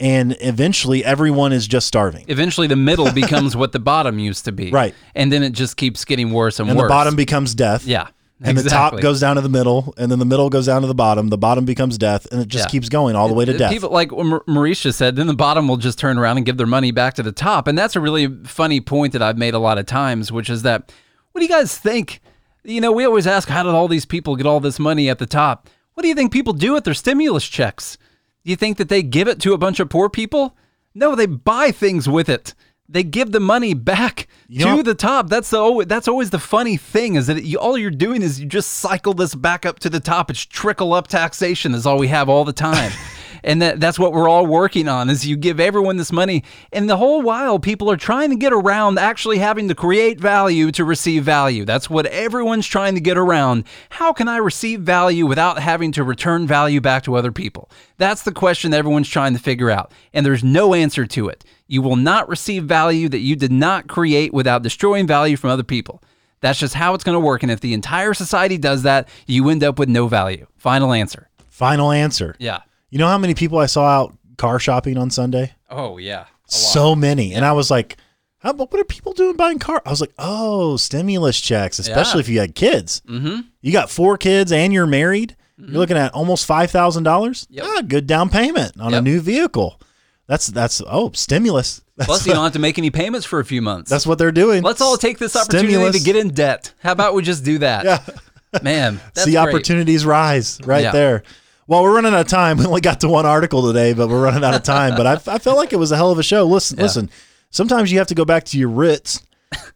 And 0.00 0.36
eventually, 0.40 1.04
everyone 1.04 1.52
is 1.52 1.66
just 1.66 1.88
starving. 1.88 2.24
Eventually, 2.28 2.68
the 2.68 2.76
middle 2.76 3.10
becomes 3.10 3.56
what 3.60 3.72
the 3.72 3.80
bottom 3.80 4.20
used 4.20 4.44
to 4.44 4.52
be. 4.52 4.70
Right. 4.70 4.94
And 5.16 5.32
then 5.32 5.42
it 5.42 5.50
just 5.50 5.76
keeps 5.76 6.04
getting 6.04 6.30
worse 6.30 6.60
and, 6.60 6.70
And 6.70 6.78
worse. 6.78 6.84
the 6.86 6.88
bottom 6.88 7.16
becomes 7.16 7.52
death. 7.54 7.84
Yeah. 7.84 8.06
And 8.42 8.56
the 8.56 8.68
top 8.68 9.00
goes 9.00 9.20
down 9.20 9.36
to 9.36 9.42
the 9.42 9.48
middle, 9.48 9.92
and 9.96 10.10
then 10.10 10.18
the 10.18 10.24
middle 10.24 10.48
goes 10.50 10.66
down 10.66 10.82
to 10.82 10.86
the 10.88 10.94
bottom. 10.94 11.28
The 11.28 11.38
bottom 11.38 11.64
becomes 11.64 11.98
death, 11.98 12.26
and 12.30 12.40
it 12.40 12.48
just 12.48 12.66
Yeah. 12.66 12.70
keeps 12.70 12.88
going 12.88 13.16
all 13.16 13.26
the 13.28 13.34
way 13.34 13.44
to 13.44 13.56
death. 13.56 13.72
People 13.72 13.90
like 13.90 14.12
what 14.12 14.26
Mar- 14.26 14.44
Maurice 14.46 14.80
said, 14.94 15.16
then 15.16 15.26
the 15.26 15.34
bottom 15.34 15.66
will 15.68 15.76
just 15.76 15.98
turn 15.98 16.18
around 16.18 16.36
and 16.36 16.46
give 16.46 16.56
their 16.56 16.66
money 16.66 16.90
back 16.92 17.14
to 17.14 17.22
the 17.22 17.32
top. 17.32 17.66
And 17.66 17.76
that's 17.76 17.96
a 17.96 18.00
really 18.00 18.28
funny 18.44 18.80
point 18.80 19.12
that 19.12 19.22
I've 19.22 19.38
made 19.38 19.54
a 19.54 19.58
lot 19.58 19.78
of 19.78 19.86
times, 19.86 20.30
which 20.30 20.48
is 20.50 20.62
that 20.62 20.92
what 21.32 21.40
do 21.40 21.44
you 21.46 21.50
guys 21.50 21.76
think? 21.76 22.20
You 22.64 22.80
know, 22.80 22.92
we 22.92 23.04
always 23.04 23.26
ask, 23.26 23.48
how 23.48 23.62
did 23.62 23.74
all 23.74 23.88
these 23.88 24.04
people 24.04 24.36
get 24.36 24.46
all 24.46 24.60
this 24.60 24.78
money 24.78 25.08
at 25.08 25.18
the 25.18 25.26
top? 25.26 25.68
What 25.94 26.02
do 26.02 26.08
you 26.08 26.14
think 26.14 26.32
people 26.32 26.52
do 26.52 26.72
with 26.74 26.84
their 26.84 26.94
stimulus 26.94 27.46
checks? 27.46 27.96
Do 28.44 28.50
you 28.50 28.56
think 28.56 28.76
that 28.78 28.88
they 28.88 29.02
give 29.02 29.26
it 29.28 29.40
to 29.40 29.52
a 29.52 29.58
bunch 29.58 29.80
of 29.80 29.88
poor 29.88 30.08
people? 30.08 30.56
No, 30.94 31.14
they 31.14 31.26
buy 31.26 31.70
things 31.70 32.08
with 32.08 32.28
it. 32.28 32.54
They 32.88 33.02
give 33.02 33.32
the 33.32 33.40
money 33.40 33.74
back 33.74 34.28
You 34.48 34.64
to 34.64 34.76
know- 34.76 34.82
the 34.82 34.94
top. 34.94 35.28
That's 35.28 35.50
the 35.50 35.84
that's 35.86 36.08
always 36.08 36.30
the 36.30 36.38
funny 36.38 36.76
thing 36.78 37.16
is 37.16 37.26
that 37.26 37.44
you, 37.44 37.58
all 37.58 37.76
you're 37.76 37.90
doing 37.90 38.22
is 38.22 38.40
you 38.40 38.46
just 38.46 38.70
cycle 38.74 39.12
this 39.12 39.34
back 39.34 39.66
up 39.66 39.78
to 39.80 39.90
the 39.90 40.00
top. 40.00 40.30
It's 40.30 40.44
trickle 40.44 40.94
up 40.94 41.06
taxation 41.06 41.74
is 41.74 41.84
all 41.84 41.98
we 41.98 42.08
have 42.08 42.28
all 42.30 42.44
the 42.46 42.52
time. 42.54 42.90
and 43.44 43.60
that, 43.60 43.78
that's 43.78 43.98
what 43.98 44.12
we're 44.12 44.28
all 44.28 44.46
working 44.46 44.88
on 44.88 45.10
is 45.10 45.26
you 45.26 45.36
give 45.36 45.60
everyone 45.60 45.98
this 45.98 46.10
money. 46.10 46.44
And 46.72 46.88
the 46.88 46.96
whole 46.96 47.20
while 47.20 47.58
people 47.58 47.90
are 47.90 47.96
trying 47.96 48.30
to 48.30 48.36
get 48.36 48.54
around 48.54 48.98
actually 48.98 49.38
having 49.38 49.68
to 49.68 49.74
create 49.74 50.18
value 50.18 50.72
to 50.72 50.84
receive 50.84 51.24
value. 51.24 51.66
That's 51.66 51.90
what 51.90 52.06
everyone's 52.06 52.66
trying 52.66 52.94
to 52.94 53.00
get 53.02 53.18
around. 53.18 53.64
How 53.90 54.14
can 54.14 54.28
i 54.28 54.38
receive 54.38 54.80
value 54.80 55.26
without 55.26 55.58
having 55.58 55.92
to 55.92 56.04
return 56.04 56.46
value 56.46 56.80
back 56.80 57.02
to 57.04 57.16
other 57.16 57.32
people? 57.32 57.70
That's 57.98 58.22
the 58.22 58.32
question 58.32 58.70
that 58.70 58.78
everyone's 58.78 59.08
trying 59.08 59.34
to 59.34 59.38
figure 59.40 59.70
out. 59.70 59.92
And 60.14 60.24
there's 60.24 60.42
no 60.42 60.72
answer 60.72 61.04
to 61.06 61.28
it 61.28 61.44
you 61.68 61.80
will 61.82 61.96
not 61.96 62.28
receive 62.28 62.64
value 62.64 63.08
that 63.08 63.20
you 63.20 63.36
did 63.36 63.52
not 63.52 63.86
create 63.86 64.32
without 64.34 64.62
destroying 64.62 65.06
value 65.06 65.36
from 65.36 65.50
other 65.50 65.62
people 65.62 66.02
that's 66.40 66.58
just 66.58 66.74
how 66.74 66.94
it's 66.94 67.04
going 67.04 67.14
to 67.16 67.20
work 67.20 67.42
and 67.42 67.52
if 67.52 67.60
the 67.60 67.74
entire 67.74 68.14
society 68.14 68.58
does 68.58 68.82
that 68.82 69.08
you 69.26 69.48
end 69.48 69.62
up 69.62 69.78
with 69.78 69.88
no 69.88 70.08
value 70.08 70.46
final 70.56 70.92
answer 70.92 71.28
Final 71.50 71.90
answer. 71.92 72.36
yeah 72.38 72.60
You 72.90 72.98
know 72.98 73.08
how 73.08 73.18
many 73.18 73.34
people 73.34 73.58
I 73.58 73.66
saw 73.66 73.84
out 73.86 74.16
car 74.36 74.58
shopping 74.60 74.96
on 74.96 75.10
Sunday? 75.10 75.52
oh 75.70 75.98
yeah 75.98 76.26
So 76.46 76.94
many, 76.96 77.34
and 77.34 77.44
I 77.44 77.52
was 77.52 77.70
like, 77.70 77.96
how, 78.38 78.52
"What 78.54 78.72
are 78.72 78.84
people 78.84 79.12
doing 79.12 79.34
buying 79.36 79.58
car?" 79.58 79.82
I 79.84 79.90
was 79.90 80.00
like, 80.00 80.12
"Oh, 80.18 80.76
stimulus 80.76 81.40
checks, 81.40 81.78
especially 81.80 82.20
Yeah. 82.20 82.22
if 82.22 82.28
you 82.28 82.40
had 82.40 82.54
kids. 82.54 83.02
mm-hmm 83.08 83.40
You 83.60 83.72
got 83.72 83.90
four 83.90 84.16
kids 84.16 84.52
and 84.52 84.72
you're 84.72 84.86
married. 84.86 85.34
You're 85.58 85.70
looking 85.80 85.96
at 85.96 86.14
almost 86.14 86.46
five 86.46 86.70
thousand 86.70 87.02
dollars. 87.02 87.48
Yep. 87.50 87.64
Ah, 87.66 87.82
good 87.86 88.06
down 88.06 88.28
payment 88.30 88.78
on 88.80 88.94
a 88.94 89.02
new 89.02 89.20
vehicle. 89.20 89.80
That's 90.28 90.46
that's 90.46 90.80
oh 90.86 91.10
stimulus. 91.12 91.80
That's, 91.96 92.06
Plus, 92.06 92.26
you 92.26 92.32
don't 92.34 92.44
have 92.44 92.52
to 92.52 92.58
make 92.60 92.78
any 92.78 92.90
payments 92.90 93.26
for 93.26 93.40
a 93.40 93.44
few 93.44 93.60
months. 93.60 93.90
that's 93.90 94.06
what 94.06 94.18
they're 94.18 94.30
doing. 94.30 94.62
Let's 94.62 94.80
all 94.80 94.96
take 94.96 95.18
this 95.18 95.34
opportunity 95.34 95.70
Stimulus. 95.72 95.98
to 95.98 96.04
get 96.04 96.14
in 96.14 96.28
debt. 96.28 96.72
How 96.80 96.92
about 96.92 97.14
we 97.14 97.22
just 97.22 97.44
do 97.44 97.58
that? 97.58 97.84
Yeah. 97.84 98.04
Man, 98.62 99.00
that's 99.14 99.24
See 99.24 99.32
great. 99.32 99.38
opportunities 99.38 100.06
rise 100.06 100.60
right 100.64 100.84
Yeah. 100.84 100.92
there. 100.92 101.22
Well, 101.66 101.82
we're 101.82 101.94
running 101.94 102.14
out 102.14 102.20
of 102.20 102.28
time. 102.28 102.56
We 102.58 102.66
only 102.66 102.80
got 102.80 103.00
to 103.00 103.08
one 103.08 103.26
article 103.26 103.66
today, 103.66 103.94
but 103.94 104.08
we're 104.08 104.22
running 104.22 104.44
out 104.44 104.54
of 104.54 104.62
time. 104.62 104.94
But 104.96 105.06
I, 105.06 105.34
I 105.34 105.38
felt 105.38 105.56
like 105.56 105.72
it 105.72 105.76
was 105.76 105.90
a 105.92 105.96
hell 105.96 106.12
of 106.12 106.18
a 106.18 106.22
show. 106.22 106.44
Listen, 106.44 106.78
listen. 106.78 107.10
Sometimes 107.50 107.90
you 107.90 107.98
have 107.98 108.06
to 108.08 108.14
go 108.14 108.24
back 108.24 108.44
to 108.44 108.58
your 108.58 108.68
roots, 108.68 109.22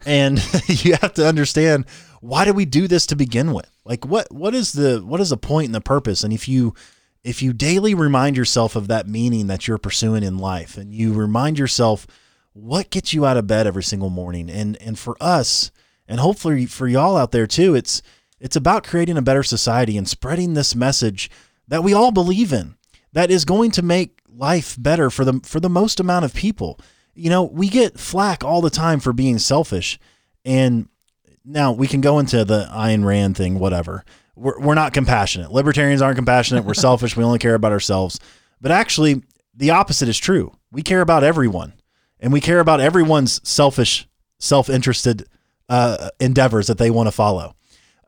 and 0.07 0.39
you 0.69 0.95
have 1.01 1.15
to 1.15 1.27
understand 1.27 1.87
why 2.21 2.45
do 2.45 2.53
we 2.53 2.67
do 2.67 2.87
this 2.87 3.07
to 3.07 3.17
begin 3.17 3.53
with? 3.53 3.69
Like, 3.85 4.07
what 4.07 4.31
what 4.33 4.55
is 4.55 4.73
the 4.73 5.01
what 5.05 5.21
is 5.21 5.31
the 5.31 5.37
point 5.37 5.67
and 5.67 5.75
the 5.75 5.81
purpose? 5.81 6.23
And 6.23 6.33
if 6.33 6.49
you 6.49 6.75
if 7.25 7.43
you 7.43 7.53
daily 7.53 7.95
remind 7.95 8.37
yourself 8.37 8.75
of 8.77 8.89
that 8.89 9.07
meaning 9.07 9.47
that 9.47 9.69
you're 9.69 9.79
pursuing 9.79 10.23
in 10.23 10.39
life, 10.39 10.77
and 10.77 10.95
you 10.95 11.13
remind 11.13 11.59
yourself 11.59 12.07
what 12.53 12.91
gets 12.91 13.13
you 13.13 13.25
out 13.25 13.37
of 13.37 13.47
bed 13.47 13.67
every 13.67 13.83
single 13.83 14.11
morning, 14.11 14.51
and 14.51 14.77
and 14.81 14.99
for 14.99 15.17
us, 15.21 15.71
and 16.07 16.21
hopefully 16.21 16.67
for 16.67 16.89
y'all 16.89 17.17
out 17.17 17.33
there 17.33 17.47
too, 17.47 17.75
it's 17.75 18.03
it's 18.41 18.57
about 18.57 18.85
creating 18.85 19.17
a 19.17 19.23
better 19.23 19.43
society 19.43 19.97
and 19.97 20.09
spreading 20.09 20.55
this 20.55 20.75
message 20.75 21.31
that 21.69 21.85
we 21.85 21.95
all 21.95 22.11
believe 22.11 22.53
in 22.53 22.75
that 23.13 23.31
is 23.31 23.45
going 23.45 23.71
to 23.71 23.83
make 23.83 24.21
life 24.29 24.77
better 24.79 25.11
for 25.11 25.25
the 25.25 25.41
for 25.45 25.61
the 25.61 25.71
most 25.71 26.01
amount 26.01 26.25
of 26.25 26.35
people. 26.35 26.79
You 27.15 27.31
know, 27.31 27.43
we 27.43 27.69
get 27.69 28.01
flack 28.01 28.43
all 28.43 28.61
the 28.61 28.71
time 28.71 28.99
for 28.99 29.13
being 29.13 29.39
selfish 29.39 29.99
and 30.45 30.89
now 31.45 31.73
we 31.73 31.87
can 31.87 32.01
go 32.01 32.19
into 32.19 32.45
the 32.45 32.69
Ayn 32.73 33.05
Rand 33.05 33.37
thing, 33.37 33.59
whatever. 33.59 34.05
We're, 34.35 34.59
we're 34.61 34.75
not 34.75 34.93
compassionate. 34.93 35.53
Libertarians 35.53 36.03
aren't 36.03 36.17
compassionate. 36.17 36.65
We're 36.65 36.75
selfish. 36.75 37.17
We 37.17 37.25
only 37.25 37.39
care 37.39 37.55
about 37.55 37.73
ourselves. 37.73 38.19
But 38.61 38.71
actually, 38.71 39.23
the 39.55 39.71
opposite 39.71 40.09
is 40.09 40.19
true. 40.19 40.57
We 40.71 40.83
care 40.83 41.01
about 41.01 41.25
everyone, 41.25 41.75
and 42.21 42.33
we 42.33 42.41
care 42.41 42.61
about 42.61 42.81
everyone's 42.81 43.47
selfish, 43.47 44.09
self-interested 44.39 45.27
uh, 45.69 46.11
endeavors 46.21 46.67
that 46.69 46.79
they 46.79 46.91
want 46.91 47.09
to 47.09 47.13
follow. 47.13 47.55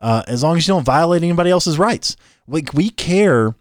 Uh, 0.01 0.23
as 0.27 0.43
long 0.43 0.57
as 0.57 0.67
you 0.67 0.73
don't 0.73 0.83
violate 0.83 1.23
anybody 1.23 1.49
else's 1.49 1.77
rights, 1.77 2.15
like 2.47 2.73
we 2.73 2.89
care 2.89 3.55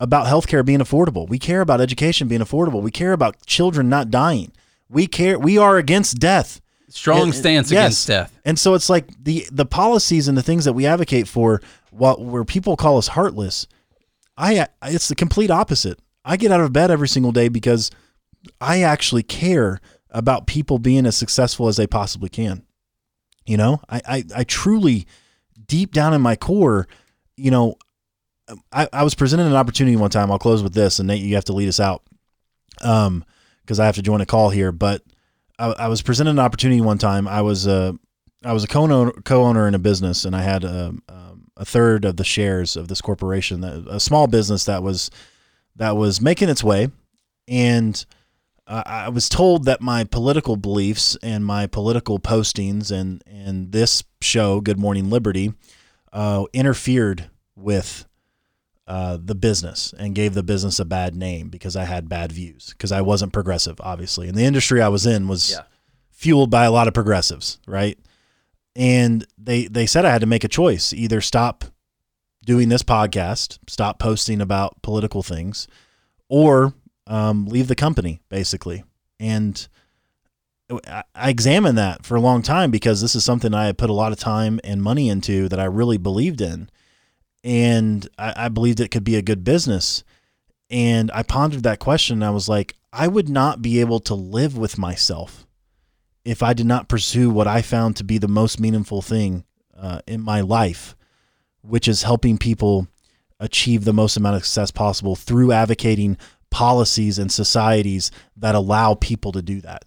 about 0.00 0.26
healthcare 0.26 0.64
being 0.64 0.80
affordable. 0.80 1.28
We 1.28 1.38
care 1.38 1.60
about 1.60 1.80
education 1.80 2.28
being 2.28 2.40
affordable. 2.40 2.82
We 2.82 2.90
care 2.90 3.12
about 3.12 3.46
children 3.46 3.88
not 3.88 4.10
dying. 4.10 4.52
We 4.88 5.06
care. 5.06 5.38
We 5.38 5.58
are 5.58 5.78
against 5.78 6.18
death. 6.18 6.60
Strong 6.88 7.32
stance 7.32 7.70
yes. 7.70 7.80
against 7.80 8.06
death. 8.06 8.40
And 8.44 8.58
so 8.58 8.74
it's 8.74 8.90
like 8.90 9.06
the 9.22 9.46
the 9.50 9.64
policies 9.64 10.28
and 10.28 10.36
the 10.36 10.42
things 10.42 10.66
that 10.66 10.74
we 10.74 10.86
advocate 10.86 11.26
for, 11.26 11.62
what 11.92 12.20
where 12.20 12.44
people 12.44 12.76
call 12.76 12.98
us 12.98 13.08
heartless, 13.08 13.66
I 14.36 14.66
it's 14.82 15.08
the 15.08 15.14
complete 15.14 15.50
opposite. 15.50 15.98
I 16.24 16.36
get 16.36 16.52
out 16.52 16.60
of 16.60 16.72
bed 16.72 16.90
every 16.90 17.08
single 17.08 17.32
day 17.32 17.48
because 17.48 17.90
I 18.60 18.82
actually 18.82 19.22
care 19.22 19.80
about 20.10 20.46
people 20.46 20.78
being 20.78 21.06
as 21.06 21.16
successful 21.16 21.68
as 21.68 21.76
they 21.76 21.86
possibly 21.86 22.28
can. 22.28 22.64
You 23.44 23.56
know, 23.56 23.80
I 23.88 24.00
I, 24.06 24.24
I 24.36 24.44
truly, 24.44 25.06
deep 25.66 25.92
down 25.92 26.14
in 26.14 26.22
my 26.22 26.36
core, 26.36 26.88
you 27.36 27.50
know, 27.50 27.76
I, 28.72 28.88
I 28.92 29.02
was 29.04 29.14
presented 29.14 29.46
an 29.46 29.54
opportunity 29.54 29.96
one 29.96 30.10
time. 30.10 30.30
I'll 30.30 30.38
close 30.38 30.62
with 30.62 30.74
this, 30.74 30.98
and 30.98 31.08
Nate, 31.08 31.22
you 31.22 31.34
have 31.34 31.44
to 31.46 31.52
lead 31.52 31.68
us 31.68 31.80
out, 31.80 32.02
um, 32.80 33.24
because 33.62 33.80
I 33.80 33.86
have 33.86 33.96
to 33.96 34.02
join 34.02 34.20
a 34.20 34.26
call 34.26 34.50
here. 34.50 34.72
But 34.72 35.02
I, 35.58 35.66
I 35.72 35.88
was 35.88 36.02
presented 36.02 36.30
an 36.30 36.38
opportunity 36.38 36.80
one 36.80 36.98
time. 36.98 37.28
I 37.28 37.42
was 37.42 37.66
a 37.66 37.94
I 38.44 38.52
was 38.52 38.64
a 38.64 38.68
co-owner, 38.68 39.12
co-owner 39.24 39.68
in 39.68 39.74
a 39.74 39.78
business, 39.78 40.24
and 40.24 40.34
I 40.34 40.42
had 40.42 40.64
a, 40.64 40.94
um, 41.08 41.31
a 41.62 41.64
third 41.64 42.04
of 42.04 42.16
the 42.16 42.24
shares 42.24 42.76
of 42.76 42.88
this 42.88 43.00
corporation, 43.00 43.62
a 43.62 44.00
small 44.00 44.26
business 44.26 44.64
that 44.64 44.82
was 44.82 45.10
that 45.76 45.96
was 45.96 46.20
making 46.20 46.48
its 46.48 46.64
way, 46.64 46.88
and 47.46 48.04
I 48.66 48.82
I 49.06 49.08
was 49.08 49.28
told 49.28 49.64
that 49.66 49.80
my 49.80 50.02
political 50.04 50.56
beliefs 50.56 51.16
and 51.22 51.46
my 51.46 51.66
political 51.66 52.18
postings 52.18 52.90
and 52.90 53.22
and 53.26 53.70
this 53.72 54.02
show, 54.20 54.60
Good 54.60 54.78
Morning 54.78 55.08
Liberty, 55.08 55.52
uh, 56.12 56.44
interfered 56.52 57.30
with 57.56 58.06
uh, 58.88 59.16
the 59.22 59.34
business 59.36 59.94
and 59.96 60.14
gave 60.16 60.34
the 60.34 60.42
business 60.42 60.80
a 60.80 60.84
bad 60.84 61.14
name 61.14 61.48
because 61.48 61.76
I 61.76 61.84
had 61.84 62.08
bad 62.08 62.32
views 62.32 62.70
because 62.70 62.90
I 62.90 63.00
wasn't 63.02 63.32
progressive, 63.32 63.80
obviously, 63.80 64.26
and 64.28 64.36
the 64.36 64.44
industry 64.44 64.82
I 64.82 64.88
was 64.88 65.06
in 65.06 65.28
was 65.28 65.52
Yeah. 65.52 65.62
fueled 66.10 66.50
by 66.50 66.64
a 66.64 66.72
lot 66.72 66.88
of 66.88 66.94
progressives, 66.94 67.58
right? 67.68 67.96
And 68.74 69.26
they 69.36 69.66
they 69.66 69.86
said 69.86 70.04
I 70.04 70.10
had 70.10 70.22
to 70.22 70.26
make 70.26 70.44
a 70.44 70.48
choice: 70.48 70.92
either 70.92 71.20
stop 71.20 71.64
doing 72.44 72.68
this 72.68 72.82
podcast, 72.82 73.58
stop 73.68 73.98
posting 73.98 74.40
about 74.40 74.80
political 74.82 75.22
things, 75.22 75.68
or 76.28 76.74
um, 77.06 77.46
leave 77.46 77.68
the 77.68 77.74
company, 77.74 78.20
basically. 78.28 78.84
And 79.20 79.68
I 80.88 81.30
examined 81.30 81.76
that 81.78 82.04
for 82.04 82.16
a 82.16 82.20
long 82.20 82.42
time 82.42 82.70
because 82.70 83.00
this 83.00 83.14
is 83.14 83.24
something 83.24 83.52
I 83.52 83.66
had 83.66 83.78
put 83.78 83.90
a 83.90 83.94
lot 83.94 84.12
of 84.12 84.18
time 84.18 84.60
and 84.64 84.82
money 84.82 85.08
into 85.08 85.48
that 85.48 85.60
I 85.60 85.64
really 85.64 85.98
believed 85.98 86.40
in. 86.40 86.70
And 87.44 88.08
I, 88.18 88.46
I 88.46 88.48
believed 88.48 88.80
it 88.80 88.90
could 88.90 89.04
be 89.04 89.16
a 89.16 89.22
good 89.22 89.44
business. 89.44 90.04
And 90.70 91.10
I 91.12 91.22
pondered 91.22 91.64
that 91.64 91.78
question 91.78 92.18
and 92.18 92.24
I 92.24 92.30
was 92.30 92.48
like, 92.48 92.76
I 92.92 93.08
would 93.08 93.28
not 93.28 93.60
be 93.60 93.80
able 93.80 94.00
to 94.00 94.14
live 94.14 94.56
with 94.56 94.78
myself 94.78 95.46
if 96.24 96.42
I 96.42 96.52
did 96.52 96.66
not 96.66 96.88
pursue 96.88 97.30
what 97.30 97.46
I 97.46 97.62
found 97.62 97.96
to 97.96 98.04
be 98.04 98.18
the 98.18 98.28
most 98.28 98.60
meaningful 98.60 99.02
thing 99.02 99.44
uh, 99.76 100.00
in 100.06 100.20
my 100.20 100.40
life, 100.40 100.96
which 101.62 101.88
is 101.88 102.02
helping 102.02 102.38
people 102.38 102.88
achieve 103.40 103.84
the 103.84 103.92
most 103.92 104.16
amount 104.16 104.36
of 104.36 104.44
success 104.44 104.70
possible 104.70 105.16
through 105.16 105.52
advocating 105.52 106.16
policies 106.50 107.18
and 107.18 107.32
societies 107.32 108.10
that 108.36 108.54
allow 108.54 108.94
people 108.94 109.32
to 109.32 109.42
do 109.42 109.60
that. 109.62 109.84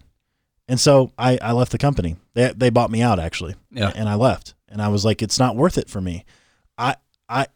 And 0.68 0.80
so 0.80 1.12
I, 1.16 1.38
I 1.40 1.52
left 1.52 1.72
the 1.72 1.78
company. 1.78 2.16
They, 2.34 2.52
they 2.54 2.70
bought 2.70 2.90
me 2.90 3.00
out 3.02 3.18
actually. 3.18 3.54
Yeah. 3.70 3.92
And 3.94 4.08
I 4.08 4.14
left. 4.16 4.54
And 4.68 4.82
I 4.82 4.88
was 4.88 5.04
like, 5.04 5.22
it's 5.22 5.38
not 5.38 5.56
worth 5.56 5.78
it 5.78 5.88
for 5.88 6.00
me. 6.00 6.24
I 6.76 6.96
I 7.28 7.46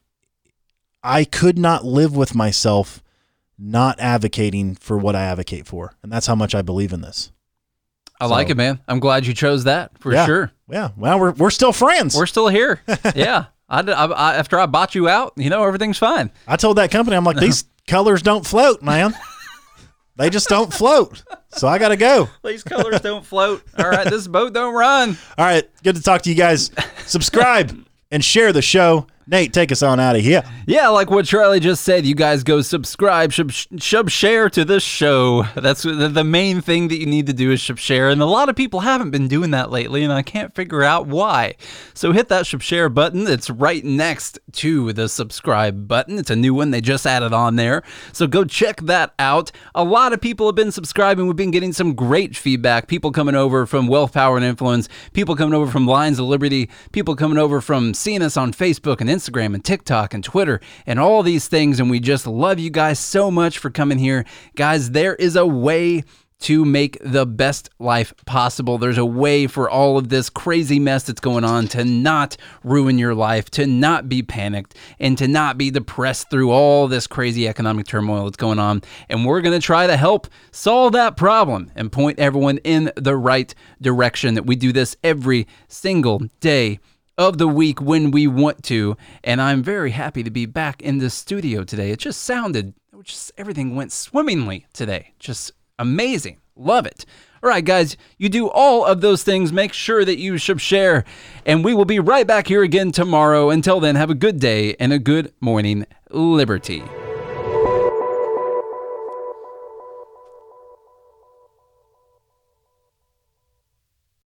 I 1.02 1.24
could 1.24 1.58
not 1.58 1.84
live 1.84 2.14
with 2.16 2.34
myself 2.34 3.02
not 3.58 3.98
advocating 4.00 4.74
for 4.74 4.96
what 4.96 5.16
I 5.16 5.22
advocate 5.24 5.66
for. 5.66 5.92
And 6.02 6.10
that's 6.10 6.26
how 6.26 6.34
much 6.34 6.54
I 6.54 6.62
believe 6.62 6.92
in 6.92 7.02
this. 7.02 7.32
I 8.20 8.26
like 8.26 8.50
it, 8.50 8.56
man. 8.56 8.80
I'm 8.86 9.00
glad 9.00 9.26
you 9.26 9.34
chose 9.34 9.64
that 9.64 9.98
for 9.98 10.12
Yeah. 10.12 10.26
sure. 10.26 10.52
Yeah. 10.70 10.90
Well, 10.96 11.18
we're, 11.18 11.32
we're 11.32 11.50
still 11.50 11.72
friends. 11.72 12.14
We're 12.16 12.26
still 12.26 12.48
here. 12.48 12.80
yeah. 13.14 13.46
I, 13.68 13.80
I, 13.80 14.04
I, 14.06 14.34
after 14.36 14.58
I 14.58 14.66
bought 14.66 14.94
you 14.94 15.08
out, 15.08 15.32
you 15.36 15.48
know, 15.50 15.64
everything's 15.64 15.98
fine. 15.98 16.30
I 16.46 16.56
told 16.56 16.76
that 16.78 16.90
company, 16.90 17.16
I'm 17.16 17.24
like, 17.24 17.36
these 17.40 17.64
colors 17.86 18.22
don't 18.22 18.44
float, 18.46 18.82
man. 18.82 19.14
they 20.16 20.28
just 20.30 20.48
don't 20.48 20.72
float. 20.72 21.22
So 21.52 21.66
I 21.66 21.78
got 21.78 21.88
to 21.88 21.96
go. 21.96 22.28
These 22.44 22.62
colors 22.62 23.00
don't 23.00 23.24
float. 23.24 23.62
All 23.78 23.88
right, 23.88 24.08
this 24.08 24.26
boat 24.28 24.52
don't 24.52 24.74
run. 24.74 25.16
All 25.38 25.44
right. 25.44 25.68
Good 25.82 25.96
to 25.96 26.02
talk 26.02 26.22
to 26.22 26.30
you 26.30 26.36
guys. 26.36 26.70
Subscribe 27.06 27.84
and 28.10 28.24
share 28.24 28.52
the 28.52 28.62
show. 28.62 29.06
Nate, 29.26 29.52
take 29.52 29.70
us 29.70 29.82
on 29.82 30.00
out 30.00 30.16
of 30.16 30.22
here. 30.22 30.42
Yeah, 30.66 30.88
like 30.88 31.10
what 31.10 31.26
Charlie 31.26 31.60
just 31.60 31.84
said, 31.84 32.06
you 32.06 32.14
guys 32.14 32.42
go 32.42 32.62
subscribe, 32.62 33.30
shub, 33.30 33.50
shub 33.76 34.08
share 34.10 34.48
to 34.50 34.64
this 34.64 34.82
show. 34.82 35.44
That's 35.54 35.82
the, 35.82 36.08
the 36.08 36.24
main 36.24 36.60
thing 36.62 36.88
that 36.88 36.98
you 36.98 37.06
need 37.06 37.26
to 37.26 37.32
do 37.32 37.52
is 37.52 37.60
shub 37.60 37.76
share. 37.76 38.08
And 38.08 38.22
a 38.22 38.26
lot 38.26 38.48
of 38.48 38.56
people 38.56 38.80
haven't 38.80 39.10
been 39.10 39.28
doing 39.28 39.50
that 39.50 39.70
lately, 39.70 40.02
and 40.02 40.12
I 40.12 40.22
can't 40.22 40.54
figure 40.54 40.82
out 40.82 41.06
why. 41.06 41.54
So 41.92 42.12
hit 42.12 42.28
that 42.28 42.44
shub 42.44 42.62
share 42.62 42.88
button. 42.88 43.26
It's 43.26 43.50
right 43.50 43.84
next 43.84 44.38
to 44.52 44.92
the 44.94 45.08
subscribe 45.08 45.86
button. 45.86 46.18
It's 46.18 46.30
a 46.30 46.36
new 46.36 46.54
one 46.54 46.70
they 46.70 46.80
just 46.80 47.06
added 47.06 47.34
on 47.34 47.56
there. 47.56 47.82
So 48.12 48.26
go 48.26 48.44
check 48.44 48.80
that 48.82 49.12
out. 49.18 49.52
A 49.74 49.84
lot 49.84 50.12
of 50.14 50.20
people 50.20 50.46
have 50.46 50.56
been 50.56 50.72
subscribing. 50.72 51.26
We've 51.26 51.36
been 51.36 51.50
getting 51.50 51.74
some 51.74 51.94
great 51.94 52.36
feedback. 52.36 52.88
People 52.88 53.12
coming 53.12 53.34
over 53.34 53.66
from 53.66 53.86
Wealth, 53.86 54.14
Power, 54.14 54.36
and 54.36 54.46
Influence, 54.46 54.88
people 55.12 55.36
coming 55.36 55.54
over 55.54 55.70
from 55.70 55.86
Lions 55.86 56.18
of 56.18 56.26
Liberty, 56.26 56.70
people 56.92 57.14
coming 57.14 57.38
over 57.38 57.60
from 57.60 57.92
seeing 57.92 58.22
us 58.22 58.36
on 58.36 58.52
Facebook 58.52 59.00
and 59.00 59.09
Instagram 59.10 59.54
and 59.54 59.64
TikTok 59.64 60.14
and 60.14 60.24
Twitter 60.24 60.60
and 60.86 60.98
all 60.98 61.22
these 61.22 61.48
things. 61.48 61.80
And 61.80 61.90
we 61.90 62.00
just 62.00 62.26
love 62.26 62.58
you 62.58 62.70
guys 62.70 62.98
so 62.98 63.30
much 63.30 63.58
for 63.58 63.70
coming 63.70 63.98
here. 63.98 64.24
Guys, 64.56 64.92
there 64.92 65.14
is 65.16 65.36
a 65.36 65.46
way 65.46 66.04
to 66.40 66.64
make 66.64 66.96
the 67.02 67.26
best 67.26 67.68
life 67.78 68.14
possible. 68.24 68.78
There's 68.78 68.98
a 68.98 69.04
way 69.04 69.46
for 69.46 69.68
all 69.68 69.98
of 69.98 70.08
this 70.08 70.30
crazy 70.30 70.78
mess 70.78 71.04
that's 71.04 71.20
going 71.20 71.44
on 71.44 71.68
to 71.68 71.84
not 71.84 72.36
ruin 72.64 72.98
your 72.98 73.14
life, 73.14 73.50
to 73.50 73.66
not 73.66 74.08
be 74.08 74.22
panicked, 74.22 74.74
and 74.98 75.16
to 75.18 75.28
not 75.28 75.58
be 75.58 75.70
depressed 75.70 76.30
through 76.30 76.50
all 76.50 76.88
this 76.88 77.06
crazy 77.06 77.46
economic 77.46 77.86
turmoil 77.86 78.24
that's 78.24 78.38
going 78.38 78.58
on. 78.58 78.82
And 79.08 79.26
we're 79.26 79.42
going 79.42 79.58
to 79.58 79.64
try 79.64 79.86
to 79.86 79.96
help 79.96 80.28
solve 80.50 80.94
that 80.94 81.16
problem 81.16 81.70
and 81.76 81.92
point 81.92 82.18
everyone 82.18 82.58
in 82.58 82.90
the 82.96 83.16
right 83.16 83.54
direction. 83.80 84.34
That 84.34 84.46
we 84.46 84.56
do 84.56 84.72
this 84.72 84.96
every 85.04 85.46
single 85.68 86.22
day 86.40 86.80
of 87.20 87.36
the 87.36 87.46
week 87.46 87.82
when 87.82 88.10
we 88.10 88.26
want 88.26 88.62
to. 88.64 88.96
And 89.22 89.42
I'm 89.42 89.62
very 89.62 89.90
happy 89.90 90.22
to 90.22 90.30
be 90.30 90.46
back 90.46 90.80
in 90.80 90.98
the 90.98 91.10
studio 91.10 91.64
today. 91.64 91.90
It 91.90 91.98
just 91.98 92.22
sounded, 92.22 92.72
just 93.02 93.30
everything 93.36 93.76
went 93.76 93.92
swimmingly 93.92 94.66
today. 94.72 95.12
Just 95.18 95.52
amazing. 95.78 96.38
Love 96.56 96.86
it. 96.86 97.04
All 97.42 97.50
right, 97.50 97.64
guys, 97.64 97.98
you 98.16 98.30
do 98.30 98.48
all 98.48 98.86
of 98.86 99.02
those 99.02 99.22
things. 99.22 99.52
Make 99.52 99.74
sure 99.74 100.02
that 100.02 100.18
you 100.18 100.38
should 100.38 100.62
share. 100.62 101.04
And 101.44 101.62
we 101.62 101.74
will 101.74 101.84
be 101.84 102.00
right 102.00 102.26
back 102.26 102.46
here 102.46 102.62
again 102.62 102.90
tomorrow. 102.90 103.50
Until 103.50 103.80
then, 103.80 103.96
have 103.96 104.10
a 104.10 104.14
good 104.14 104.40
day 104.40 104.74
and 104.80 104.90
a 104.90 104.98
good 104.98 105.32
morning, 105.40 105.86
Liberty. 106.10 106.82